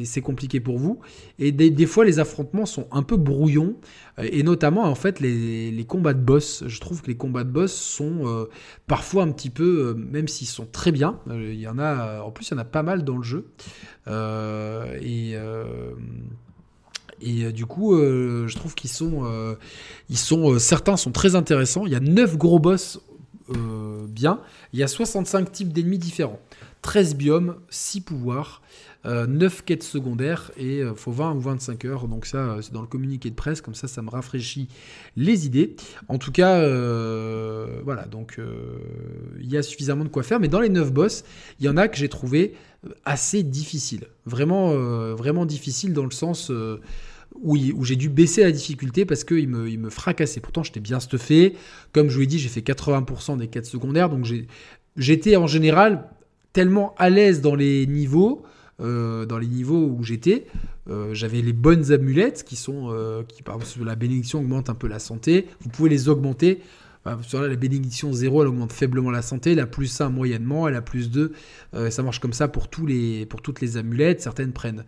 c'est 0.05 0.21
compliqué 0.21 0.59
pour 0.59 0.77
vous. 0.77 0.99
Et 1.37 1.51
des, 1.51 1.85
fois, 1.85 2.05
les 2.05 2.19
affrontements 2.19 2.65
sont 2.65 2.87
un 2.91 3.03
peu 3.03 3.17
brouillons. 3.17 3.75
Et 4.17 4.43
notamment, 4.43 4.83
en 4.83 4.95
fait, 4.95 5.19
les, 5.19 5.85
combats 5.87 6.13
de 6.13 6.21
boss. 6.21 6.63
Je 6.65 6.79
trouve 6.79 7.01
que 7.01 7.07
les 7.07 7.17
combats 7.17 7.43
de 7.43 7.51
boss 7.51 7.73
sont 7.73 8.47
parfois 8.87 9.23
un 9.23 9.31
petit 9.31 9.49
peu, 9.49 9.93
même 9.95 10.27
s'ils 10.27 10.47
sont 10.47 10.65
très 10.65 10.91
bien. 10.91 11.19
Il 11.29 11.59
y 11.59 11.67
en 11.67 11.77
a, 11.77 12.21
en 12.21 12.31
plus, 12.31 12.47
il 12.49 12.51
y 12.51 12.55
en 12.55 12.59
a 12.59 12.65
pas 12.65 12.83
mal 12.83 13.03
dans 13.03 13.17
le 13.17 13.23
jeu. 13.23 13.45
et 14.07 15.35
et 17.21 17.45
euh, 17.45 17.51
du 17.51 17.65
coup, 17.65 17.95
euh, 17.95 18.47
je 18.47 18.55
trouve 18.55 18.75
qu'ils 18.75 18.89
sont, 18.89 19.23
euh, 19.23 20.59
certains 20.59 20.97
sont 20.97 21.11
très 21.11 21.35
intéressants. 21.35 21.85
Il 21.85 21.91
y 21.91 21.95
a 21.95 21.99
9 21.99 22.37
gros 22.37 22.59
boss 22.59 22.99
bien. 23.49 24.39
Il 24.73 24.79
y 24.79 24.83
a 24.83 24.87
65 24.87 25.51
types 25.51 25.73
d'ennemis 25.73 25.99
différents. 25.99 26.39
13 26.81 27.15
biomes, 27.15 27.55
6 27.69 28.01
pouvoirs, 28.01 28.61
9 29.05 29.63
quêtes 29.65 29.83
secondaires 29.83 30.51
et 30.57 30.79
il 30.79 30.93
faut 30.95 31.11
20 31.11 31.33
ou 31.33 31.39
25 31.39 31.85
heures. 31.85 32.07
Donc 32.07 32.25
ça, 32.25 32.57
c'est 32.61 32.73
dans 32.73 32.81
le 32.81 32.87
communiqué 32.87 33.29
de 33.29 33.35
presse, 33.35 33.61
comme 33.61 33.73
ça, 33.75 33.87
ça 33.87 34.01
me 34.01 34.09
rafraîchit 34.09 34.67
les 35.15 35.45
idées. 35.47 35.75
En 36.07 36.17
tout 36.17 36.31
cas, 36.31 36.59
voilà, 37.83 38.05
donc 38.05 38.39
il 39.39 39.51
y 39.51 39.57
a 39.57 39.63
suffisamment 39.63 40.03
de 40.03 40.09
quoi 40.09 40.23
faire. 40.23 40.39
Mais 40.39 40.47
dans 40.47 40.59
les 40.59 40.69
9 40.69 40.91
boss, 40.91 41.23
il 41.59 41.65
y 41.65 41.69
en 41.69 41.77
a 41.77 41.87
que 41.87 41.97
j'ai 41.97 42.09
trouvé 42.09 42.53
assez 43.03 43.41
difficiles. 43.41 44.05
Vraiment, 44.27 44.69
vraiment 45.15 45.45
difficiles 45.45 45.93
dans 45.93 46.05
le 46.05 46.11
sens 46.11 46.51
où, 47.41 47.83
j'ai 47.83 47.95
dû 47.95 48.09
baisser 48.09 48.43
la 48.43 48.51
difficulté 48.51 49.05
parce 49.05 49.23
qu'il 49.23 49.47
me, 49.47 49.69
il 49.69 49.79
me 49.79 49.89
fracassait. 49.89 50.39
Pourtant, 50.39 50.63
j'étais 50.63 50.79
bien 50.79 50.99
stuffé. 50.99 51.55
Comme 51.93 52.09
je 52.09 52.15
vous 52.15 52.21
l'ai 52.21 52.27
dit, 52.27 52.39
j'ai 52.39 52.49
fait 52.49 52.61
80% 52.61 53.37
des 53.37 53.47
quêtes 53.47 53.65
secondaires. 53.65 54.09
Donc, 54.09 54.25
j'étais 54.95 55.35
en 55.35 55.47
général 55.47 56.09
tellement 56.53 56.95
à 56.97 57.09
l'aise 57.09 57.41
dans 57.41 57.55
les 57.55 57.85
niveaux, 57.85 58.43
euh, 58.81 59.25
dans 59.25 59.37
les 59.37 59.47
niveaux 59.47 59.87
où 59.87 60.03
j'étais. 60.03 60.45
Euh, 60.89 61.13
j'avais 61.13 61.41
les 61.41 61.53
bonnes 61.53 61.91
amulettes 61.91 62.43
qui 62.43 62.55
sont, 62.55 62.89
euh, 62.91 63.23
qui 63.23 63.41
par 63.43 63.55
exemple, 63.55 63.85
la 63.85 63.95
bénédiction 63.95 64.39
augmente 64.39 64.69
un 64.69 64.75
peu 64.75 64.87
la 64.87 64.99
santé. 64.99 65.47
Vous 65.61 65.69
pouvez 65.69 65.89
les 65.89 66.09
augmenter 66.09 66.61
la 67.05 67.55
bénédiction 67.55 68.11
0, 68.11 68.41
elle 68.41 68.47
augmente 68.47 68.73
faiblement 68.73 69.11
la 69.11 69.21
santé. 69.21 69.53
La 69.53 69.67
plus 69.67 70.01
1, 70.01 70.09
moyennement. 70.09 70.67
Et 70.67 70.71
la 70.71 70.81
plus 70.81 71.11
2, 71.11 71.33
euh, 71.75 71.89
ça 71.91 72.03
marche 72.03 72.19
comme 72.19 72.33
ça 72.33 72.47
pour 72.47 72.67
toutes 72.67 72.89
les 72.89 73.77
amulettes. 73.77 74.21
Certaines 74.21 74.53
prennent 74.53 74.83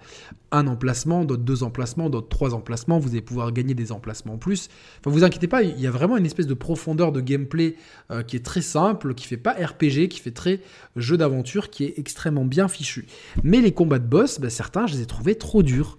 un 0.51 0.65
emplacement, 0.67 1.25
d'autres 1.25 1.43
deux 1.43 1.63
emplacements, 1.63 2.09
d'autres 2.09 2.29
trois 2.29 2.53
emplacements. 2.53 2.99
Vous 2.99 3.09
allez 3.09 3.21
pouvoir 3.21 3.51
gagner 3.51 3.73
des 3.73 3.91
emplacements 3.91 4.33
en 4.33 4.37
plus. 4.37 4.69
Enfin, 4.99 5.11
vous 5.11 5.23
inquiétez 5.23 5.47
pas, 5.47 5.61
il 5.61 5.79
y 5.79 5.87
a 5.87 5.91
vraiment 5.91 6.17
une 6.17 6.25
espèce 6.25 6.47
de 6.47 6.53
profondeur 6.53 7.11
de 7.11 7.21
gameplay 7.21 7.75
euh, 8.11 8.23
qui 8.23 8.35
est 8.35 8.45
très 8.45 8.61
simple, 8.61 9.13
qui 9.13 9.27
fait 9.27 9.37
pas 9.37 9.51
RPG, 9.51 10.07
qui 10.09 10.19
fait 10.19 10.31
très 10.31 10.61
jeu 10.95 11.17
d'aventure, 11.17 11.69
qui 11.69 11.83
est 11.83 11.93
extrêmement 11.97 12.45
bien 12.45 12.67
fichu. 12.67 13.05
Mais 13.43 13.61
les 13.61 13.73
combats 13.73 13.99
de 13.99 14.07
boss, 14.07 14.39
bah, 14.39 14.49
certains, 14.49 14.87
je 14.87 14.95
les 14.95 15.01
ai 15.01 15.05
trouvés 15.05 15.35
trop 15.35 15.63
durs. 15.63 15.97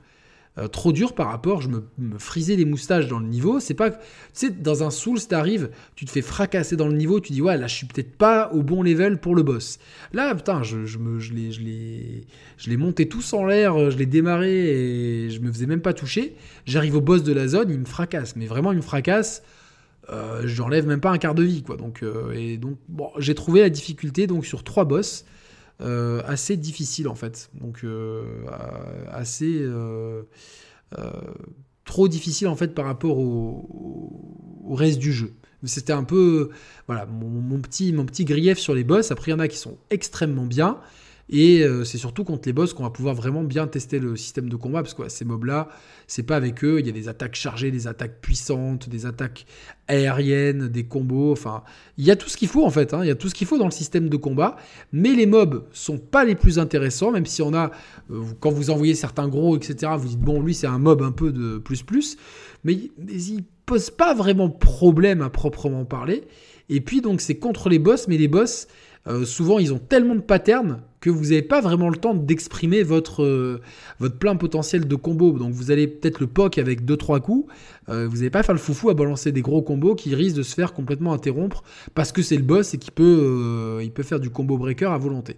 Euh, 0.59 0.67
trop 0.67 0.93
dur 0.93 1.15
par 1.15 1.29
rapport, 1.29 1.61
je 1.63 1.69
me, 1.69 1.83
frisais 2.19 2.57
les 2.57 2.65
moustaches 2.65 3.07
dans 3.07 3.21
le 3.21 3.27
niveau. 3.27 3.61
C'est 3.61 3.75
pas, 3.75 3.91
tu 3.91 3.99
sais, 4.33 4.51
dans 4.51 4.83
un 4.83 4.91
Souls, 4.91 5.21
t'arrives, 5.21 5.71
tu 5.95 6.05
te 6.05 6.11
fais 6.11 6.23
fracasser 6.23 6.77
dans 6.77 6.89
le 6.89 6.97
niveau, 6.97 7.21
tu 7.21 7.33
dis 7.33 7.43
ouais, 7.43 7.57
là 7.57 7.67
je 7.67 7.75
suis 7.75 7.87
peut-être 7.87 8.17
pas 8.17 8.51
au 8.53 8.63
bon 8.63 8.83
level 8.83 9.19
pour 9.19 9.37
le 9.37 9.43
boss. 9.43 9.79
Là, 10.13 10.35
putain, 10.35 10.63
je, 10.63 10.85
je 10.85 10.99
me, 10.99 11.21
je 11.21 11.33
l'ai, 11.33 11.53
je 11.53 11.61
je 12.59 12.71
l'ai 12.71 12.77
monté 12.77 13.09
tous 13.09 13.33
en 13.35 13.45
l'air, 13.45 13.91
je 13.91 13.97
l'ai 13.97 14.07
démarré 14.07 14.51
et 14.51 15.31
je 15.31 15.41
me 15.41 15.53
faisais 15.53 15.67
même 15.67 15.81
pas 15.81 15.93
toucher. 15.93 16.35
J'arrive 16.67 16.97
au 16.97 17.01
boss 17.01 17.23
de 17.23 17.33
la 17.33 17.47
zone, 17.47 17.71
il 17.71 17.79
me 17.79 17.85
fracasse, 17.85 18.35
mais 18.35 18.47
vraiment 18.47 18.73
il 18.73 18.79
me 18.79 18.83
fracasse. 18.83 19.43
Euh, 20.11 20.43
j'enlève 20.45 20.87
même 20.87 21.01
pas 21.01 21.11
un 21.11 21.19
quart 21.19 21.35
de 21.35 21.43
vie, 21.43 21.63
quoi. 21.63 21.77
Donc, 21.77 22.03
euh, 22.03 22.33
et 22.33 22.57
donc, 22.57 22.79
bon, 22.89 23.11
j'ai 23.19 23.35
trouvé 23.35 23.61
la 23.61 23.71
difficulté 23.71 24.27
donc 24.27 24.47
sur 24.47 24.65
trois 24.65 24.85
boss. 24.85 25.25
Euh, 25.81 26.23
assez 26.27 26.57
difficile 26.57 27.09
en 27.09 27.15
fait. 27.15 27.51
Donc 27.55 27.85
euh, 27.85 28.25
assez 29.09 29.59
euh, 29.61 30.23
trop 31.85 32.09
difficile 32.09 32.49
en 32.49 32.57
fait 32.57 32.75
par 32.75 32.85
rapport 32.85 33.19
au, 33.19 34.75
reste 34.75 34.99
du 34.99 35.13
jeu. 35.13 35.35
C'était 35.65 35.93
un 35.93 36.05
peu 36.05 36.51
voilà 36.87 37.07
mon, 37.07 37.61
petit, 37.61 37.93
mon 37.93 38.05
petit 38.07 38.25
grief 38.25 38.59
sur 38.59 38.75
les 38.75 38.85
boss. 38.85 39.11
Après, 39.11 39.31
il 39.31 39.35
y 39.35 39.37
en 39.37 39.41
a 39.41 39.49
qui 39.49 39.57
sont 39.57 39.79
extrêmement 39.91 40.47
bien. 40.47 40.79
Et 41.31 41.63
euh, 41.63 41.85
c'est 41.85 41.99
surtout 41.99 42.25
contre 42.25 42.49
les 42.49 42.55
boss 42.55 42.73
qu'on 42.73 42.85
va 42.85 42.91
pouvoir 42.91 43.15
vraiment 43.15 43.43
bien 43.43 43.67
tester 43.67 43.99
le 43.99 44.17
système 44.17 44.49
de 44.49 44.57
combat, 44.57 44.83
parce 44.83 44.95
que 44.95 45.09
ces 45.09 45.25
mobs-là, 45.25 45.69
c'est 46.07 46.23
pas 46.23 46.37
avec 46.37 46.65
eux, 46.65 46.81
il 46.81 46.87
y 46.87 46.89
a 46.89 46.93
des 46.93 47.09
attaques 47.09 47.35
chargées, 47.35 47.71
des 47.71 47.87
attaques 47.87 48.21
puissantes, 48.23 48.89
des 48.89 49.05
attaques 49.05 49.45
aériennes, 49.89 50.69
des 50.69 50.85
combos, 50.85 51.33
enfin, 51.33 51.63
il 51.99 52.07
y 52.07 52.11
a 52.11 52.17
tout 52.17 52.31
ce 52.31 52.37
qu'il 52.37 52.49
faut 52.49 52.65
en 52.65 52.71
fait, 52.71 52.95
hein. 52.95 53.01
il 53.03 53.09
y 53.09 53.11
a 53.11 53.15
tout 53.15 53.29
ce 53.29 53.35
qu'il 53.35 53.47
faut 53.47 53.59
dans 53.59 53.67
le 53.67 53.71
système 53.71 54.09
de 54.09 54.17
combat, 54.17 54.57
mais 54.93 55.15
les 55.15 55.27
mobs 55.27 55.65
sont 55.73 55.99
pas 55.99 56.25
les 56.25 56.35
plus 56.35 56.59
intéressants, 56.59 57.11
même 57.11 57.27
si 57.27 57.43
on 57.43 57.53
a, 57.53 57.73
euh, 58.11 58.23
quand 58.41 58.51
vous 58.51 58.71
envoyez 58.71 58.95
certains 58.95 59.29
gros, 59.29 59.57
etc., 59.57 59.93
vous 59.99 60.09
dites, 60.09 60.21
bon, 60.21 60.41
lui 60.41 60.55
c'est 60.55 60.67
un 60.67 60.79
mob 60.79 61.03
un 61.03 61.13
peu 61.13 61.31
de 61.31 61.59
plus 61.59 61.83
plus, 61.83 62.17
mais, 62.65 62.91
mais 62.99 63.23
il 63.23 63.45
pose 63.67 63.91
pas 63.91 64.15
vraiment 64.15 64.49
problème 64.49 65.21
à 65.21 65.29
proprement 65.29 65.85
parler, 65.85 66.25
et 66.71 66.81
puis 66.81 67.03
donc 67.03 67.21
c'est 67.21 67.37
contre 67.37 67.69
les 67.69 67.79
boss, 67.79 68.09
mais 68.09 68.17
les 68.17 68.29
boss, 68.29 68.67
euh, 69.07 69.25
souvent 69.25 69.59
ils 69.59 69.73
ont 69.73 69.79
tellement 69.79 70.15
de 70.15 70.21
patterns 70.21 70.81
que 71.01 71.11
vous 71.11 71.27
n'avez 71.27 71.43
pas 71.43 71.61
vraiment 71.61 71.89
le 71.89 71.97
temps 71.97 72.15
d'exprimer 72.15 72.83
votre, 72.83 73.23
euh, 73.23 73.61
votre 74.01 74.19
plein 74.19 74.35
potentiel 74.35 74.89
de 74.89 74.97
combo. 74.97 75.33
Donc 75.39 75.53
vous 75.53 75.71
allez 75.71 75.87
peut-être 75.87 76.19
le 76.19 76.27
poke 76.27 76.59
avec 76.59 76.85
2-3 76.85 77.21
coups, 77.21 77.53
euh, 77.89 78.09
vous 78.09 78.17
n'allez 78.17 78.31
pas 78.31 78.43
faire 78.43 78.55
le 78.55 78.61
foufou 78.61 78.91
à 78.91 78.95
balancer 78.95 79.31
des 79.31 79.41
gros 79.41 79.63
combos 79.63 79.95
qui 79.95 80.15
risquent 80.15 80.37
de 80.37 80.43
se 80.43 80.55
faire 80.55 80.73
complètement 80.73 81.13
interrompre 81.13 81.63
parce 81.95 82.13
que 82.13 82.23
c'est 82.23 82.37
le 82.37 82.43
boss 82.43 82.75
et 82.75 82.79
qu'il 82.79 82.93
peut, 82.93 83.79
il 83.83 83.93
peut 83.93 84.03
faire 84.03 84.21
du 84.21 84.31
combo 84.31 84.59
breaker 84.59 84.93
à 84.93 84.99
volonté. 84.99 85.37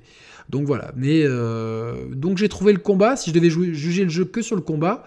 Donc 0.49 0.67
voilà, 0.67 0.93
mais 0.97 1.25
donc 2.13 2.39
j'ai 2.39 2.49
trouvé 2.49 2.73
le 2.73 2.81
combat, 2.81 3.15
si 3.15 3.31
je 3.31 3.35
devais 3.35 3.51
juger 3.51 4.05
le 4.05 4.11
jeu 4.11 4.25
que 4.25 4.43
sur 4.43 4.57
le 4.57 4.63
combat, 4.63 5.05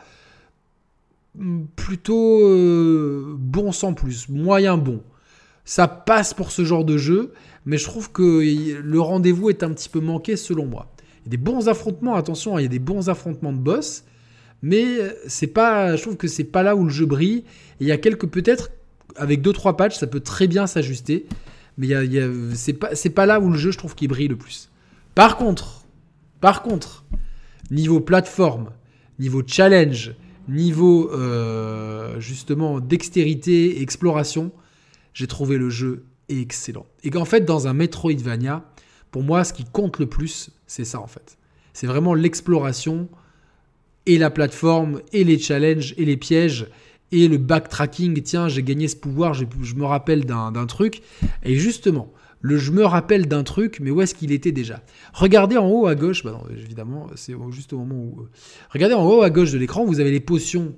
hmm, 1.36 1.64
plutôt 1.76 2.40
bon 3.38 3.72
sans 3.72 3.94
plus, 3.94 4.30
moyen 4.30 4.78
bon. 4.78 5.02
Ça 5.66 5.88
passe 5.88 6.34
pour 6.34 6.52
ce 6.52 6.66
genre 6.66 6.84
de 6.84 6.98
jeu, 6.98 7.34
mais 7.66 7.78
je 7.78 7.86
trouve 7.86 8.12
que 8.12 8.42
le 8.82 9.00
rendez-vous 9.00 9.50
est 9.50 9.64
un 9.64 9.72
petit 9.72 9.90
peu 9.90 10.00
manqué 10.00 10.36
selon 10.36 10.66
moi. 10.66 10.94
Il 11.22 11.26
y 11.26 11.30
a 11.30 11.32
des 11.32 11.38
bons 11.38 11.70
affrontements, 11.70 12.16
attention, 12.16 12.56
hein, 12.56 12.60
il 12.60 12.64
y 12.64 12.66
a 12.66 12.70
des 12.70 12.80
bons 12.80 13.10
affrontemements 13.10 13.54
de 13.54 13.60
boss, 13.60 14.04
mais 14.62 14.86
c'est 15.28 15.48
pas, 15.48 15.96
je 15.96 16.02
trouve 16.02 16.18
que 16.18 16.28
c'est 16.28 16.44
pas 16.44 16.64
là 16.64 16.76
où 16.76 16.84
le 16.84 16.90
jeu 16.90 17.06
brille. 17.06 17.44
Et 17.80 17.86
il 17.86 17.88
y 17.88 17.92
a 17.92 17.98
quelques 17.98 18.28
peut-être 18.28 18.72
avec 19.16 19.42
deux 19.42 19.54
trois 19.54 19.78
patchs, 19.78 19.98
ça 19.98 20.08
peut 20.08 20.20
très 20.20 20.48
bien 20.48 20.68
s'ajuster, 20.68 21.26
mais 21.78 21.88
il 21.88 22.14
y 22.14 22.20
a, 22.20 22.28
c'est 22.56 22.74
pas 22.74 22.90
pas 23.16 23.26
là 23.26 23.40
où 23.40 23.50
le 23.50 23.58
jeu 23.58 23.72
je 23.72 23.78
trouve 23.78 23.96
qu'il 23.96 24.08
brille 24.08 24.28
le 24.28 24.38
plus. 24.38 24.70
Par 25.16 25.38
contre, 25.38 25.86
par 26.42 26.62
contre, 26.62 27.06
niveau 27.72 28.00
plateforme, 28.00 28.72
niveau 29.20 29.44
challenge, 29.46 30.16
niveau 30.48 31.12
euh, 31.14 32.20
justement 32.20 32.80
dextérité, 32.80 33.82
exploration, 33.82 34.52
j'ai 35.14 35.28
trouvé 35.28 35.58
le 35.58 35.70
jeu 35.70 36.06
excellent. 36.30 36.86
Et 37.04 37.10
qu'en 37.10 37.26
fait, 37.26 37.42
dans 37.42 37.68
un 37.68 37.74
Metroidvania, 37.74 38.66
pour 39.12 39.24
moi, 39.24 39.44
ce 39.44 39.54
qui 39.54 39.66
compte 39.66 40.00
le 40.00 40.08
plus, 40.08 40.50
c'est 40.68 40.86
ça 40.86 41.00
en 41.00 41.08
fait. 41.08 41.38
C'est 41.74 41.88
vraiment 41.88 42.14
l'exploration 42.14 43.10
et 44.06 44.18
la 44.18 44.30
plateforme 44.30 45.02
et 45.12 45.24
les 45.24 45.40
challenges 45.40 45.94
et 45.98 46.06
les 46.06 46.18
pièges 46.18 46.68
et 47.12 47.28
le 47.28 47.38
backtracking. 47.38 48.22
Tiens, 48.22 48.48
j'ai 48.48 48.64
gagné 48.64 48.88
ce 48.88 48.96
pouvoir, 48.96 49.34
je, 49.34 49.46
me 49.76 49.86
rappelle 49.86 50.26
d'un 50.26 50.66
truc. 50.66 51.02
Et 51.44 51.56
justement, 51.56 52.12
le 52.42 52.58
je 52.58 52.72
me 52.72 52.84
rappelle 52.84 53.28
d'un 53.28 53.44
truc, 53.44 53.80
mais 53.80 53.90
où 53.90 54.02
est-ce 54.02 54.14
qu'il 54.14 54.32
était 54.32 54.52
déjà? 54.52 54.82
Regardez 55.14 55.58
en 55.58 55.68
haut 55.70 55.88
à 55.88 55.96
gauche, 55.96 56.24
bah 56.24 56.42
évidemment, 56.52 57.08
c'est 57.16 57.34
juste 57.52 57.72
au 57.72 57.78
moment 57.78 57.96
où. 57.96 58.22
Euh, 58.22 58.30
regardez 58.70 58.96
en 58.96 59.06
haut 59.08 59.22
à 59.22 59.30
gauche 59.30 59.52
de 59.52 59.58
l'écran, 59.58 59.86
vous 59.86 60.00
avez 60.00 60.12
les 60.12 60.20
potions 60.20 60.76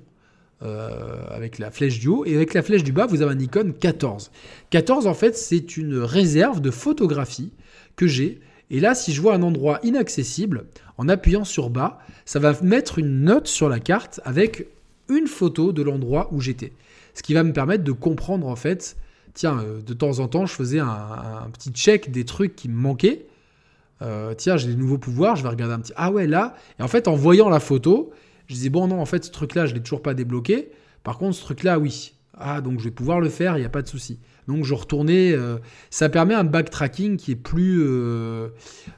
euh, 0.62 1.26
avec 1.30 1.58
la 1.58 1.70
flèche 1.70 1.98
du 1.98 2.08
haut, 2.08 2.24
et 2.24 2.34
avec 2.34 2.54
la 2.54 2.62
flèche 2.62 2.82
du 2.82 2.92
bas, 2.92 3.06
vous 3.06 3.22
avez 3.22 3.32
un 3.32 3.38
icône 3.38 3.74
14. 3.74 4.30
14, 4.70 5.06
en 5.06 5.14
fait, 5.14 5.36
c'est 5.36 5.76
une 5.76 5.98
réserve 5.98 6.60
de 6.60 6.70
photographie 6.70 7.52
que 7.94 8.06
j'ai. 8.06 8.40
Et 8.70 8.80
là, 8.80 8.94
si 8.94 9.12
je 9.12 9.20
vois 9.20 9.34
un 9.34 9.42
endroit 9.42 9.80
inaccessible, 9.82 10.66
en 10.98 11.08
appuyant 11.08 11.44
sur 11.44 11.70
bas, 11.70 11.98
ça 12.24 12.38
va 12.38 12.54
mettre 12.62 12.98
une 12.98 13.22
note 13.22 13.46
sur 13.46 13.68
la 13.68 13.80
carte 13.80 14.20
avec 14.24 14.66
une 15.08 15.26
photo 15.26 15.72
de 15.72 15.82
l'endroit 15.82 16.28
où 16.32 16.40
j'étais. 16.40 16.72
Ce 17.14 17.22
qui 17.22 17.34
va 17.34 17.42
me 17.42 17.52
permettre 17.52 17.84
de 17.84 17.92
comprendre, 17.92 18.46
en 18.46 18.56
fait, 18.56 18.96
tiens, 19.34 19.58
euh, 19.58 19.80
de 19.82 19.94
temps 19.94 20.18
en 20.18 20.28
temps, 20.28 20.46
je 20.46 20.54
faisais 20.54 20.80
un, 20.80 21.48
petit 21.52 21.70
check 21.70 22.10
des 22.10 22.24
trucs 22.24 22.56
qui 22.56 22.68
me 22.68 22.76
manquaient. 22.76 23.26
Euh, 24.02 24.34
tiens, 24.34 24.56
j'ai 24.56 24.68
des 24.68 24.76
nouveaux 24.76 24.98
pouvoirs, 24.98 25.36
je 25.36 25.42
vais 25.42 25.48
regarder 25.48 25.74
un 25.74 25.80
petit. 25.80 25.92
Ah 25.96 26.10
ouais, 26.10 26.26
là. 26.26 26.54
Et 26.78 26.82
en 26.82 26.88
fait, 26.88 27.08
en 27.08 27.14
voyant 27.14 27.48
la 27.48 27.60
photo, 27.60 28.10
je 28.46 28.54
disais, 28.54 28.68
bon, 28.68 28.86
non, 28.88 29.00
en 29.00 29.06
fait, 29.06 29.24
ce 29.24 29.30
truc-là, 29.30 29.66
je 29.66 29.72
ne 29.72 29.76
l'ai 29.76 29.82
toujours 29.82 30.02
pas 30.02 30.14
débloqué. 30.14 30.70
Par 31.02 31.18
contre, 31.18 31.36
ce 31.36 31.42
truc-là, 31.42 31.78
oui. 31.78 32.14
Ah, 32.38 32.60
donc 32.60 32.80
je 32.80 32.84
vais 32.84 32.90
pouvoir 32.90 33.20
le 33.20 33.30
faire, 33.30 33.56
il 33.56 33.60
n'y 33.60 33.66
a 33.66 33.70
pas 33.70 33.82
de 33.82 33.88
souci. 33.88 34.18
Donc 34.46 34.64
je 34.64 34.74
retournais. 34.74 35.32
Euh, 35.32 35.56
ça 35.88 36.08
permet 36.08 36.34
un 36.34 36.44
backtracking 36.44 37.16
qui 37.16 37.32
est 37.32 37.36
plus. 37.36 37.82
Euh, 37.82 38.48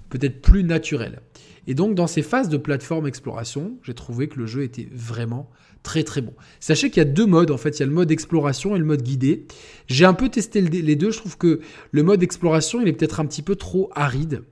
peut-être 0.09 0.43
plus 0.43 0.65
naturel. 0.65 1.21
Et 1.69 1.75
donc, 1.75 1.95
dans 1.95 2.07
ces 2.07 2.23
phases 2.23 2.49
de 2.49 2.57
plateforme 2.57 3.07
exploration, 3.07 3.79
j'ai 3.83 3.95
trouvé 3.95 4.29
que 4.29 4.39
le 4.39 4.47
jeu 4.47 4.63
était 4.63 4.89
vraiment 4.91 5.51
très 5.83 6.03
très 6.03 6.23
bon. 6.23 6.33
Sachez 6.61 6.91
qu'il 6.91 6.99
y 6.99 7.07
a 7.07 7.09
deux 7.09 7.27
modes 7.27 7.51
en 7.51 7.57
fait, 7.57 7.79
il 7.79 7.81
y 7.81 7.83
a 7.83 7.87
le 7.87 7.93
mode 7.93 8.11
exploration 8.11 8.75
et 8.75 8.79
le 8.79 8.85
mode 8.85 9.03
guidé. 9.03 9.47
J'ai 9.87 10.05
un 10.05 10.15
peu 10.15 10.29
testé 10.29 10.61
les 10.61 10.97
deux, 10.97 11.11
je 11.11 11.19
trouve 11.19 11.39
que 11.39 11.61
le 11.93 12.03
mode 12.03 12.23
exploration 12.23 12.81
il 12.81 12.89
est 12.89 12.93
peut-être 12.93 13.21
un 13.21 13.27
petit 13.27 13.43
peu 13.43 13.55
trop 13.55 13.91
aride. 13.95 14.43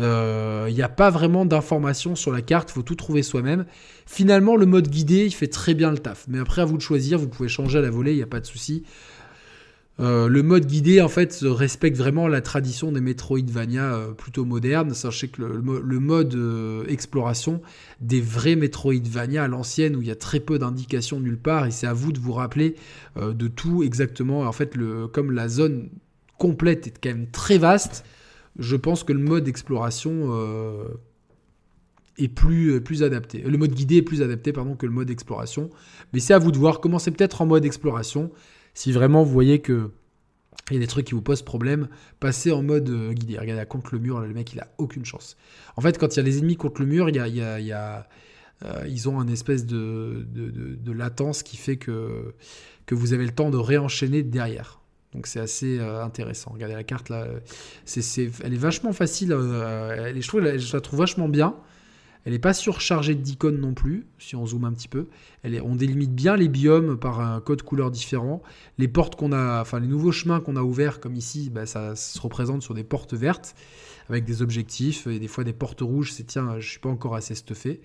Il 0.00 0.06
euh, 0.06 0.70
n'y 0.70 0.80
a 0.80 0.88
pas 0.88 1.10
vraiment 1.10 1.44
d'informations 1.44 2.16
sur 2.16 2.32
la 2.32 2.40
carte, 2.40 2.70
il 2.70 2.72
faut 2.72 2.82
tout 2.82 2.94
trouver 2.94 3.22
soi-même. 3.22 3.66
Finalement, 4.06 4.56
le 4.56 4.64
mode 4.64 4.88
guidé, 4.88 5.26
il 5.26 5.30
fait 5.30 5.46
très 5.46 5.74
bien 5.74 5.90
le 5.90 5.98
taf. 5.98 6.24
Mais 6.26 6.38
après, 6.38 6.62
à 6.62 6.64
vous 6.64 6.78
de 6.78 6.82
choisir, 6.82 7.18
vous 7.18 7.28
pouvez 7.28 7.50
changer 7.50 7.80
à 7.80 7.82
la 7.82 7.90
volée, 7.90 8.12
il 8.12 8.16
n'y 8.16 8.22
a 8.22 8.26
pas 8.26 8.40
de 8.40 8.46
souci. 8.46 8.82
Euh, 9.98 10.26
le 10.26 10.42
mode 10.42 10.64
guidé, 10.64 11.02
en 11.02 11.10
fait, 11.10 11.40
respecte 11.42 11.98
vraiment 11.98 12.28
la 12.28 12.40
tradition 12.40 12.92
des 12.92 13.02
Metroidvania 13.02 13.92
euh, 13.92 14.12
plutôt 14.12 14.46
modernes. 14.46 14.94
Sachez 14.94 15.28
que 15.28 15.42
le, 15.42 16.00
mode 16.00 16.34
exploration 16.88 17.60
des 18.00 18.22
vrais 18.22 18.56
Metroidvania 18.56 19.44
à 19.44 19.48
l'ancienne, 19.48 19.96
où 19.96 20.00
il 20.00 20.08
y 20.08 20.10
a 20.10 20.16
très 20.16 20.40
peu 20.40 20.58
d'indications 20.58 21.20
nulle 21.20 21.36
part, 21.36 21.66
et 21.66 21.70
c'est 21.70 21.86
à 21.86 21.92
vous 21.92 22.12
de 22.12 22.18
vous 22.18 22.32
rappeler 22.32 22.74
de 23.20 23.48
tout 23.48 23.82
exactement. 23.82 24.44
En 24.44 24.52
fait, 24.52 24.78
comme 25.12 25.30
la 25.30 25.48
zone 25.48 25.90
complète 26.38 26.86
est 26.86 26.94
quand 27.02 27.10
même 27.10 27.30
très 27.30 27.58
vaste, 27.58 28.02
je 28.58 28.76
pense 28.76 29.04
que 29.04 29.12
le 29.12 29.20
mode 29.20 29.48
exploration 29.48 30.34
euh, 30.34 30.88
est 32.18 32.28
plus, 32.28 32.74
euh, 32.74 32.80
plus 32.80 33.02
adapté. 33.02 33.40
Le 33.40 33.56
mode 33.56 33.72
guidé 33.72 33.96
est 33.96 34.02
plus 34.02 34.22
adapté 34.22 34.52
pardon, 34.52 34.76
que 34.76 34.86
le 34.86 34.92
mode 34.92 35.10
exploration. 35.10 35.70
Mais 36.12 36.20
c'est 36.20 36.34
à 36.34 36.38
vous 36.38 36.52
de 36.52 36.58
voir. 36.58 36.80
Commencez 36.80 37.10
peut-être 37.10 37.42
en 37.42 37.46
mode 37.46 37.64
exploration. 37.64 38.30
Si 38.74 38.92
vraiment 38.92 39.22
vous 39.22 39.32
voyez 39.32 39.60
que 39.60 39.90
il 40.70 40.74
y 40.74 40.76
a 40.76 40.80
des 40.80 40.86
trucs 40.86 41.06
qui 41.06 41.14
vous 41.14 41.22
posent 41.22 41.42
problème, 41.42 41.88
passez 42.20 42.52
en 42.52 42.62
mode 42.62 42.88
euh, 42.90 43.12
guidé. 43.12 43.38
Regardez, 43.38 43.64
contre 43.66 43.94
le 43.94 44.00
mur, 44.00 44.20
le 44.20 44.32
mec, 44.32 44.52
il 44.52 44.60
a 44.60 44.68
aucune 44.78 45.04
chance. 45.04 45.36
En 45.76 45.80
fait, 45.80 45.98
quand 45.98 46.14
il 46.14 46.18
y 46.18 46.20
a 46.20 46.22
les 46.22 46.38
ennemis 46.38 46.56
contre 46.56 46.80
le 46.80 46.86
mur, 46.86 47.08
ils 47.08 49.08
ont 49.08 49.18
un 49.18 49.28
espèce 49.28 49.66
de, 49.66 50.26
de, 50.32 50.92
latence 50.92 51.42
qui 51.42 51.56
fait 51.56 51.76
que, 51.76 52.34
que 52.86 52.94
vous 52.94 53.14
avez 53.14 53.24
le 53.24 53.32
temps 53.32 53.50
de 53.50 53.56
réenchaîner 53.56 54.22
derrière. 54.22 54.79
Donc 55.14 55.26
c'est 55.26 55.40
assez 55.40 55.78
euh, 55.78 56.04
intéressant. 56.04 56.52
Regardez 56.52 56.74
la 56.74 56.84
carte 56.84 57.08
là, 57.08 57.26
c'est, 57.84 58.30
elle 58.44 58.54
est 58.54 58.56
vachement 58.56 58.92
facile. 58.92 59.32
Euh, 59.32 60.12
je, 60.20 60.72
la 60.72 60.80
trouve 60.80 61.00
vachement 61.00 61.28
bien. 61.28 61.56
Elle 62.24 62.34
n'est 62.34 62.38
pas 62.38 62.52
surchargée 62.52 63.14
d'icônes 63.14 63.58
non 63.58 63.72
plus, 63.72 64.06
si 64.18 64.36
on 64.36 64.46
zoome 64.46 64.64
un 64.64 64.72
petit 64.72 64.88
peu. 64.88 65.06
On 65.64 65.74
délimite 65.74 66.14
bien 66.14 66.36
les 66.36 66.48
biomes 66.48 66.98
par 66.98 67.20
un 67.20 67.40
code 67.40 67.62
couleur 67.62 67.90
différent. 67.90 68.42
Les 68.76 68.88
portes 68.88 69.16
qu'on 69.16 69.32
a, 69.32 69.62
enfin 69.62 69.80
les 69.80 69.86
nouveaux 69.86 70.12
chemins 70.12 70.40
qu'on 70.40 70.56
a 70.56 70.62
ouverts, 70.62 71.00
comme 71.00 71.16
ici, 71.16 71.48
bah, 71.48 71.64
ça 71.64 71.96
se 71.96 72.20
représente 72.20 72.62
sur 72.62 72.74
des 72.74 72.84
portes 72.84 73.14
vertes 73.14 73.54
avec 74.10 74.24
des 74.24 74.42
objectifs 74.42 75.06
et 75.06 75.18
des 75.18 75.28
fois 75.28 75.44
des 75.44 75.54
portes 75.54 75.80
rouges. 75.80 76.12
C'est 76.12 76.24
tiens, 76.24 76.60
je 76.60 76.68
suis 76.68 76.78
pas 76.78 76.90
encore 76.90 77.14
assez 77.14 77.34
stuffé. 77.34 77.80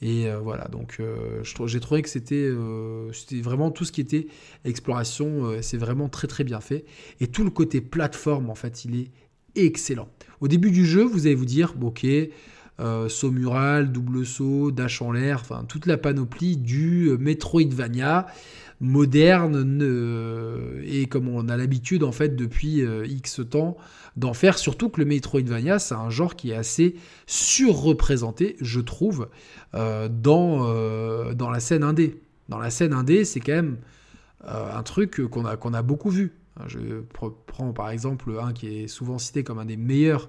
Et 0.00 0.28
euh, 0.28 0.38
voilà, 0.38 0.68
donc 0.68 0.98
euh, 1.00 1.42
j'ai 1.42 1.80
trouvé 1.80 2.02
que 2.02 2.08
euh, 2.32 3.12
c'était 3.12 3.40
vraiment 3.40 3.70
tout 3.70 3.84
ce 3.84 3.90
qui 3.90 4.00
était 4.00 4.28
exploration, 4.64 5.60
c'est 5.60 5.76
vraiment 5.76 6.08
très 6.08 6.28
très 6.28 6.44
bien 6.44 6.60
fait. 6.60 6.84
Et 7.20 7.26
tout 7.26 7.44
le 7.44 7.50
côté 7.50 7.80
plateforme, 7.80 8.50
en 8.50 8.54
fait, 8.54 8.84
il 8.84 8.96
est 8.96 9.10
excellent. 9.56 10.08
Au 10.40 10.48
début 10.48 10.70
du 10.70 10.86
jeu, 10.86 11.02
vous 11.02 11.26
allez 11.26 11.34
vous 11.34 11.46
dire, 11.46 11.74
ok, 11.82 12.06
saut 13.08 13.30
mural, 13.32 13.90
double 13.90 14.24
saut, 14.24 14.70
dash 14.70 15.02
en 15.02 15.10
l'air, 15.10 15.40
enfin 15.40 15.64
toute 15.68 15.86
la 15.86 15.98
panoplie 15.98 16.56
du 16.56 17.10
Metroidvania 17.18 18.26
moderne 18.80 20.80
et 20.86 21.06
comme 21.06 21.26
on 21.26 21.48
a 21.48 21.56
l'habitude 21.56 22.04
en 22.04 22.12
fait 22.12 22.36
depuis 22.36 22.84
X 23.08 23.40
temps 23.50 23.76
d'en 24.18 24.34
faire, 24.34 24.58
surtout 24.58 24.88
que 24.88 25.00
le 25.00 25.06
Metroidvania, 25.06 25.78
c'est 25.78 25.94
un 25.94 26.10
genre 26.10 26.34
qui 26.34 26.50
est 26.50 26.56
assez 26.56 26.96
surreprésenté, 27.26 28.56
je 28.60 28.80
trouve, 28.80 29.28
euh, 29.74 30.08
dans, 30.08 30.66
euh, 30.66 31.34
dans 31.34 31.50
la 31.50 31.60
scène 31.60 31.84
indé. 31.84 32.20
Dans 32.48 32.58
la 32.58 32.70
scène 32.70 32.92
indé, 32.92 33.24
c'est 33.24 33.38
quand 33.38 33.52
même 33.52 33.78
euh, 34.44 34.76
un 34.76 34.82
truc 34.82 35.24
qu'on 35.28 35.44
a, 35.44 35.52
a 35.52 35.82
beaucoup 35.82 36.10
vu. 36.10 36.32
Je 36.66 37.02
prends 37.46 37.72
par 37.72 37.90
exemple 37.90 38.32
un 38.42 38.52
qui 38.52 38.82
est 38.82 38.88
souvent 38.88 39.18
cité 39.18 39.44
comme 39.44 39.60
un 39.60 39.64
des 39.64 39.76
meilleurs 39.76 40.28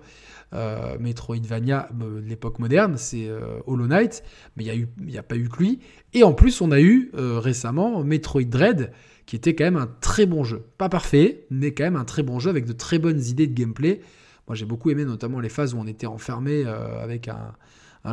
Metroidvania 1.00 1.90
de 1.92 2.20
l'époque 2.20 2.60
moderne, 2.60 2.98
c'est 2.98 3.28
Hollow 3.66 3.88
Knight, 3.88 4.24
mais 4.56 4.64
il 4.66 4.88
n'y 5.04 5.18
a, 5.18 5.22
a, 5.22 5.24
pas 5.24 5.38
eu 5.38 5.50
que 5.50 5.58
lui. 5.58 5.80
Et 6.14 6.24
en 6.24 6.34
plus, 6.34 6.62
on 6.62 6.70
a 6.72 6.80
eu 6.80 7.10
récemment 7.16 8.04
Metroid 8.04 8.44
Dread, 8.44 8.92
qui 9.30 9.36
était 9.36 9.54
quand 9.54 9.66
même 9.66 9.76
un 9.76 9.88
très 10.02 10.26
bon 10.26 10.44
jeu. 10.44 10.64
Pas 10.80 10.90
parfait, 10.90 11.46
mais 11.52 11.72
quand 11.72 11.84
même 11.84 11.98
un 11.98 12.04
très 12.04 12.24
bon 12.24 12.40
jeu 12.40 12.50
avec 12.50 12.66
de 12.66 12.74
très 12.74 12.98
bonnes 12.98 13.22
idées 13.22 13.46
de 13.46 13.54
gameplay. 13.54 14.02
Moi 14.48 14.56
j'ai 14.56 14.66
beaucoup 14.66 14.90
aimé 14.90 15.06
notamment 15.06 15.40
les 15.40 15.50
phases 15.50 15.76
où 15.76 15.78
on 15.78 15.86
était 15.86 16.08
enfermé 16.08 16.64
euh, 16.66 17.04
avec 17.04 17.28
un, 17.28 17.54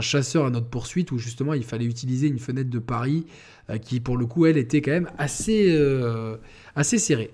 chasseur 0.03 0.45
à 0.45 0.51
notre 0.51 0.67
poursuite, 0.67 1.13
où 1.13 1.19
justement 1.19 1.55
il 1.55 1.65
fallait 1.65 1.87
utiliser 1.87 2.27
une 2.27 2.39
fenêtre 2.39 2.69
de 2.69 2.79
Paris 2.79 3.25
euh, 3.71 3.79
qui 3.79 3.99
pour 3.99 4.19
le 4.19 4.27
coup 4.27 4.45
elle 4.45 4.59
était 4.59 4.83
quand 4.83 4.91
même 4.91 5.09
assez, 5.17 5.69
euh, 5.71 6.37
assez 6.75 6.99
serrée. 6.99 7.31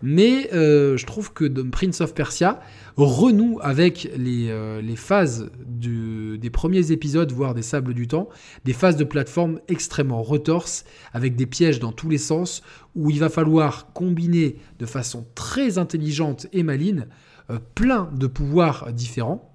Mais 0.00 0.48
je 0.50 1.04
trouve 1.04 1.34
que 1.34 1.44
Prince 1.44 2.00
of 2.00 2.14
Persia 2.14 2.58
renoue 2.96 3.58
avec 3.60 4.10
les, 4.16 4.80
les 4.80 4.96
phases 4.96 5.50
du, 5.66 6.15
des 6.36 6.50
premiers 6.50 6.92
épisodes, 6.92 7.30
voire 7.32 7.54
des 7.54 7.62
sables 7.62 7.94
du 7.94 8.08
temps, 8.08 8.28
des 8.64 8.72
phases 8.72 8.96
de 8.96 9.04
plateforme 9.04 9.60
extrêmement 9.68 10.22
retorses, 10.22 10.84
avec 11.12 11.36
des 11.36 11.46
pièges 11.46 11.80
dans 11.80 11.92
tous 11.92 12.08
les 12.08 12.18
sens, 12.18 12.62
où 12.94 13.10
il 13.10 13.18
va 13.18 13.28
falloir 13.28 13.92
combiner 13.92 14.56
de 14.78 14.86
façon 14.86 15.26
très 15.34 15.78
intelligente 15.78 16.46
et 16.52 16.62
maline 16.62 17.06
euh, 17.50 17.58
plein 17.74 18.10
de 18.12 18.26
pouvoirs 18.26 18.92
différents. 18.92 19.52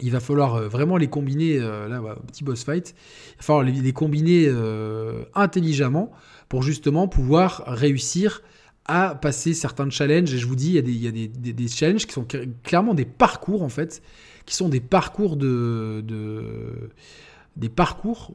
Il 0.00 0.10
va 0.10 0.20
falloir 0.20 0.56
euh, 0.56 0.68
vraiment 0.68 0.96
les 0.96 1.06
combiner, 1.06 1.58
euh, 1.58 1.88
là, 1.88 2.02
petit 2.26 2.44
boss 2.44 2.64
fight, 2.64 2.94
il 3.34 3.36
va 3.38 3.42
falloir 3.42 3.62
les, 3.62 3.92
combiner 3.92 4.50
intelligemment 5.34 6.12
pour 6.48 6.62
justement 6.62 7.08
pouvoir 7.08 7.64
réussir 7.66 8.42
à 8.84 9.14
passer 9.14 9.54
certains 9.54 9.88
challenges. 9.88 10.34
Et 10.34 10.38
je 10.38 10.46
vous 10.46 10.56
dis, 10.56 10.68
il 10.68 11.02
y 11.02 11.08
a 11.08 11.10
des, 11.10 11.28
des, 11.28 11.68
challenges 11.68 12.06
qui 12.06 12.12
sont 12.12 12.26
clairement 12.62 12.94
des 12.94 13.04
parcours, 13.04 13.62
en 13.62 13.68
fait, 13.68 14.02
qui 14.46 14.54
sont 14.54 14.68
des 14.68 14.80
parcours 14.80 15.36
de, 15.36 16.02
de 16.06 16.90
des 17.56 17.68
parcours 17.68 18.34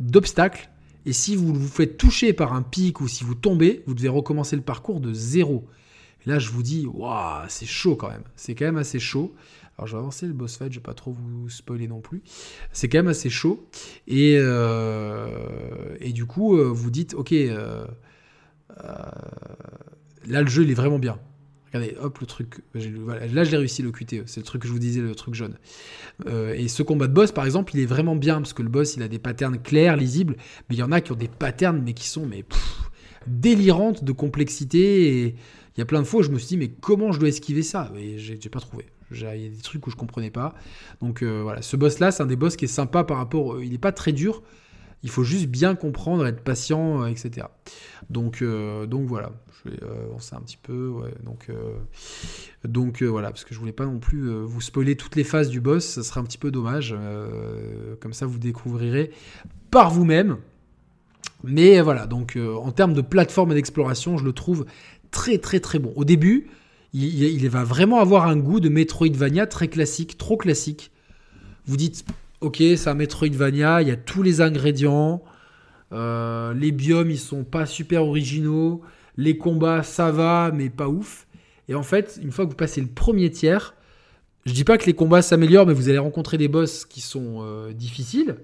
d'obstacles 0.00 0.70
et 1.04 1.12
si 1.12 1.34
vous 1.36 1.52
vous 1.52 1.68
faites 1.68 1.96
toucher 1.96 2.32
par 2.32 2.52
un 2.52 2.62
pic 2.62 3.00
ou 3.00 3.08
si 3.08 3.24
vous 3.24 3.34
tombez, 3.34 3.82
vous 3.86 3.94
devez 3.94 4.08
recommencer 4.08 4.56
le 4.56 4.62
parcours 4.62 5.00
de 5.00 5.12
zéro. 5.12 5.66
Et 6.24 6.30
là, 6.30 6.38
je 6.38 6.50
vous 6.50 6.62
dis, 6.62 6.86
waouh, 6.86 7.44
c'est 7.48 7.66
chaud 7.66 7.96
quand 7.96 8.08
même. 8.08 8.22
C'est 8.36 8.54
quand 8.54 8.64
même 8.64 8.76
assez 8.76 9.00
chaud. 9.00 9.34
Alors, 9.76 9.88
je 9.88 9.96
vais 9.96 9.98
avancer 9.98 10.26
le 10.26 10.32
boss 10.32 10.56
fight, 10.56 10.70
je 10.72 10.78
vais 10.78 10.82
pas 10.82 10.94
trop 10.94 11.10
vous 11.10 11.48
spoiler 11.48 11.88
non 11.88 12.00
plus. 12.00 12.22
C'est 12.72 12.88
quand 12.88 12.98
même 12.98 13.08
assez 13.08 13.30
chaud. 13.30 13.66
Et, 14.06 14.36
euh, 14.38 15.96
et 15.98 16.12
du 16.12 16.24
coup, 16.24 16.56
euh, 16.56 16.64
vous 16.64 16.90
dites, 16.90 17.14
ok, 17.14 17.32
euh, 17.32 17.84
là, 20.26 20.42
le 20.42 20.48
jeu, 20.48 20.62
il 20.62 20.70
est 20.70 20.74
vraiment 20.74 21.00
bien. 21.00 21.18
Regardez, 21.72 21.96
hop, 22.00 22.18
le 22.18 22.26
truc. 22.26 22.56
là, 22.74 23.44
je 23.44 23.50
l'ai 23.50 23.56
réussi, 23.56 23.82
le 23.82 23.92
QTE. 23.92 24.24
C'est 24.26 24.40
le 24.40 24.44
truc 24.44 24.62
que 24.62 24.68
je 24.68 24.72
vous 24.72 24.78
disais, 24.78 25.00
le 25.00 25.14
truc 25.14 25.34
jaune. 25.34 25.56
Euh, 26.26 26.52
et 26.52 26.68
ce 26.68 26.82
combat 26.82 27.06
de 27.06 27.14
boss, 27.14 27.32
par 27.32 27.44
exemple, 27.44 27.74
il 27.74 27.80
est 27.80 27.86
vraiment 27.86 28.16
bien 28.16 28.36
parce 28.36 28.52
que 28.52 28.62
le 28.62 28.68
boss, 28.68 28.96
il 28.96 29.02
a 29.02 29.08
des 29.08 29.18
patterns 29.18 29.58
clairs, 29.58 29.96
lisibles. 29.96 30.36
Mais 30.68 30.76
il 30.76 30.78
y 30.78 30.82
en 30.82 30.92
a 30.92 31.00
qui 31.00 31.12
ont 31.12 31.16
des 31.16 31.28
patterns, 31.28 31.80
mais 31.82 31.94
qui 31.94 32.06
sont 32.08 32.26
mais, 32.26 32.44
délirantes 33.26 34.04
de 34.04 34.12
complexité. 34.12 35.24
Et 35.24 35.36
il 35.76 35.78
y 35.78 35.82
a 35.82 35.86
plein 35.86 36.02
de 36.02 36.06
fois 36.06 36.22
je 36.22 36.30
me 36.30 36.38
suis 36.38 36.48
dit, 36.48 36.56
mais 36.58 36.68
comment 36.68 37.12
je 37.12 37.18
dois 37.18 37.28
esquiver 37.28 37.62
ça? 37.62 37.90
Et 37.96 38.18
j'ai 38.18 38.36
pas 38.50 38.60
trouvé. 38.60 38.86
Il 39.14 39.20
y 39.20 39.46
a 39.46 39.48
des 39.48 39.62
trucs 39.62 39.86
où 39.86 39.90
je 39.90 39.96
comprenais 39.96 40.30
pas. 40.30 40.54
Donc 41.00 41.22
euh, 41.22 41.40
voilà, 41.42 41.62
ce 41.62 41.76
boss-là, 41.76 42.10
c'est 42.10 42.22
un 42.22 42.26
des 42.26 42.36
boss 42.36 42.56
qui 42.56 42.64
est 42.64 42.68
sympa 42.68 43.04
par 43.04 43.18
rapport. 43.18 43.54
Euh, 43.54 43.64
il 43.64 43.72
n'est 43.72 43.78
pas 43.78 43.92
très 43.92 44.12
dur. 44.12 44.42
Il 45.02 45.10
faut 45.10 45.24
juste 45.24 45.46
bien 45.46 45.74
comprendre, 45.74 46.26
être 46.26 46.42
patient, 46.42 47.06
etc. 47.06 47.46
Donc, 48.10 48.42
donc 48.42 49.06
voilà 49.06 49.32
je 49.64 49.70
vais 49.70 49.82
euh, 49.82 50.06
avancer 50.06 50.34
un 50.34 50.40
petit 50.40 50.56
peu. 50.56 50.94
donc 51.22 51.48
euh, 51.48 51.74
euh, 52.66 53.08
voilà, 53.08 53.30
parce 53.30 53.44
que 53.44 53.54
je 53.54 53.60
voulais 53.60 53.72
pas 53.72 53.84
non 53.84 53.98
plus 53.98 54.30
vous 54.44 54.60
spoiler 54.60 54.96
toutes 54.96 55.16
les 55.16 55.24
phases 55.24 55.48
du 55.48 55.60
boss, 55.60 55.84
ça 55.84 56.02
serait 56.02 56.20
un 56.20 56.24
petit 56.24 56.38
peu 56.38 56.50
dommage. 56.50 56.94
comme 58.00 58.12
ça, 58.12 58.26
vous 58.26 58.38
découvrirez 58.38 59.10
par 59.70 59.90
vous-même. 59.90 60.38
Mais 61.44 61.80
voilà, 61.80 62.06
donc 62.06 62.38
en 62.38 62.70
termes 62.70 62.94
de 62.94 63.00
plateforme 63.00 63.52
et 63.52 63.54
d'exploration, 63.54 64.16
je 64.16 64.24
le 64.24 64.32
trouve 64.32 64.66
très 65.10 65.38
très 65.38 65.60
très 65.60 65.78
bon. 65.78 65.92
Au 65.96 66.04
début, 66.04 66.48
il, 66.92 67.22
il, 67.22 67.48
va 67.48 67.64
vraiment 67.64 68.00
avoir 68.00 68.26
un 68.26 68.36
goût 68.36 68.60
de 68.60 68.68
Metroidvania 68.68 69.46
très 69.46 69.68
classique, 69.68 70.18
trop 70.18 70.36
classique. 70.36 70.92
Vous 71.64 71.76
dites, 71.76 72.04
ok, 72.42 72.56
c'est 72.58 72.88
un 72.88 72.94
Metroidvania, 72.94 73.82
il 73.82 73.88
y 73.88 73.90
a 73.90 73.96
tous 73.96 74.22
les 74.22 74.40
ingrédients, 74.40 75.22
les 75.92 76.72
biomes 76.72 77.10
ils 77.10 77.18
sont 77.18 77.44
pas 77.44 77.66
super 77.66 78.04
originaux, 78.04 78.82
les 79.16 79.36
combats, 79.36 79.82
ça 79.82 80.10
va, 80.10 80.50
mais 80.52 80.70
pas 80.70 80.88
ouf. 80.88 81.26
Et 81.68 81.74
en 81.74 81.82
fait, 81.82 82.18
une 82.22 82.32
fois 82.32 82.44
que 82.44 82.50
vous 82.50 82.56
passez 82.56 82.80
le 82.80 82.86
premier 82.86 83.30
tiers, 83.30 83.74
je 84.44 84.52
dis 84.52 84.64
pas 84.64 84.78
que 84.78 84.86
les 84.86 84.94
combats 84.94 85.22
s'améliorent, 85.22 85.66
mais 85.66 85.72
vous 85.72 85.88
allez 85.88 85.98
rencontrer 85.98 86.38
des 86.38 86.48
boss 86.48 86.84
qui 86.84 87.00
sont 87.00 87.38
euh, 87.42 87.72
difficiles. 87.72 88.36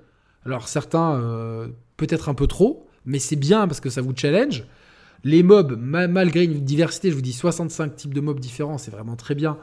Alors 0.45 0.69
certains, 0.69 1.17
euh, 1.17 1.69
peut-être 1.97 2.29
un 2.29 2.35
peu 2.35 2.47
trop, 2.47 2.89
mais 3.05 3.19
c'est 3.19 3.37
bien 3.37 3.67
parce 3.67 3.81
que 3.81 3.91
ça 3.91 4.01
vous 4.01 4.15
challenge. 4.15 4.65
Les 5.25 5.43
mobs, 5.43 5.77
malgré 5.77 6.45
une 6.45 6.65
diversité, 6.65 7.11
je 7.11 7.17
vous 7.17 7.23
dis 7.23 7.33
65 7.33 7.97
types 7.97 8.15
de 8.15 8.21
mobs 8.21 8.39
différents, 8.39 8.79
c'est 8.79 8.93
vraiment 8.93 9.17
très 9.17 9.35
bien. 9.35 9.59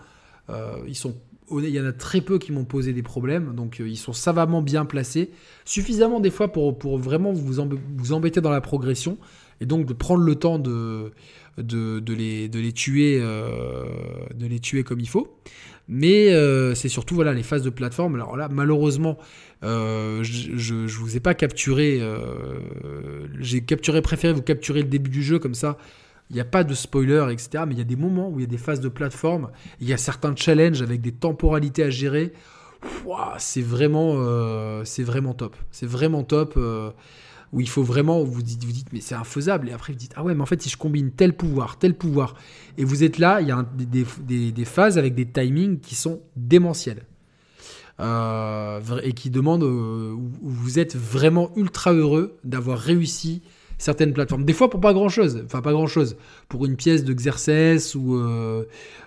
Euh, 0.49 0.75
ils 0.85 0.95
sont, 0.95 1.15
il 1.51 1.69
y 1.69 1.79
en 1.79 1.85
a 1.85 1.91
très 1.91 2.21
peu 2.21 2.39
qui 2.39 2.51
m'ont 2.51 2.65
posé 2.65 2.93
des 2.93 3.03
problèmes, 3.03 3.53
donc 3.55 3.79
ils 3.79 3.97
sont 3.97 4.13
savamment 4.13 4.61
bien 4.61 4.85
placés, 4.85 5.31
suffisamment 5.63 6.19
des 6.19 6.31
fois 6.31 6.51
pour, 6.51 6.77
pour 6.77 6.97
vraiment 6.97 7.33
vous, 7.33 7.59
embêter 7.59 8.41
dans 8.41 8.49
la 8.49 8.61
progression, 8.61 9.17
et 9.61 9.65
donc 9.65 9.85
de 9.85 9.93
prendre 9.93 10.23
le 10.23 10.35
temps 10.35 10.59
de, 10.59 11.11
de, 11.57 12.13
les, 12.13 12.49
de 12.49 12.59
les 12.59 12.71
tuer 12.71 13.19
euh, 13.21 13.83
de 14.33 14.47
les 14.47 14.59
tuer 14.59 14.83
comme 14.83 14.99
il 14.99 15.09
faut. 15.09 15.37
Mais 15.87 16.33
euh, 16.33 16.73
c'est 16.73 16.89
surtout 16.89 17.13
voilà 17.13 17.33
les 17.33 17.43
phases 17.43 17.61
de 17.61 17.69
plateforme. 17.69 18.15
Alors 18.15 18.35
là 18.37 18.49
malheureusement 18.51 19.17
euh, 19.63 20.23
je, 20.23 20.73
ne 20.73 20.87
vous 20.87 21.15
ai 21.15 21.19
pas 21.19 21.33
capturé 21.35 22.01
j'ai 23.39 23.61
capturé 23.61 24.01
préféré 24.01 24.33
vous 24.33 24.41
capturer 24.41 24.81
le 24.81 24.87
début 24.87 25.11
du 25.11 25.23
jeu 25.23 25.39
comme 25.39 25.55
ça 25.55 25.77
il 26.29 26.35
n'y 26.35 26.39
a 26.39 26.45
pas 26.45 26.63
de 26.63 26.73
spoiler 26.73 27.27
etc 27.31 27.65
mais 27.67 27.75
il 27.75 27.77
y 27.77 27.81
a 27.81 27.85
des 27.85 27.95
moments 27.95 28.29
où 28.29 28.39
il 28.39 28.43
y 28.43 28.45
a 28.45 28.49
des 28.49 28.57
phases 28.57 28.79
de 28.79 28.89
plateforme. 28.89 29.51
Il 29.79 29.87
y 29.87 29.93
a 29.93 29.97
certains 29.97 30.35
challenges 30.35 30.81
avec 30.81 31.01
des 31.01 31.11
temporalités 31.11 31.83
à 31.83 31.89
gérer. 31.89 32.33
C'est 33.37 33.61
vraiment 33.61 34.15
c'est 34.85 35.03
vraiment 35.03 35.33
top. 35.33 35.55
C'est 35.71 35.85
vraiment 35.85 36.23
top 36.23 36.57
où 37.55 37.61
il 37.61 37.69
faut 37.69 37.83
vraiment, 37.83 38.21
vous 38.23 38.41
dites, 38.41 38.63
vous 38.65 38.71
dites 38.73 38.91
mais 38.91 38.99
c'est 38.99 39.15
infaisable, 39.15 39.69
et 39.69 39.71
après 39.71 39.93
vous 39.93 39.99
dites, 39.99 40.11
ah 40.17 40.23
ouais, 40.23 40.35
mais 40.35 40.41
en 40.41 40.45
fait, 40.45 40.61
si 40.61 40.69
je 40.69 40.77
combine 40.77 41.11
tel 41.11 41.33
pouvoir, 41.33 41.79
tel 41.79 41.95
pouvoir, 41.95 42.35
et 42.77 42.83
vous 42.83 43.03
êtes 43.03 43.17
là, 43.17 43.39
il 43.39 43.47
y 43.47 43.51
a 43.51 43.65
des, 43.73 44.65
phases 44.65 44.97
avec 44.97 45.15
des 45.15 45.25
timings 45.25 45.79
qui 45.79 45.95
sont 45.95 46.21
démentiels. 46.35 47.03
Euh, 48.01 48.81
et 49.03 49.13
qui 49.13 49.29
demandent, 49.29 49.63
euh, 49.63 50.11
où 50.11 50.31
vous 50.41 50.79
êtes 50.79 50.97
vraiment 50.97 51.51
ultra 51.55 51.93
heureux 51.93 52.37
d'avoir 52.43 52.77
réussi 52.77 53.41
certaines 53.77 54.13
plateformes. 54.13 54.45
Des 54.45 54.53
fois 54.53 54.69
pour 54.69 54.81
pas 54.81 54.93
grand 54.93 55.09
chose, 55.09 55.43
enfin 55.45 55.61
pas 55.61 55.71
grand 55.71 55.87
chose, 55.87 56.17
pour 56.49 56.65
une 56.65 56.75
pièce 56.75 57.03
d'exercice 57.03 57.95
ou, 57.95 58.15
euh, 58.15 58.65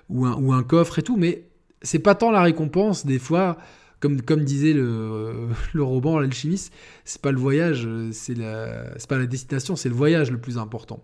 ou, 0.09 0.53
un, 0.53 0.63
coffre 0.63 0.99
et 0.99 1.03
tout, 1.03 1.17
mais 1.17 1.45
c'est 1.83 1.99
pas 1.99 2.15
tant 2.15 2.31
la 2.31 2.43
récompense, 2.43 3.07
des 3.07 3.19
fois 3.19 3.59
comme, 4.01 4.23
comme 4.23 4.45
disait 4.45 4.73
le, 4.73 5.49
le 5.73 6.21
L'alchimiste, 6.21 6.73
c'est 7.05 7.21
pas 7.21 7.33
le 7.33 7.39
voyage, 7.39 7.89
c'est 8.13 8.37
pas 8.37 9.19
la 9.19 9.27
destination, 9.27 9.77
c'est 9.77 9.89
le 9.89 9.95
voyage 9.95 10.31
le 10.31 10.39
plus 10.39 10.59
important. 10.59 11.03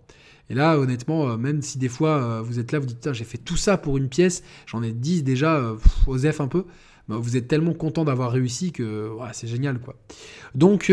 Et 0.50 0.54
là, 0.54 0.78
honnêtement, 0.78 1.28
euh, 1.30 1.36
même 1.36 1.62
si 1.62 1.78
des 1.78 1.88
fois 1.88 2.22
euh, 2.22 2.42
vous 2.42 2.58
êtes 2.58 2.72
là, 2.72 2.78
vous 2.78 2.86
dites, 2.86 3.12
j'ai 3.12 3.24
fait 3.24 3.38
tout 3.38 3.56
ça 3.56 3.78
pour 3.78 3.96
une 3.96 4.08
pièce, 4.08 4.42
j'en 4.66 4.82
ai 4.82 4.92
10 4.92 5.24
déjà, 5.24 5.56
euh, 5.56 5.76
Osef 6.06 6.40
un 6.40 6.48
peu, 6.48 6.66
bah, 7.08 7.16
vous 7.18 7.36
êtes 7.36 7.48
tellement 7.48 7.72
content 7.72 8.04
d'avoir 8.04 8.30
réussi 8.30 8.72
que 8.72 9.10
c'est 9.32 9.46
génial 9.46 9.78
quoi. 9.78 9.94
Donc 10.54 10.92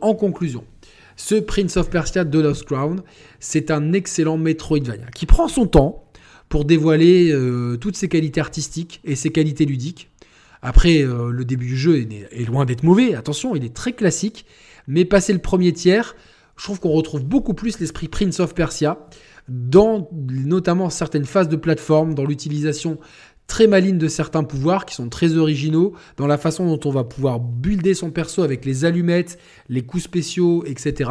en 0.00 0.14
conclusion, 0.14 0.64
ce 1.16 1.34
Prince 1.34 1.76
of 1.76 1.90
Persia 1.90 2.24
The 2.24 2.34
Lost 2.36 2.64
Crown, 2.64 3.02
c'est 3.40 3.70
un 3.70 3.92
excellent 3.92 4.38
Metroidvania 4.38 5.06
qui 5.14 5.26
prend 5.26 5.48
son 5.48 5.66
temps 5.66 6.04
pour 6.48 6.64
dévoiler 6.64 7.34
toutes 7.80 7.96
ses 7.96 8.08
qualités 8.08 8.40
artistiques 8.40 9.00
et 9.04 9.16
ses 9.16 9.30
qualités 9.30 9.64
ludiques. 9.64 10.10
Après, 10.60 11.02
le 11.02 11.44
début 11.44 11.66
du 11.66 11.76
jeu 11.76 12.06
est 12.30 12.44
loin 12.46 12.64
d'être 12.64 12.82
mauvais, 12.82 13.14
attention, 13.14 13.56
il 13.56 13.64
est 13.64 13.74
très 13.74 13.92
classique, 13.92 14.44
mais 14.86 15.04
passé 15.04 15.32
le 15.32 15.38
premier 15.38 15.72
tiers, 15.72 16.14
je 16.56 16.64
trouve 16.64 16.78
qu'on 16.78 16.90
retrouve 16.90 17.24
beaucoup 17.24 17.54
plus 17.54 17.80
l'esprit 17.80 18.08
Prince 18.08 18.38
of 18.38 18.54
Persia 18.54 19.08
dans 19.48 20.08
notamment 20.12 20.90
certaines 20.90 21.24
phases 21.24 21.48
de 21.48 21.56
plateforme, 21.56 22.14
dans 22.14 22.24
l'utilisation 22.24 22.98
très 23.52 23.66
maligne 23.66 23.98
de 23.98 24.08
certains 24.08 24.44
pouvoirs 24.44 24.86
qui 24.86 24.94
sont 24.94 25.10
très 25.10 25.36
originaux, 25.36 25.92
dans 26.16 26.26
la 26.26 26.38
façon 26.38 26.64
dont 26.64 26.88
on 26.88 26.90
va 26.90 27.04
pouvoir 27.04 27.38
builder 27.38 27.92
son 27.92 28.10
perso 28.10 28.42
avec 28.42 28.64
les 28.64 28.86
allumettes, 28.86 29.38
les 29.68 29.82
coups 29.82 30.04
spéciaux, 30.04 30.64
etc. 30.64 31.10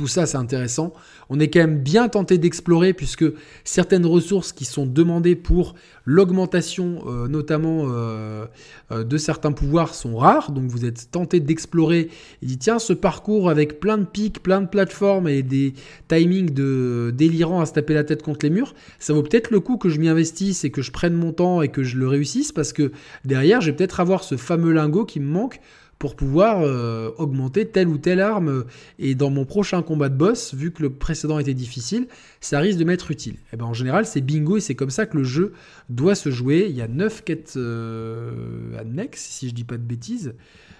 Tout 0.00 0.08
ça, 0.08 0.24
c'est 0.24 0.38
intéressant. 0.38 0.94
On 1.28 1.38
est 1.40 1.48
quand 1.48 1.60
même 1.60 1.78
bien 1.78 2.08
tenté 2.08 2.38
d'explorer 2.38 2.94
puisque 2.94 3.26
certaines 3.64 4.06
ressources 4.06 4.50
qui 4.50 4.64
sont 4.64 4.86
demandées 4.86 5.36
pour 5.36 5.74
l'augmentation, 6.06 7.02
euh, 7.06 7.28
notamment 7.28 7.82
euh, 7.84 8.46
euh, 8.92 9.04
de 9.04 9.18
certains 9.18 9.52
pouvoirs, 9.52 9.94
sont 9.94 10.16
rares. 10.16 10.52
Donc 10.52 10.70
vous 10.70 10.86
êtes 10.86 11.10
tenté 11.10 11.38
d'explorer 11.38 12.08
et 12.40 12.46
dit 12.46 12.56
tiens, 12.56 12.78
ce 12.78 12.94
parcours 12.94 13.50
avec 13.50 13.78
plein 13.78 13.98
de 13.98 14.06
pics, 14.06 14.42
plein 14.42 14.62
de 14.62 14.68
plateformes 14.68 15.28
et 15.28 15.42
des 15.42 15.74
timings 16.08 16.54
de 16.54 17.12
délirants 17.14 17.60
à 17.60 17.66
se 17.66 17.74
taper 17.74 17.92
la 17.92 18.02
tête 18.02 18.22
contre 18.22 18.46
les 18.46 18.50
murs, 18.50 18.72
ça 18.98 19.12
vaut 19.12 19.22
peut-être 19.22 19.50
le 19.50 19.60
coup 19.60 19.76
que 19.76 19.90
je 19.90 20.00
m'y 20.00 20.08
investisse 20.08 20.64
et 20.64 20.70
que 20.70 20.80
je 20.80 20.92
prenne 20.92 21.12
mon 21.12 21.32
temps 21.32 21.60
et 21.60 21.68
que 21.68 21.82
je 21.82 21.98
le 21.98 22.08
réussisse 22.08 22.52
parce 22.52 22.72
que 22.72 22.90
derrière, 23.26 23.60
je 23.60 23.70
vais 23.70 23.76
peut-être 23.76 24.00
avoir 24.00 24.24
ce 24.24 24.38
fameux 24.38 24.72
lingot 24.72 25.04
qui 25.04 25.20
me 25.20 25.30
manque 25.30 25.60
pour 26.00 26.16
pouvoir 26.16 26.62
euh, 26.62 27.10
augmenter 27.18 27.68
telle 27.68 27.86
ou 27.86 27.98
telle 27.98 28.20
arme. 28.20 28.64
Et 28.98 29.14
dans 29.14 29.28
mon 29.28 29.44
prochain 29.44 29.82
combat 29.82 30.08
de 30.08 30.16
boss, 30.16 30.54
vu 30.54 30.72
que 30.72 30.82
le 30.82 30.90
précédent 30.90 31.38
était 31.38 31.54
difficile, 31.54 32.08
ça 32.40 32.58
risque 32.58 32.78
de 32.78 32.84
m'être 32.84 33.10
utile. 33.10 33.34
Et 33.34 33.52
eh 33.52 33.56
ben 33.58 33.66
en 33.66 33.74
général, 33.74 34.06
c'est 34.06 34.22
bingo 34.22 34.56
et 34.56 34.60
c'est 34.60 34.74
comme 34.74 34.90
ça 34.90 35.04
que 35.04 35.18
le 35.18 35.24
jeu 35.24 35.52
doit 35.90 36.14
se 36.14 36.30
jouer. 36.30 36.66
Il 36.70 36.74
y 36.74 36.80
a 36.80 36.88
9 36.88 37.22
quêtes 37.22 37.52
euh, 37.56 38.78
annexes, 38.78 39.26
si 39.30 39.50
je 39.50 39.54
dis 39.54 39.64
pas 39.64 39.76
de 39.76 39.82
bêtises. 39.82 40.34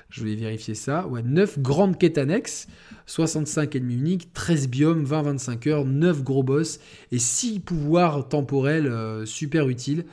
Je 0.09 0.25
vais 0.25 0.35
vérifier 0.35 0.75
ça. 0.75 1.07
Ouais, 1.07 1.23
9 1.23 1.59
grandes 1.59 1.99
quêtes 1.99 2.17
annexes, 2.17 2.67
65 3.05 3.77
ennemis 3.77 3.97
uniques, 3.97 4.33
13 4.33 4.69
biomes, 4.69 5.05
20-25 5.05 5.69
heures, 5.69 5.85
9 5.85 6.25
gros 6.25 6.43
boss 6.43 6.81
et 7.13 7.19
6 7.19 7.61
pouvoirs 7.61 8.27
temporels 8.27 8.87
euh, 8.87 9.27
super 9.27 9.69
utiles. 9.69 10.07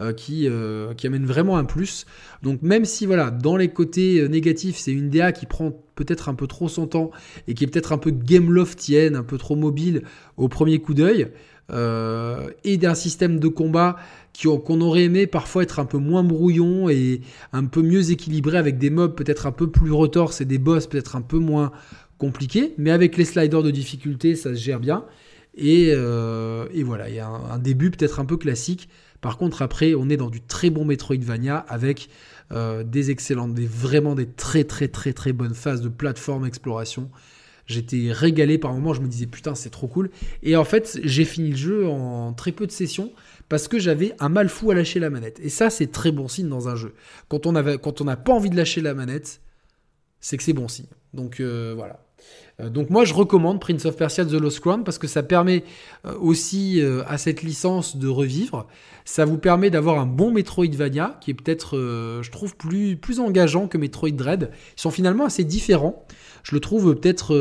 Euh, 0.00 0.12
qui, 0.12 0.48
euh, 0.48 0.92
qui 0.92 1.06
amène 1.06 1.24
vraiment 1.24 1.56
un 1.56 1.62
plus. 1.62 2.04
Donc 2.42 2.62
même 2.62 2.84
si 2.84 3.06
voilà, 3.06 3.30
dans 3.30 3.56
les 3.56 3.68
côtés 3.68 4.18
euh, 4.18 4.26
négatifs, 4.26 4.76
c'est 4.76 4.90
une 4.90 5.08
DA 5.08 5.30
qui 5.30 5.46
prend 5.46 5.70
peut-être 5.94 6.28
un 6.28 6.34
peu 6.34 6.48
trop 6.48 6.68
son 6.68 6.88
temps 6.88 7.12
et 7.46 7.54
qui 7.54 7.62
est 7.62 7.68
peut-être 7.68 7.92
un 7.92 7.98
peu 7.98 8.10
game 8.10 8.50
loftienne, 8.50 9.14
un 9.14 9.22
peu 9.22 9.38
trop 9.38 9.54
mobile 9.54 10.02
au 10.36 10.48
premier 10.48 10.80
coup 10.80 10.94
d'œil, 10.94 11.28
et 11.72 12.76
d'un 12.76 12.94
système 12.96 13.38
de 13.38 13.46
combat 13.46 13.94
qu'on 14.42 14.80
aurait 14.80 15.04
aimé 15.04 15.28
parfois 15.28 15.62
être 15.62 15.78
un 15.78 15.84
peu 15.84 15.98
moins 15.98 16.24
brouillon 16.24 16.88
et 16.88 17.20
un 17.52 17.64
peu 17.64 17.80
mieux 17.80 18.10
équilibré 18.10 18.58
avec 18.58 18.78
des 18.78 18.90
mobs 18.90 19.14
peut-être 19.14 19.46
un 19.46 19.52
peu 19.52 19.70
plus 19.70 19.92
retorses 19.92 20.40
et 20.40 20.44
des 20.44 20.58
boss 20.58 20.88
peut-être 20.88 21.14
un 21.14 21.22
peu 21.22 21.38
moins 21.38 21.70
compliqués, 22.18 22.74
mais 22.78 22.90
avec 22.90 23.16
les 23.16 23.24
sliders 23.24 23.62
de 23.62 23.70
difficulté, 23.70 24.34
ça 24.34 24.50
se 24.56 24.60
gère 24.60 24.80
bien. 24.80 25.04
Et, 25.54 25.90
et 25.90 26.82
voilà, 26.82 27.08
il 27.08 27.14
y 27.14 27.20
a 27.20 27.28
un 27.28 27.58
début 27.60 27.92
peut-être 27.92 28.18
un 28.18 28.24
peu 28.24 28.36
classique 28.36 28.88
par 29.24 29.38
contre, 29.38 29.62
après, 29.62 29.94
on 29.94 30.10
est 30.10 30.18
dans 30.18 30.28
du 30.28 30.42
très 30.42 30.68
bon 30.68 30.84
Metroidvania 30.84 31.56
avec 31.56 32.10
euh, 32.52 32.84
des 32.84 33.10
excellentes, 33.10 33.54
des 33.54 33.64
vraiment 33.64 34.14
des 34.14 34.26
très 34.26 34.64
très 34.64 34.86
très 34.86 35.14
très 35.14 35.32
bonnes 35.32 35.54
phases 35.54 35.80
de 35.80 35.88
plateforme 35.88 36.44
exploration. 36.44 37.08
J'étais 37.66 38.12
régalé 38.12 38.58
par 38.58 38.74
moments, 38.74 38.92
je 38.92 39.00
me 39.00 39.08
disais 39.08 39.24
putain 39.24 39.54
c'est 39.54 39.70
trop 39.70 39.86
cool. 39.86 40.10
Et 40.42 40.56
en 40.56 40.64
fait 40.64 41.00
j'ai 41.04 41.24
fini 41.24 41.52
le 41.52 41.56
jeu 41.56 41.86
en 41.88 42.34
très 42.34 42.52
peu 42.52 42.66
de 42.66 42.70
sessions 42.70 43.12
parce 43.48 43.66
que 43.66 43.78
j'avais 43.78 44.12
un 44.20 44.28
mal 44.28 44.50
fou 44.50 44.70
à 44.70 44.74
lâcher 44.74 45.00
la 45.00 45.08
manette. 45.08 45.40
Et 45.42 45.48
ça 45.48 45.70
c'est 45.70 45.90
très 45.90 46.12
bon 46.12 46.28
signe 46.28 46.50
dans 46.50 46.68
un 46.68 46.76
jeu. 46.76 46.92
Quand 47.30 47.46
on 47.46 47.52
n'a 47.52 48.16
pas 48.16 48.32
envie 48.34 48.50
de 48.50 48.56
lâcher 48.56 48.82
la 48.82 48.92
manette, 48.92 49.40
c'est 50.20 50.36
que 50.36 50.42
c'est 50.42 50.52
bon 50.52 50.68
signe. 50.68 50.84
Donc 51.14 51.40
euh, 51.40 51.72
voilà. 51.74 52.03
Euh, 52.60 52.68
donc 52.68 52.90
moi 52.90 53.04
je 53.04 53.14
recommande 53.14 53.60
Prince 53.60 53.84
of 53.84 53.96
Persia 53.96 54.24
The 54.24 54.32
Lost 54.32 54.60
Crown 54.60 54.84
parce 54.84 54.98
que 54.98 55.06
ça 55.06 55.22
permet 55.22 55.64
euh, 56.06 56.14
aussi 56.20 56.80
euh, 56.80 57.02
à 57.06 57.18
cette 57.18 57.42
licence 57.42 57.96
de 57.96 58.08
revivre. 58.08 58.66
Ça 59.04 59.24
vous 59.24 59.38
permet 59.38 59.70
d'avoir 59.70 59.98
un 59.98 60.06
bon 60.06 60.30
Metroidvania 60.30 61.18
qui 61.20 61.30
est 61.30 61.34
peut-être, 61.34 61.76
je 61.76 62.30
trouve, 62.30 62.56
plus, 62.56 62.96
plus 62.96 63.20
engageant 63.20 63.68
que 63.68 63.76
Metroid 63.76 64.12
Dread. 64.12 64.50
Ils 64.78 64.80
sont 64.80 64.90
finalement 64.90 65.26
assez 65.26 65.44
différents. 65.44 66.06
Je 66.42 66.54
le 66.54 66.60
trouve 66.60 66.94
peut-être... 66.94 67.34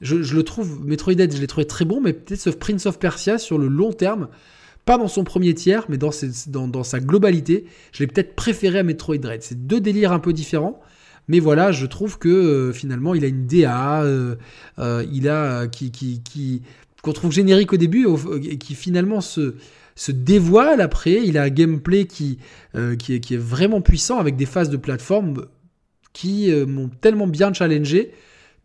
Je, 0.00 0.34
le 0.34 0.42
trouve, 0.42 0.82
Metroid 0.86 1.12
Dread, 1.16 1.34
je 1.34 1.38
l'ai 1.38 1.46
trouvé 1.46 1.66
très 1.66 1.84
bon, 1.84 2.00
mais 2.00 2.14
peut-être 2.14 2.40
ce 2.40 2.48
Prince 2.48 2.86
of 2.86 2.98
Persia 2.98 3.36
sur 3.36 3.58
le 3.58 3.68
long 3.68 3.92
terme, 3.92 4.28
pas 4.86 4.96
dans 4.96 5.08
son 5.08 5.22
premier 5.22 5.52
tiers, 5.52 5.84
mais 5.90 5.98
dans, 5.98 6.10
dans, 6.46 6.82
sa 6.82 7.00
globalité, 7.00 7.66
je 7.92 8.02
l'ai 8.02 8.06
peut-être 8.06 8.34
préféré 8.34 8.78
à 8.78 8.82
Metroid 8.82 9.18
Dread. 9.18 9.42
C'est 9.42 9.66
deux 9.66 9.82
délires 9.82 10.12
un 10.12 10.18
peu 10.18 10.32
différents, 10.32 10.80
mais 11.30 11.38
voilà, 11.38 11.70
je 11.70 11.86
trouve 11.86 12.18
que 12.18 12.28
euh, 12.28 12.72
finalement, 12.72 13.14
il 13.14 13.24
a 13.24 13.28
une 13.28 13.46
DA, 13.46 14.02
euh, 14.02 14.34
euh, 14.80 15.06
il 15.12 15.28
a 15.28 15.68
qui, 15.68 15.92
qu'on 17.02 17.12
trouve 17.12 17.30
générique 17.30 17.72
au 17.72 17.76
début, 17.76 18.04
qui 18.58 18.74
finalement 18.74 19.20
se 19.20 19.54
se 19.94 20.10
dévoile 20.10 20.80
après. 20.80 21.22
Il 21.24 21.38
a 21.38 21.44
un 21.44 21.48
gameplay 21.48 22.06
qui, 22.06 22.38
qui, 22.98 23.14
est, 23.14 23.36
vraiment 23.36 23.80
puissant 23.80 24.18
avec 24.18 24.34
des 24.34 24.46
phases 24.46 24.70
de 24.70 24.76
plateforme 24.76 25.46
qui 26.12 26.50
m'ont 26.66 26.88
tellement 27.00 27.28
bien 27.28 27.52
challengé 27.52 28.10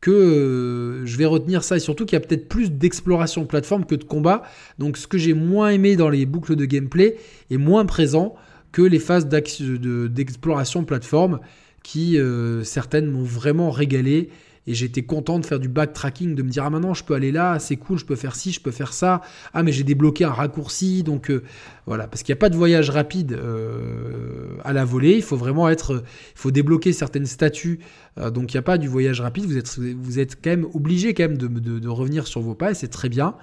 que 0.02 1.04
je 1.06 1.18
vais 1.18 1.26
retenir 1.26 1.64
ça 1.64 1.76
et 1.76 1.80
surtout 1.80 2.06
qu'il 2.06 2.16
y 2.16 2.22
a 2.24 2.26
peut-être 2.26 2.48
plus 2.48 2.72
d'exploration 2.72 3.42
de 3.42 3.48
plateforme 3.48 3.86
que 3.86 3.96
de 3.96 4.06
combat. 4.06 4.42
Donc 4.80 4.98
ce 4.98 5.08
que 5.08 5.18
j'ai 5.20 5.34
moins 5.34 5.70
aimé 5.70 5.96
dans 5.98 6.10
les 6.10 6.26
boucles 6.26 6.56
de 6.56 6.66
gameplay 6.66 7.18
est 7.52 7.58
moins 7.58 7.86
présent 7.86 8.36
que 8.72 8.82
les 8.82 9.00
phases 9.00 9.28
d'exploration 9.28 10.82
de 10.82 10.86
plateforme 10.86 11.40
qui 11.86 12.18
euh, 12.18 12.64
certaines 12.64 13.06
m'ont 13.06 13.24
vraiment 13.24 13.70
régalé 13.70 14.30
et 14.66 14.74
j'étais 14.74 15.04
content 15.04 15.38
de 15.38 15.46
faire 15.46 15.60
du 15.60 15.70
backtracking, 15.70 16.34
de 16.34 16.42
me 16.42 16.50
dire 16.50 16.64
ah 16.64 16.72
maintenant 16.72 16.96
je 16.96 17.04
peux 17.04 17.14
aller 17.14 17.32
là, 17.32 17.60
c'est 17.60 17.76
cool, 17.76 18.00
je 18.00 18.06
peux 18.06 18.16
faire 18.16 18.36
ci, 18.36 18.52
je 18.52 18.60
peux 18.60 18.72
faire 18.72 18.92
ça, 18.92 19.22
ah 19.54 19.62
mais 19.62 19.72
j'ai 19.72 19.84
débloqué 19.84 20.24
un 20.26 20.32
raccourci, 20.32 21.04
donc 21.04 21.30
euh, 21.30 21.44
voilà, 21.86 22.08
parce 22.08 22.24
qu'il 22.24 22.34
n'y 22.34 22.40
a 22.40 22.42
pas 22.42 22.50
de 22.50 22.56
voyage 22.56 22.90
rapide 22.90 23.34
euh, 23.34 24.58
à 24.64 24.74
la 24.74 24.84
volée, 24.84 25.18
il 25.18 25.22
faut 25.22 25.38
vraiment 25.38 25.70
être, 25.70 26.04
il 26.04 26.40
faut 26.40 26.50
débloquer 26.50 26.92
certaines 26.92 27.28
statues, 27.28 27.80
donc 28.18 28.52
il 28.52 28.56
n'y 28.56 28.60
a 28.60 28.64
pas 28.64 28.80
du 28.80 28.88
voyage 28.88 29.22
rapide, 29.22 29.46
vous 29.46 29.58
êtes, 29.58 29.78
vous 29.78 30.18
êtes 30.18 30.42
quand 30.44 30.50
même 30.50 30.66
obligé 30.74 31.14
quand 31.14 31.24
même 31.24 31.38
de, 31.38 31.48
de, 31.48 31.88
revenir 31.88 32.26
sur 32.26 32.42
vos 32.42 32.56
pas 32.56 32.72
et 32.72 32.74
c'est 32.74 32.88
très 32.88 33.10
bien. 33.10 33.36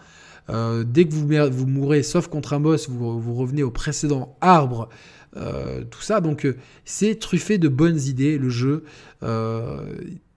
dès 0.49 1.05
que 1.05 1.13
vous, 1.13 1.29
vous 1.29 1.67
mourrez, 1.67 2.03
sauf 2.03 2.27
contre 2.27 2.55
un 2.55 2.61
boss, 2.61 2.89
vous, 2.89 3.21
vous 3.21 3.35
revenez 3.35 3.63
au 3.63 3.71
précédent 3.71 4.37
arbre 4.41 4.89
euh, 5.37 5.85
tout 5.85 6.03
ça. 6.03 6.21
Donc 6.21 6.45
euh, 6.45 6.57
c'est 6.85 7.19
truffé 7.19 7.59
de 7.59 7.69
bonnes 7.69 8.01
idées, 8.01 8.39
le 8.39 8.51
jeu. 8.51 8.85
Euh, 9.23 9.95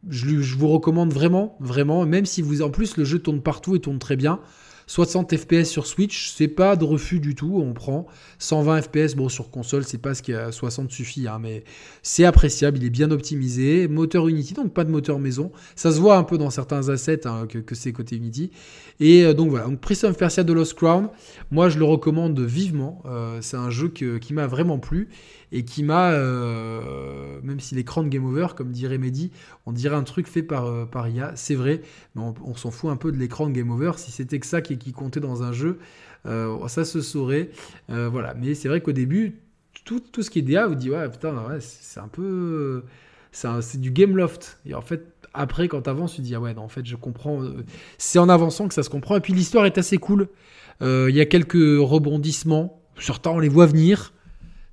je, 0.09 0.41
je, 0.41 0.55
vous 0.55 0.67
recommande 0.67 1.11
vraiment, 1.11 1.57
vraiment, 1.59 2.05
même 2.05 2.25
si 2.25 2.41
vous 2.41 2.61
en 2.61 2.69
plus 2.69 2.97
le 2.97 3.05
jeu 3.05 3.19
tourne 3.19 3.41
partout 3.41 3.75
et 3.75 3.79
tourne 3.79 3.99
très 3.99 4.15
bien. 4.15 4.39
60 4.87 5.35
FPS 5.35 5.65
sur 5.65 5.87
Switch, 5.87 6.31
c'est 6.35 6.47
pas 6.47 6.75
de 6.75 6.83
refus 6.83 7.19
du 7.19 7.35
tout, 7.35 7.61
on 7.63 7.73
prend. 7.73 8.07
120 8.39 8.81
FPS, 8.81 9.15
bon 9.15 9.29
sur 9.29 9.49
console 9.49 9.83
c'est 9.83 9.97
pas 9.97 10.13
ce 10.13 10.21
qui 10.21 10.33
a 10.33 10.51
60 10.51 10.91
suffit, 10.91 11.27
hein, 11.27 11.39
mais 11.41 11.63
c'est 12.03 12.25
appréciable, 12.25 12.77
il 12.77 12.85
est 12.85 12.89
bien 12.89 13.11
optimisé, 13.11 13.87
moteur 13.87 14.27
Unity, 14.27 14.53
donc 14.53 14.73
pas 14.73 14.83
de 14.83 14.91
moteur 14.91 15.19
maison, 15.19 15.51
ça 15.75 15.91
se 15.91 15.99
voit 15.99 16.17
un 16.17 16.23
peu 16.23 16.37
dans 16.37 16.49
certains 16.49 16.89
assets 16.89 17.27
hein, 17.27 17.47
que, 17.47 17.75
c'est 17.75 17.91
côté 17.91 18.15
Unity, 18.15 18.51
et 18.99 19.23
euh, 19.23 19.33
donc 19.33 19.49
voilà, 19.49 19.65
donc 19.65 19.79
Prince 19.79 20.03
of 20.03 20.17
Persia 20.17 20.43
de 20.43 20.53
Lost 20.53 20.73
Crown, 20.75 21.09
moi 21.51 21.69
je 21.69 21.79
le 21.79 21.85
recommande 21.85 22.39
vivement, 22.39 23.01
euh, 23.05 23.39
c'est 23.41 23.57
un 23.57 23.69
jeu 23.69 23.89
qui 23.89 24.33
m'a 24.33 24.47
vraiment 24.47 24.79
plu, 24.79 25.09
et 25.55 25.63
qui 25.63 25.83
m'a, 25.83 26.11
euh, 26.11 27.39
même 27.41 27.61
si 27.61 27.75
l'écran 27.75 28.03
de 28.03 28.09
Game 28.09 28.25
Over, 28.25 28.47
comme 28.57 28.71
dirait 28.71 28.97
Mehdi, 28.97 29.31
on 29.65 29.71
dirait 29.71 29.95
un 29.95 30.03
truc 30.03 30.27
fait 30.27 30.43
par, 30.43 30.65
euh, 30.65 30.85
par 30.85 31.07
IA, 31.07 31.31
c'est 31.35 31.55
vrai, 31.55 31.81
mais 32.13 32.23
on, 32.43 32.55
s'en 32.55 32.71
fout 32.71 32.91
un 32.91 32.97
peu 32.97 33.09
de 33.09 33.17
l'écran 33.17 33.47
de 33.47 33.53
Game 33.53 33.71
Over, 33.71 33.93
si 33.95 34.11
c'était 34.11 34.37
que 34.37 34.45
ça 34.45 34.61
qui, 34.61 34.77
qui 34.77 34.91
comptait 34.91 35.21
dans 35.21 35.43
un 35.43 35.53
jeu, 35.53 35.79
euh, 36.25 36.67
ça 36.67 36.83
se 36.83 36.99
saurait, 36.99 37.51
voilà, 37.87 38.33
mais 38.33 38.53
c'est 38.53 38.67
vrai 38.67 38.81
qu'au 38.81 38.91
début, 38.91 39.39
tout, 39.85 40.01
tout, 40.01 40.23
ce 40.23 40.29
qui 40.29 40.39
est 40.39 40.41
DA, 40.41 40.67
vous 40.67 40.75
dit, 40.75 40.91
ouais, 40.91 41.09
putain, 41.09 41.33
c'est 41.59 42.01
un 42.01 42.09
peu... 42.09 42.83
C'est 43.31 43.81
du 43.81 43.91
game 43.91 44.15
loft. 44.15 44.59
Et 44.65 44.73
en 44.73 44.81
fait, 44.81 45.13
après, 45.33 45.67
quand 45.67 45.81
tu 45.81 45.89
avances, 45.89 46.15
tu 46.15 46.21
dis, 46.21 46.35
ah 46.35 46.39
ouais, 46.39 46.53
non, 46.53 46.61
en 46.61 46.69
fait, 46.69 46.85
je 46.85 46.95
comprends. 46.95 47.41
C'est 47.97 48.17
en 48.17 48.29
avançant 48.29 48.69
que 48.69 48.73
ça 48.73 48.81
se 48.81 48.89
comprend. 48.89 49.17
Et 49.17 49.19
puis 49.19 49.33
l'histoire 49.33 49.65
est 49.65 49.77
assez 49.77 49.97
cool. 49.97 50.29
Il 50.79 51.09
y 51.09 51.19
a 51.19 51.25
quelques 51.25 51.53
rebondissements. 51.53 52.81
Certains, 52.97 53.31
on 53.31 53.39
les 53.39 53.49
voit 53.49 53.65
venir 53.65 54.13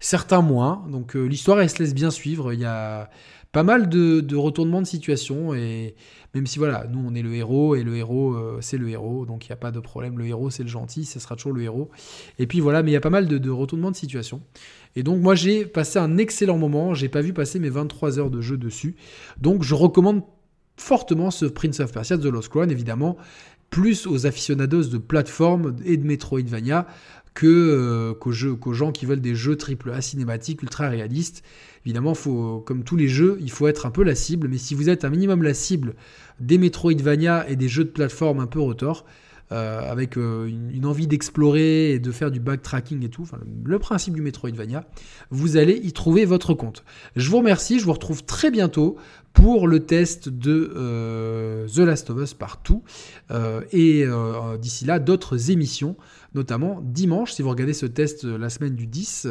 certains 0.03 0.43
moins. 0.43 0.85
Donc 0.91 1.17
euh, 1.17 1.25
l'histoire, 1.25 1.61
elle 1.61 1.71
se 1.71 1.79
laisse 1.79 1.95
bien 1.95 2.11
suivre. 2.11 2.53
Il 2.53 2.61
y 2.61 2.67
a 2.67 3.09
pas 3.53 3.63
mal 3.63 3.89
de, 3.89 4.37
retournements 4.37 4.83
de 4.83 4.87
situation 4.87 5.55
et 5.55 5.95
même 6.35 6.47
si 6.47 6.59
voilà, 6.59 6.87
nous 6.91 7.05
on 7.07 7.15
est 7.15 7.23
le 7.23 7.35
héros 7.35 7.75
et 7.75 7.83
le 7.83 7.97
héros 7.97 8.33
euh, 8.33 8.59
c'est 8.63 8.79
le 8.79 8.89
héros, 8.89 9.27
donc 9.27 9.45
il 9.45 9.51
n'y 9.51 9.53
a 9.53 9.57
pas 9.57 9.71
de 9.71 9.79
problème, 9.79 10.19
le 10.19 10.27
héros 10.27 10.49
c'est 10.49 10.63
le 10.63 10.71
gentil, 10.71 11.05
ce 11.05 11.21
sera 11.21 11.37
toujours 11.37 11.53
le 11.53 11.63
héros. 11.63 11.91
Et 12.39 12.47
puis 12.47 12.61
voilà, 12.61 12.83
mais 12.83 12.91
il 12.91 12.95
y 12.95 12.97
a 12.97 13.03
pas 13.03 13.11
mal 13.11 13.29
de, 13.29 13.37
de 13.37 13.51
retournements 13.51 13.91
de 13.91 13.97
situation. 13.97 14.41
Et 14.97 15.03
donc 15.03 15.21
moi 15.21 15.35
j'ai 15.35 15.67
passé 15.67 15.99
un 15.99 16.17
excellent 16.17 16.57
moment, 16.57 16.95
j'ai 16.95 17.11
pas 17.11 17.21
vu 17.21 17.35
passer 17.35 17.59
mes 17.59 17.69
23 17.69 18.19
heures 18.19 18.31
de 18.31 18.41
jeu 18.41 18.57
dessus, 18.57 18.97
donc 19.39 19.63
je 19.63 19.75
recommande 19.75 20.23
fortement 20.79 21.31
ce 21.31 21.45
Prince 21.45 21.81
of 21.81 21.93
Persia 21.93 22.17
The 22.17 22.25
Lost 22.25 22.49
Crown, 22.49 22.71
évidemment, 22.71 23.19
plus 23.69 24.07
aux 24.07 24.27
aficionados 24.27 24.85
de 24.85 24.99
plateforme 24.99 25.77
et 25.85 25.97
de 25.99 26.07
Metroidvania 26.07 26.87
que 27.35 27.47
euh, 27.47 28.15
qu'aux, 28.15 28.73
gens 28.73 28.93
qui 28.93 29.07
veulent 29.07 29.21
des 29.21 29.35
jeux 29.35 29.57
AAA 29.57 30.01
cinématiques 30.03 30.63
ultra 30.63 30.89
réalistes. 30.89 31.43
Évidemment, 31.85 32.15
faut, 32.15 32.61
comme 32.61 32.85
tous 32.85 32.97
les 32.97 33.09
jeux, 33.09 33.39
il 33.41 33.51
faut 33.51 33.67
être 33.67 33.87
un 33.87 33.91
peu 33.91 34.03
la 34.03 34.15
cible, 34.15 34.49
mais 34.49 34.59
si 34.59 34.75
vous 34.75 34.89
êtes 34.89 35.05
un 35.05 35.11
minimum 35.11 35.43
la 35.43 35.55
cible 35.55 35.95
des 36.41 36.59
Metroidvania 36.59 37.49
et 37.49 37.57
des 37.57 37.69
jeux 37.69 37.85
de 37.85 37.91
plateforme 37.91 38.41
un 38.41 38.47
peu 38.47 38.61
retors, 38.61 39.05
euh, 39.53 39.91
avec 39.91 40.17
euh, 40.17 40.47
une, 40.47 40.87
envie 40.87 41.07
d'explorer 41.07 41.91
et 41.91 41.99
de 41.99 42.11
faire 42.11 42.31
du 42.31 42.41
backtracking 42.41 43.05
et 43.05 43.11
tout, 43.11 43.29
le, 43.65 43.79
principe 43.79 44.15
du 44.15 44.23
Metroidvania, 44.23 44.87
vous 45.31 45.59
allez 45.59 45.75
y 45.75 45.93
trouver 45.93 46.25
votre 46.25 46.55
compte. 46.55 46.85
Je 47.17 47.29
vous 47.29 47.39
remercie, 47.39 47.79
je 47.79 47.85
vous 47.85 47.93
retrouve 47.93 48.25
très 48.25 48.51
bientôt 48.51 48.97
pour 49.33 49.67
le 49.67 49.81
test 49.81 50.29
de 50.29 50.73
euh, 50.77 51.67
The 51.69 51.79
Last 51.79 52.11
of 52.11 52.23
Us 52.23 52.35
partout, 52.35 52.83
et 53.73 54.05
d'ici 54.61 54.85
là, 54.85 54.99
d'autres 54.99 55.51
émissions 55.51 55.97
notamment 56.35 56.81
dimanche, 56.83 57.33
si 57.33 57.43
vous 57.43 57.51
regardez 57.51 57.73
ce 57.73 57.87
test 57.87 58.25
la 58.25 58.49
semaine 58.51 58.75
du 58.75 58.87
10, 58.87 59.29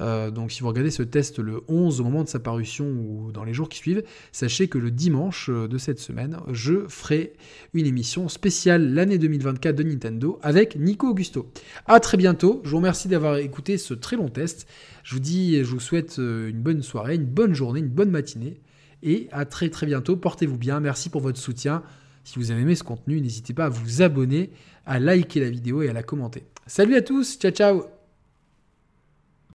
euh, 0.00 0.30
donc 0.30 0.52
si 0.52 0.60
vous 0.60 0.68
regardez 0.68 0.90
ce 0.90 1.02
test 1.02 1.38
le 1.38 1.62
11 1.68 2.00
au 2.00 2.04
moment 2.04 2.24
de 2.24 2.28
sa 2.28 2.38
parution 2.38 2.86
ou 2.86 3.30
dans 3.32 3.44
les 3.44 3.54
jours 3.54 3.68
qui 3.68 3.78
suivent, 3.78 4.02
sachez 4.32 4.68
que 4.68 4.78
le 4.78 4.90
dimanche 4.90 5.48
euh, 5.50 5.68
de 5.68 5.78
cette 5.78 5.98
semaine, 5.98 6.38
je 6.50 6.86
ferai 6.88 7.34
une 7.74 7.86
émission 7.86 8.28
spéciale 8.28 8.92
l'année 8.92 9.18
2024 9.18 9.76
de 9.76 9.82
Nintendo 9.82 10.38
avec 10.42 10.76
Nico 10.76 11.08
Augusto. 11.08 11.50
A 11.86 12.00
très 12.00 12.16
bientôt, 12.16 12.60
je 12.64 12.70
vous 12.70 12.78
remercie 12.78 13.08
d'avoir 13.08 13.36
écouté 13.36 13.78
ce 13.78 13.94
très 13.94 14.16
long 14.16 14.28
test. 14.28 14.66
Je 15.04 15.14
vous 15.14 15.20
dis, 15.20 15.62
je 15.62 15.70
vous 15.70 15.80
souhaite 15.80 16.18
euh, 16.18 16.48
une 16.48 16.60
bonne 16.60 16.82
soirée, 16.82 17.14
une 17.14 17.24
bonne 17.24 17.54
journée, 17.54 17.80
une 17.80 17.88
bonne 17.88 18.10
matinée. 18.10 18.60
Et 19.02 19.28
à 19.32 19.44
très 19.44 19.68
très 19.68 19.86
bientôt, 19.86 20.16
portez-vous 20.16 20.58
bien, 20.58 20.80
merci 20.80 21.10
pour 21.10 21.20
votre 21.20 21.38
soutien. 21.38 21.82
Si 22.24 22.38
vous 22.38 22.50
avez 22.50 22.62
aimé 22.62 22.74
ce 22.74 22.84
contenu, 22.84 23.20
n'hésitez 23.20 23.52
pas 23.52 23.66
à 23.66 23.68
vous 23.68 24.02
abonner, 24.02 24.50
à 24.86 25.00
liker 25.00 25.40
la 25.40 25.50
vidéo 25.50 25.82
et 25.82 25.88
à 25.88 25.92
la 25.92 26.02
commenter. 26.02 26.44
Salut 26.66 26.96
à 26.96 27.02
tous, 27.02 27.38
ciao 27.38 27.50
ciao 27.50 28.01